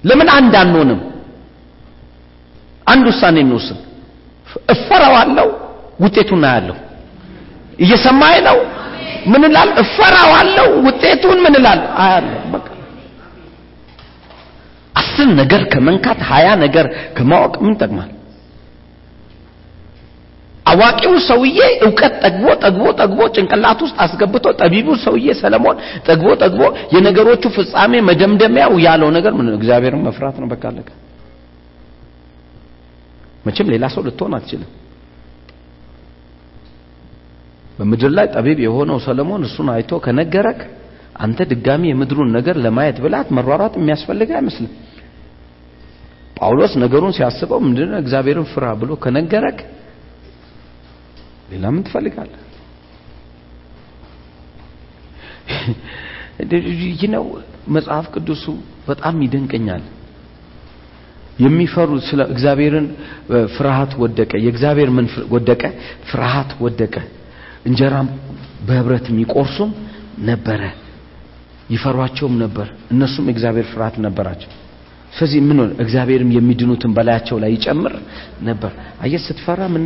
ለምን 0.04 0.28
አንድ 0.36 0.54
አንሆንም? 0.62 1.00
አንድ 2.86 3.04
ውሳኔ 3.10 3.36
እንወስን። 3.46 3.78
እፈራዋለሁ፣ 4.74 5.48
ውጤቱን 6.00 6.44
አያለሁ። 6.50 6.76
እየሰማኝ 7.78 8.36
ነው? 8.48 8.58
ምን 9.30 9.42
እላለሁ? 9.48 9.74
እፈራዋለሁ፣ 9.82 10.68
ውጤቱን 10.86 11.38
ምን 11.44 11.54
በቃ 12.52 12.66
አስር 14.94 15.28
ነገር 15.40 15.62
ከመንካት 15.72 16.20
ሀያ 16.30 16.48
ነገር 16.64 16.86
ከማወቅ 17.16 17.54
ምን 17.62 17.72
ይጠቅማል? 17.74 18.10
አዋቂው 20.66 21.14
ሰውዬ 21.28 21.58
እውቀት 21.86 22.14
ጠግቦ 22.24 22.46
ጠግቦ 22.64 22.86
ጠግቦ 23.00 23.20
ጭንቅላት 23.36 23.78
ውስጥ 23.84 23.96
አስገብቶ 24.04 24.46
ጠቢቡ 24.60 24.88
ሰውዬ 25.04 25.26
ሰለሞን 25.40 25.76
ጠግቦ 26.08 26.28
ጠግቦ 26.42 26.62
የነገሮቹ 26.94 27.44
ፍጻሜ 27.56 27.92
መደምደሚያው 28.08 28.74
ያለው 28.86 29.10
ነገር 29.16 29.32
ምን 29.38 29.48
እግዚአብሔርን 29.54 30.02
መፍራት 30.08 30.36
ነው። 30.42 30.48
በቃ 30.52 30.64
መቼም 33.46 33.68
ሌላ 33.74 33.84
ሰው 33.94 34.02
ልትሆን 34.06 34.32
አትችልም። 34.38 34.70
በምድር 37.78 38.10
ላይ 38.16 38.26
ጠቢብ 38.34 38.58
የሆነው 38.64 38.98
ሰለሞን 39.04 39.42
እሱን 39.48 39.68
አይቶ 39.74 39.90
ከነገረክ 40.04 40.60
አንተ 41.18 41.38
ድጋሚ 41.50 41.82
የምድሩን 41.88 42.30
ነገር 42.36 42.56
ለማየት 42.64 42.98
ብላት 43.04 43.28
መሯሯጥ 43.36 43.74
የሚያስፈልግ 43.78 44.30
አይመስልም። 44.38 44.72
ጳውሎስ 46.36 46.72
ነገሩን 46.82 47.14
ሲያስበው 47.16 47.60
ምንድነው 47.64 47.98
እግዚአብሔርን 48.02 48.46
ፍራ 48.52 48.64
ብሎ 48.80 48.90
ከነገረክ 49.04 49.58
ሌላ 51.50 51.64
ምን 51.74 51.82
ትፈልጋለህ? 51.86 52.42
ነው 57.08 57.24
መጽሐፍ 57.74 58.06
ቅዱሱ 58.14 58.44
በጣም 58.88 59.14
ይደንቀኛል። 59.24 59.82
የሚፈሩ 61.38 61.90
ስለ 62.06 62.20
እግዚአብሔርን 62.32 62.86
ፍርሃት 63.56 63.92
ወደቀ፣ 64.02 64.30
የእግዚአብሔር 64.44 64.90
ምን 64.96 65.06
ወደቀ? 65.34 65.62
ፍርሃት 66.08 66.50
ወደቀ። 66.64 66.94
እንጀራም 67.68 68.08
በህብረት 68.66 69.06
የሚቆርሱም 69.10 69.70
ነበረ፣ 70.22 70.62
ይፈሯቸውም 71.70 72.34
ነበር። 72.42 72.68
እነሱም 72.92 73.26
የእግዚአብሔር 73.28 73.66
ፍርሃት 73.72 73.96
ነበራቸው። 74.06 74.50
ስለዚህ 75.12 75.40
ምን 75.48 75.58
ሆነ? 75.60 75.70
እግዚአብሔርም 75.84 76.30
የሚድኑትን 76.36 76.92
በላያቸው 76.96 77.36
ላይ 77.42 77.50
ይጨምር 77.56 77.94
ነበር። 78.42 78.72
አየህ 79.02 79.20
ስትፈራ 79.26 79.60
ምን 79.74 79.84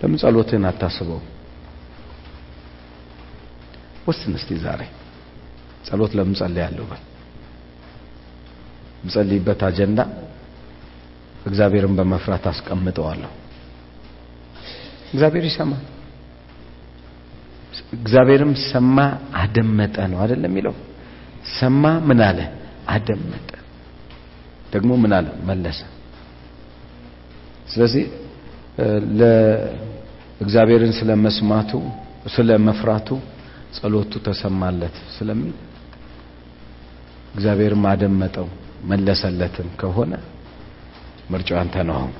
ለምን 0.00 0.18
ጸሎትህን 0.20 0.64
አታስበው? 0.68 1.20
ወስን 4.06 4.32
እስቲ 4.38 4.50
ዛሬ 4.64 4.80
ጸሎት 5.88 6.12
ለምን 6.18 6.34
ጸልያለሁ 6.40 6.84
በል። 6.90 7.02
የምጸልይበት 9.00 9.60
አጀንዳ 9.68 10.00
እግዚአብሔርን 11.46 11.94
በመፍራት 11.98 12.44
አስቀምጠዋለሁ። 12.52 13.30
እግዚአብሔር 15.12 15.44
ይሰማል። 15.50 15.84
እግዚአብሔርም 17.98 18.52
ሰማ 18.70 18.96
አደመጠ 19.40 19.96
ነው 20.12 20.18
አይደለም 20.22 20.50
የሚለው። 20.50 20.74
ሰማ 21.58 21.84
ምን 22.08 22.20
አለ? 22.26 22.38
አደመጠ። 22.88 23.48
ደግሞ 24.72 24.90
ምን 25.02 25.12
አለ? 25.18 25.28
መለሰ። 25.48 25.80
ስለዚህ 27.72 28.04
ለእግዚአብሔርን 29.20 30.92
ስለ 30.98 31.10
መስማቱ 31.24 31.70
ስለ 32.34 32.50
መፍራቱ 32.66 33.08
ጸሎቱ 33.76 34.12
ተሰማለት 34.26 34.96
ስለሚል 35.16 35.54
እግዚአብሔርም 37.38 37.84
አደመጠው 37.88 38.46
መለሰለትም 38.90 39.68
ከሆነ 39.80 40.12
ምርጫው 41.30 41.58
አንተ 41.60 41.76
ነው። 41.88 41.96
አሁን 41.98 42.14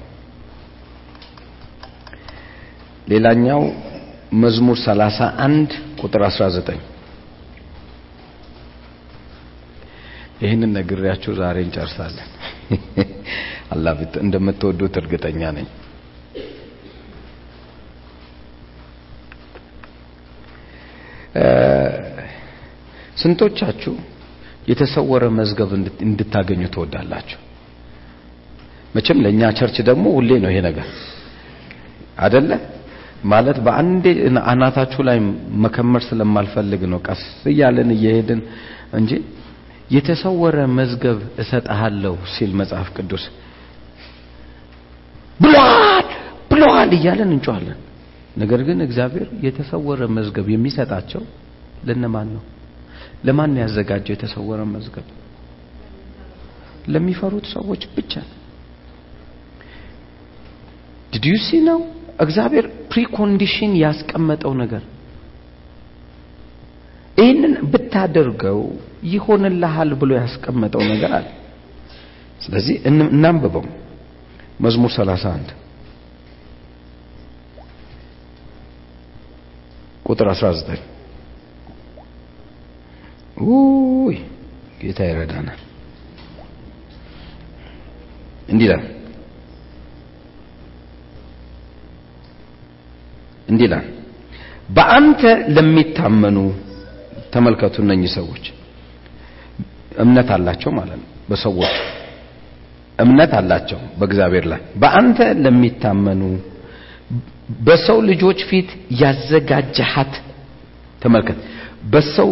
ሌላኛው 3.06 3.60
መዝሙር 4.42 4.76
31 4.80 5.74
ቁጥር 6.00 6.22
19 6.26 6.80
ይህንን 10.42 10.70
ነግሬያችሁ 10.76 11.32
ዛሬ 11.38 11.56
እንጨርሳለን። 11.66 12.28
አላህ 13.74 13.94
እንደምትወዱት 14.22 14.94
እርግጠኛ 15.00 15.40
ነኝ። 15.56 15.66
ስንቶቻችሁ 23.16 23.94
የተሰወረ 24.68 25.24
መዝገብ 25.38 25.70
እንድታገኙ 26.06 26.62
ትወዳላችሁ? 26.74 27.38
መቼም 28.94 29.18
ለኛ 29.24 29.40
ቸርች 29.58 29.76
ደግሞ 29.88 30.04
ሁሌ 30.16 30.30
ነው 30.44 30.50
ይሄ 30.52 30.58
ነገር 30.68 30.86
አደለ? 32.18 32.50
ማለት 33.24 33.58
በአንዴ 33.66 34.04
አናታችሁ 34.50 35.00
ላይ 35.08 35.18
መከመር 35.64 36.02
ስለማልፈልግ 36.08 36.82
ነው 36.92 36.98
ቀስ 37.06 37.22
እያለን 37.52 37.90
እየሄድን 37.96 38.40
እንጂ 38.98 39.10
የተሰወረ 39.90 40.58
መዝገብ 40.78 41.18
እሰጥሃለሁ 41.42 42.14
ሲል 42.34 42.50
መጽሐፍ 42.60 42.88
ቅዱስ 42.96 43.24
ብሏል 45.40 46.06
ብሏል 46.50 46.90
እያለን 46.98 47.30
እንጮሃለን። 47.36 47.78
ነገር 48.36 48.60
ግን 48.68 48.78
እግዚአብሔር 48.86 49.28
የተሰወረ 49.46 50.00
መዝገብ 50.16 50.46
የሚሰጣቸው 50.54 51.22
ለነማን 51.88 52.28
ነው? 52.36 52.42
ለማን 53.26 53.50
ነው 53.54 53.60
ያዘጋጀው 53.64 54.14
የተሰወረ 54.14 54.60
መዝገብ? 54.72 55.06
ለሚፈሩት 56.88 57.46
ሰዎች 57.54 57.82
ብቻ። 57.96 58.12
did 61.12 61.24
you 61.30 61.36
see 61.44 61.58
ነው 61.68 61.80
እግዚአብሔር 62.24 62.66
precondition 62.92 63.72
ያስቀመጠው 63.82 64.52
ነገር 64.62 64.82
ይህንን 67.16 67.54
ብታደርገው 67.72 68.60
ይሆንልሃል 69.12 69.90
ብሎ 70.00 70.10
ያስቀመጠው 70.20 70.82
ነገር 70.92 71.12
አለ። 71.18 71.26
ስለዚህ 72.44 72.74
እናንብበው 72.90 73.64
መዝሙር 74.64 74.90
31 74.96 75.50
ቁጥር 80.06 80.28
19 80.32 80.84
ውይ 83.46 84.16
ጌታ 84.80 85.00
ይረዳናል። 85.08 85.60
እንዲህ 88.48 88.66
ይላል 93.60 93.84
በአንተ 94.68 95.22
ለሚታመኑ 95.56 96.38
ተመልከቱ። 97.32 97.74
እነኚህ 97.84 98.10
ሰዎች 98.16 98.44
እምነት 100.02 100.28
አላቸው 100.34 100.70
ማለት 100.78 100.98
ነው። 101.00 101.08
በሰዎች 101.30 101.72
እምነት 102.98 103.32
አላቸው 103.38 103.80
በእግዚአብሔር 103.98 104.44
ላይ 104.52 104.60
በአንተ 104.82 105.18
ለሚታመኑ 105.44 106.22
በሰው 107.66 107.98
ልጆች 108.08 108.40
ፊት 108.48 108.70
ያዘጋጀሃት 109.00 110.14
ተመልከት። 111.02 111.38
በሰው 111.92 112.30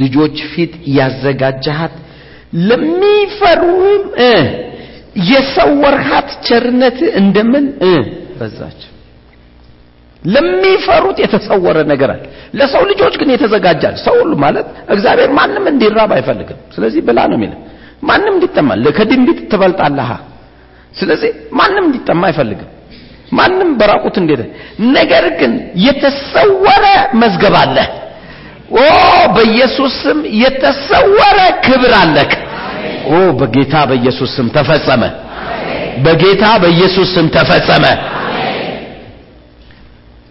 ልጆች 0.00 0.38
ፊት 0.52 0.72
ያዘጋጀሃት 0.96 1.94
ለሚፈሩህም 2.68 4.02
የሰወርሃት 5.30 6.30
ቸርነት 6.46 6.98
እንደምን 7.20 7.64
በዛች። 8.38 8.80
ለሚፈሩት 10.22 11.18
የተሰወረ 11.18 11.78
ነገር 11.84 12.10
አለ። 12.10 12.22
ለሰው 12.54 12.82
ልጆች 12.90 13.14
ግን 13.20 13.30
የተዘጋጃል። 13.30 13.94
ሰው 14.04 14.14
ሁሉ 14.20 14.32
ማለት 14.38 14.66
እግዚአብሔር 14.88 15.30
ማንም 15.30 15.64
እንዲራብ 15.66 16.10
አይፈልግም። 16.12 16.58
ስለዚህ 16.74 17.00
ብላ 17.02 17.18
ነው 17.30 17.36
የሚለው። 17.38 17.58
ማንም 18.02 18.34
እንዲጠማ 18.34 18.68
ከድንቢጥ 18.98 19.38
ትበልጣለህ። 19.50 20.10
ስለዚህ 20.94 21.30
ማንም 21.52 21.84
እንዲጠማ 21.84 22.22
አይፈልግም። 22.26 22.70
ማንም 23.32 23.68
በራቁት 23.78 24.16
እንዴት 24.22 24.40
ነገር 24.96 25.24
ግን 25.40 25.52
የተሰወረ 25.86 26.84
መዝገብ 27.14 27.54
አለ። 27.54 27.76
ኦ 28.74 28.84
በኢየሱስ 29.34 29.92
ስም 30.02 30.18
የተሰወረ 30.42 31.38
ክብር 31.64 31.92
አለክ። 32.00 32.32
oh 33.08 33.18
በጌታ 33.40 33.74
በኢየሱስ 33.90 34.30
ስም 34.36 34.48
ተፈጸመ። 34.56 35.02
በጌታ 36.04 36.44
በኢየሱስ 36.62 37.08
ስም 37.14 37.26
ተፈጸመ። 37.36 37.84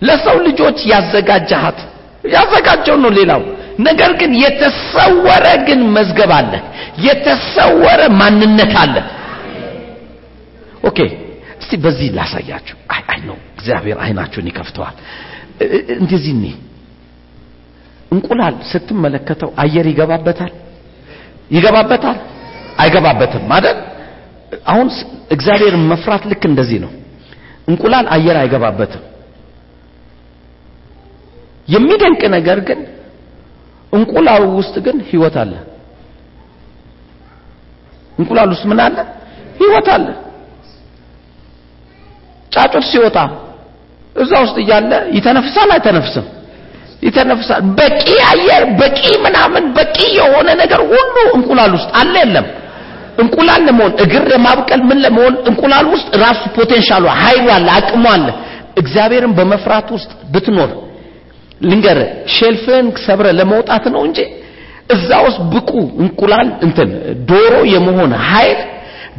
ለሰው 0.02 0.38
ልጆች 0.48 0.78
ያዘጋጃሃት 0.92 1.80
ያዘጋጀው 2.32 2.96
ነው 3.04 3.12
ሌላው። 3.18 3.42
ነገር 3.80 4.12
ግን 4.20 4.32
የተሰወረ 4.42 5.46
ግን 5.68 5.80
መዝገብ 5.96 6.32
አለ። 6.38 6.54
የተሰወረ 7.06 8.02
ማንነት 8.20 8.74
አለ። 8.84 8.96
okay 10.84 11.00
እስቲ 11.62 11.72
በዚህ 11.84 12.10
ላሳያችሁ። 12.18 12.78
አይ 12.94 13.02
አይ 13.12 13.20
ነው 13.30 13.38
እግዚአብሔር 13.56 13.98
አይናችሁን 14.06 14.50
ይከፍተዋል። 14.52 14.96
እንደዚህ 15.98 16.34
እንቁላል 18.12 18.56
ስትመለከተው 18.72 19.50
አየር 19.58 19.86
ይገባበታል? 19.92 20.52
ይገባበታል? 21.52 22.18
አይገባበትም 22.82 23.44
ማለት 23.48 23.78
አሁን 24.66 24.88
እግዚአብሔር 25.36 25.76
መፍራት 25.92 26.24
ልክ 26.32 26.44
እንደዚህ 26.50 26.80
ነው። 26.86 26.92
እንቁላል 27.70 28.06
አየር 28.16 28.38
አይገባበትም። 28.42 29.04
የሚደንቅ 31.68 32.22
ነገር 32.36 32.60
ግን 32.68 32.80
እንቁላሉ 33.94 34.44
ውስጥ 34.60 34.76
ግን 34.86 34.98
ህይወት 35.10 35.36
አለ። 35.42 35.54
እንቁላል 38.18 38.50
ውስጥ 38.54 38.66
ምን 38.72 38.80
አለ? 38.86 38.98
ህይወት 39.60 39.88
አለ። 39.96 40.08
ጫጩት 42.52 42.86
ሲወጣ 42.92 43.18
እዛ 44.16 44.32
ውስጥ 44.46 44.58
እያለ 44.64 44.92
ይተነፍሳል 45.16 45.70
አይተነፍስም 45.76 46.26
ይተነፍሳል። 47.02 47.62
በቂ 47.78 48.02
አየር 48.32 48.64
በቂ 48.80 49.02
ምናምን 49.26 49.64
በቂ 49.78 49.98
የሆነ 50.20 50.50
ነገር 50.62 50.82
ሁሉ 50.92 51.16
እንቁላል 51.38 51.72
ውስጥ 51.78 51.90
አለ 52.02 52.14
የለም። 52.24 52.48
እንቁላል 53.22 53.62
ለመሆን 53.68 53.94
እግር 54.04 54.24
ለማብቀል 54.34 54.82
ምን 54.90 55.00
ለመሆን 55.06 55.34
እንቁላል 55.50 55.88
ውስጥ 55.94 56.10
ራሱ 56.24 56.42
ፖቴንሻሉ 56.58 57.06
ኃይሉ 57.22 57.46
አለ 57.56 57.68
አቅሙ 57.78 58.04
አለ። 58.14 58.28
እግዚአብሔርን 58.82 59.34
በመፍራት 59.38 59.88
ውስጥ 59.96 60.12
ብትኖር 60.34 60.70
ልንገር 61.62 61.98
ሼልፍን 62.36 62.86
ሰብረ 63.06 63.28
ለመውጣት 63.40 63.84
ነው 63.96 64.02
እንጂ 64.08 64.20
እዛ 64.96 65.10
ውስጥ 65.26 65.42
ብቁ 65.54 65.72
እንቁላል 66.04 66.48
እንትን 66.66 66.90
ዶሮ 67.30 67.54
የመሆን 67.74 68.14
ኃይል 68.30 68.60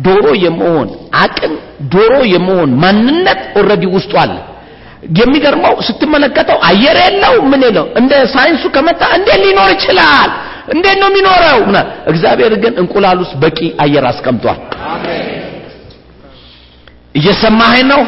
ዶሮ 0.07 0.26
የመሆን 0.45 0.89
አቅም 1.22 1.55
ዶሮ 1.95 2.14
የመሆን 2.35 2.70
ማንነት 2.83 3.41
already 3.59 3.84
ውስጡ 3.97 4.12
አለ 4.22 4.33
የሚገርመው 5.03 5.74
ስትመለከተው 5.86 6.59
አየር 6.64 6.96
የለው 7.05 7.34
ምን 7.50 7.61
የለው? 7.66 7.86
እንደ 8.00 8.12
ሳይንሱ 8.34 8.62
ከመጣ 8.74 9.03
እንዴት 9.16 9.40
ሊኖር 9.44 9.70
ይችላል? 9.76 10.30
እንዴት 10.74 10.96
ነው 11.03 11.09
የሚኖረው? 11.11 11.59
እግዚአብሔር 12.07 12.53
ግን 12.62 12.74
እንቁላል 12.78 13.18
ውስጥ 13.22 13.34
በቂ 13.42 13.59
አየር 13.84 14.05
አስቀምጧል። 14.11 14.59
እየሰማኸኝ 17.14 17.84
ነው? 17.92 18.03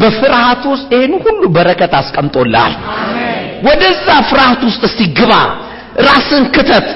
በፍርሃት 0.00 0.62
ውስጥ 0.72 0.88
ይህን 0.94 1.14
ሁሉ 1.24 1.42
በረከት 1.56 1.92
አስቀምጦልሃል። 2.00 2.74
ወደዛ 3.66 4.06
ፍርሃት 4.30 4.62
ውስጥ 4.68 4.82
እስቲ 4.88 5.00
ግባ። 5.18 5.32
ራስን 6.06 6.44
ክተት 6.54 6.86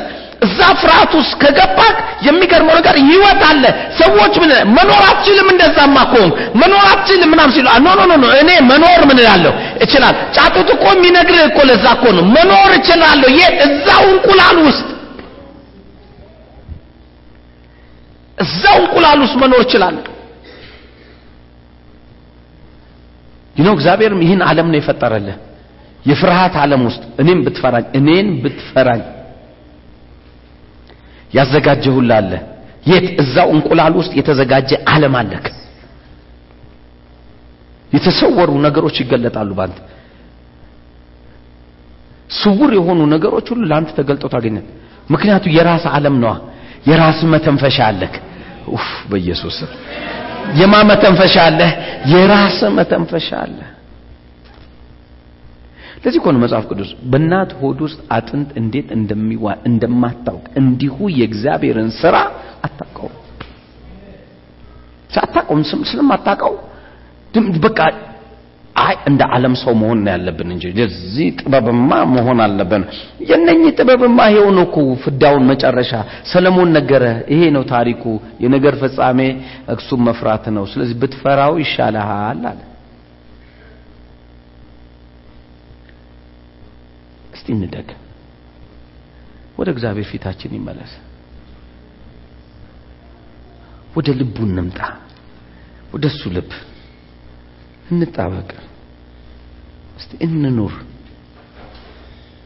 እዛ 0.43 0.59
ፍርሃት 0.81 1.13
ውስጥ 1.19 1.33
ከገባክ 1.43 1.97
የሚገርመው 2.27 2.75
ነገር 2.79 2.97
ህይወት 3.03 3.41
አለ። 3.49 3.63
ሰዎች 4.01 4.35
ምን 4.43 4.51
መኖር 4.77 5.03
አትችልም 5.11 5.49
እንደዛማ 5.53 5.97
ከሆንክ። 6.11 6.35
መኖር 6.61 6.85
አትችልም 6.91 7.31
ምናም 7.33 7.51
ሲሉ 7.55 7.67
no 7.85 7.95
no 8.01 8.15
no 8.15 8.29
እኔ 8.41 8.51
መኖር 8.71 9.01
ምን 9.09 9.19
እላለሁ? 9.23 9.53
እችላል 9.85 10.15
ጫጡት 10.37 10.69
እኮ 10.75 10.85
የሚነግርህ 10.95 11.43
እኮ 11.49 11.59
ለዛ 11.71 11.87
እኮ 11.97 12.05
ነው። 12.17 12.25
መኖር 12.37 12.71
እችላለሁ። 12.79 13.31
የት 13.41 13.57
እዛው 13.67 14.05
እንቁላል 14.11 14.59
ውስጥ 14.67 14.87
እዛው 18.39 18.77
እንቁላል 18.83 19.19
ውስጥ 19.25 19.37
መኖር 19.43 19.61
እችላለሁ። 19.67 20.05
ይነው 23.57 23.75
እግዚአብሔርም 23.77 24.21
ይህን 24.25 24.41
ዓለም 24.49 24.67
ነው 24.73 24.79
የፈጠረልህ። 24.81 25.37
የፍርሃት 26.05 26.55
ዓለም 26.63 26.83
ውስጥ 26.89 27.03
እኔም 27.19 27.39
ብትፈራኝ 27.47 27.85
እኔን 27.99 28.27
ብትፈራኝ 28.43 29.01
ያዘጋጀሁላለ 31.37 32.31
የት? 32.87 33.07
እዛው 33.23 33.49
እንቁላል 33.55 33.95
ውስጥ 34.01 34.13
የተዘጋጀ 34.19 34.71
ዓለም 34.91 35.15
አለክ። 35.21 35.47
የተሰወሩ 37.93 38.51
ነገሮች 38.67 38.97
ይገለጣሉ 39.03 39.51
ባንተ። 39.59 39.79
ስውር 42.37 42.71
የሆኑ 42.77 43.01
ነገሮች 43.15 43.47
ሁሉ 43.53 43.63
ለአንተ 43.71 43.91
ተገልጠው 43.99 44.31
ታገኛል 44.33 44.65
ምክንያቱ 45.11 45.45
የራስ 45.57 45.85
ዓለም 45.93 46.17
ነዋ። 46.23 46.33
የራስ 46.89 47.21
መተንፈሻ 47.33 47.79
አለክ። 47.91 48.15
ኡፍ 48.73 48.87
በኢየሱስ 49.11 49.57
የማ 50.59 50.75
መተንፈሻ 50.91 51.35
አለ 51.49 51.61
የራስ 52.13 52.59
መተንፈሻ 52.77 53.29
አለ 53.45 53.59
ለዚህ 56.07 56.19
እኮ 56.21 56.29
ነው 56.35 56.41
መጽሐፍ 56.43 56.65
ቅዱስ 56.71 56.91
በእናት 57.13 57.53
ሆድ 57.61 57.79
ውስጥ 57.85 58.01
አጥንት 58.17 58.51
እንዴት 58.61 58.89
እንደሚዋ 58.97 59.47
እንደማታውቅ 59.69 60.45
እንዲሁ 60.61 60.97
የእግዚአብሔርን 61.17 61.91
ስራ 62.01 62.17
አታውቀው 62.67 63.09
አታውቀውም 65.21 65.63
ስለማታውቀው 65.91 66.55
በቃ 67.65 67.79
አይ 68.77 68.95
እንደ 69.09 69.23
ዓለም 69.35 69.55
ሰው 69.61 69.73
መሆን 69.81 69.99
ነው 70.05 70.11
ያለብን 70.15 70.49
እንጂ 70.55 70.65
የዚህ 70.79 71.29
ጥበብማ 71.41 71.91
መሆን 72.13 72.39
አለብን። 72.45 72.83
የነኚህ 73.31 73.71
ጥበብማ 73.79 74.19
ይሄው 74.31 74.49
ነው 74.57 74.65
እኮ 74.67 74.77
ፍዳውን 75.05 75.45
መጨረሻ። 75.51 75.93
ሰለሞን 76.33 76.71
ነገረ 76.77 77.05
ይሄ 77.33 77.43
ነው 77.57 77.65
ታሪኩ። 77.73 78.05
የነገር 78.45 78.75
ፍጻሜ 78.83 79.21
እሱም 79.75 80.03
መፍራት 80.09 80.45
ነው። 80.57 80.67
ስለዚህ 80.73 80.97
ብትፈራው 81.03 81.55
ይሻልሃል 81.63 82.43
አለ 82.51 82.61
እስቲ 87.47 87.55
እንደግ። 87.57 87.89
ወደ 89.59 89.69
እግዚአብሔር 89.75 90.07
ፊታችን 90.11 90.55
ይመለስ። 90.57 90.93
ወደ 93.97 94.09
ልቡ 94.19 94.37
እንምጣ። 94.47 94.79
ወደ 95.93 96.05
እሱ 96.11 96.23
ልብ 96.35 96.51
እንጣበቅ። 97.91 98.51
እስቲ 99.99 100.11
እንኑር። 100.27 100.75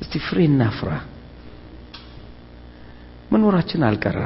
እስቲ 0.03 0.12
ፍሬ 0.26 0.38
እናፍራ። 0.51 0.90
መኖራችን 3.32 3.86
አልቀረ። 3.88 4.18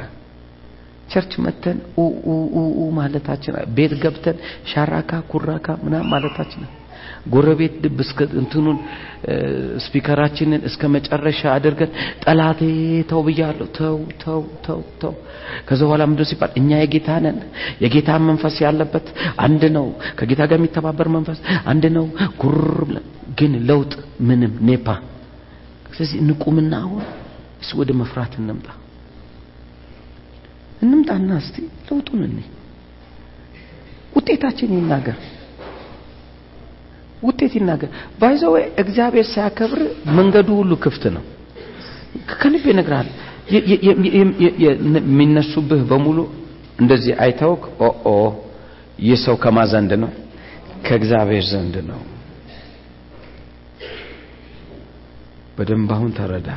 ቸርች 1.10 1.32
መተን 1.44 1.78
ኡ 1.98 2.86
ማለታችን 2.98 3.54
ቤት 3.76 3.92
ገብተን 4.02 4.36
ሻራካ 4.70 5.10
ኩራካ 5.30 5.66
ምናም 5.84 6.06
ማለታችን 6.14 6.62
ጎረቤት 7.26 7.74
ድብ 7.82 7.98
እስከ 8.04 8.18
እንትኑን 8.40 8.78
ስፒከራችንን 9.84 10.62
እስከ 10.68 10.82
መጨረሻ 10.94 11.40
አድርገን 11.54 11.90
ጠላቴ 12.24 12.60
ተው 13.10 13.20
ብያለሁ። 13.26 13.66
ተው 13.78 13.96
ተው 14.22 14.42
ተው 14.66 14.80
ተው። 15.02 15.14
ከዛ 15.68 15.80
በኋላ 15.86 16.04
ምንድን 16.10 16.28
ሲባል 16.30 16.52
እኛ 16.60 16.70
የጌታ 16.82 17.08
ነን። 17.24 17.38
የጌታ 17.84 18.10
መንፈስ 18.28 18.56
ያለበት 18.66 19.06
አንድ 19.44 19.64
ነው። 19.76 19.86
ከጌታ 20.18 20.42
ጋር 20.50 20.58
የሚተባበር 20.60 21.10
መንፈስ 21.16 21.40
አንድ 21.72 21.86
ነው። 21.96 22.06
ጉር 22.42 22.58
ግን 23.38 23.52
ለውጥ 23.68 23.92
ምንም 24.28 24.54
ኔፓ። 24.68 24.88
ስለዚህ 25.90 26.16
እንቁምና 26.22 26.74
አሁን 26.84 27.04
እስ 27.62 27.70
ወደ 27.78 27.90
መፍራት 27.98 28.32
እንምጣ። 28.40 28.68
እንምጣና 30.82 31.30
እስቲ 31.42 31.56
ለውጡን 31.86 32.22
እኔ 32.26 32.38
ውጤታችን 34.16 34.72
ይናገር 34.76 35.16
ውጤት 37.24 37.52
ይናገር። 37.58 37.90
ባይዘው 38.20 38.52
እግዚአብሔር 38.82 39.26
ሲያከብር 39.32 39.80
መንገዱ 40.16 40.48
ሁሉ 40.60 40.72
ክፍት 40.84 41.04
ነው። 41.16 41.24
ከልብ 42.32 42.64
ይነግራል 42.70 43.08
የሚነሱብህ 44.64 45.82
በሙሉ 45.90 46.18
እንደዚህ 46.80 47.14
አይተውክ 47.24 47.62
ኦኦ 47.86 48.08
ይህ 49.00 49.18
ሰው 49.24 49.36
ከማ 49.42 49.58
ዘንድ 49.72 49.92
ነው? 50.02 50.10
ከእግዚአብሔር 50.86 51.44
ዘንድ 51.50 51.76
ነው። 51.90 52.00
በደንብ 55.56 55.90
አሁን 55.96 56.10
ተረዳ። 56.18 56.48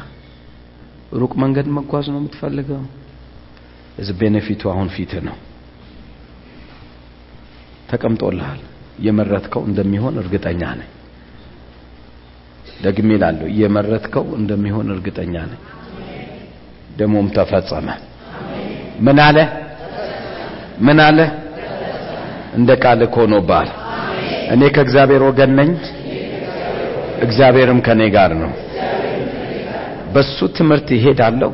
ሩቅ 1.14 1.34
መንገድ 1.44 1.68
መጓዝ 1.78 2.06
ነው 2.14 2.20
የምትፈልገው? 2.22 2.82
እዚ 3.98 4.10
ቤኔፊቱ 4.20 4.62
አሁን 4.72 4.88
ፊት 4.96 5.12
ነው። 5.28 5.36
ተቀምጦልሃል 7.90 8.62
የመረጥከው 9.06 9.64
እንደሚሆን 9.70 10.16
እርግጠኛ 10.22 10.62
ነኝ። 10.80 10.90
ደግሜ 12.84 13.10
ላለሁ 13.22 13.48
የመረጥከው 13.60 14.26
እንደሚሆን 14.40 14.88
እርግጠኛ 14.96 15.36
ነኝ። 15.52 15.62
ደሞም 16.98 17.28
ተፈጸመ። 17.36 17.88
ምን 19.06 19.20
አለ? 19.26 19.38
ምን 20.80 21.00
አለ? 21.08 21.20
እንደ 22.58 22.72
ቃል 22.84 23.02
ሆኖብሃል 23.16 23.70
እኔ 24.54 24.62
ከእግዚአብሔር 24.76 25.22
ወገን 25.28 25.52
ነኝ 25.60 25.72
እግዚአብሔርም 27.26 27.80
ከኔ 27.86 28.02
ጋር 28.16 28.32
ነው። 28.42 28.52
በሱ 30.14 30.38
ትምህርት 30.58 30.88
ይሄዳለሁ 30.96 31.52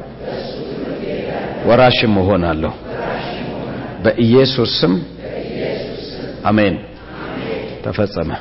ወራሽም 1.68 2.16
እሆናለሁ። 2.22 2.74
በኢየሱስ 4.04 4.72
ስም 4.80 4.94
አሜን 6.46 6.76
ተፈጸመ 7.86 8.32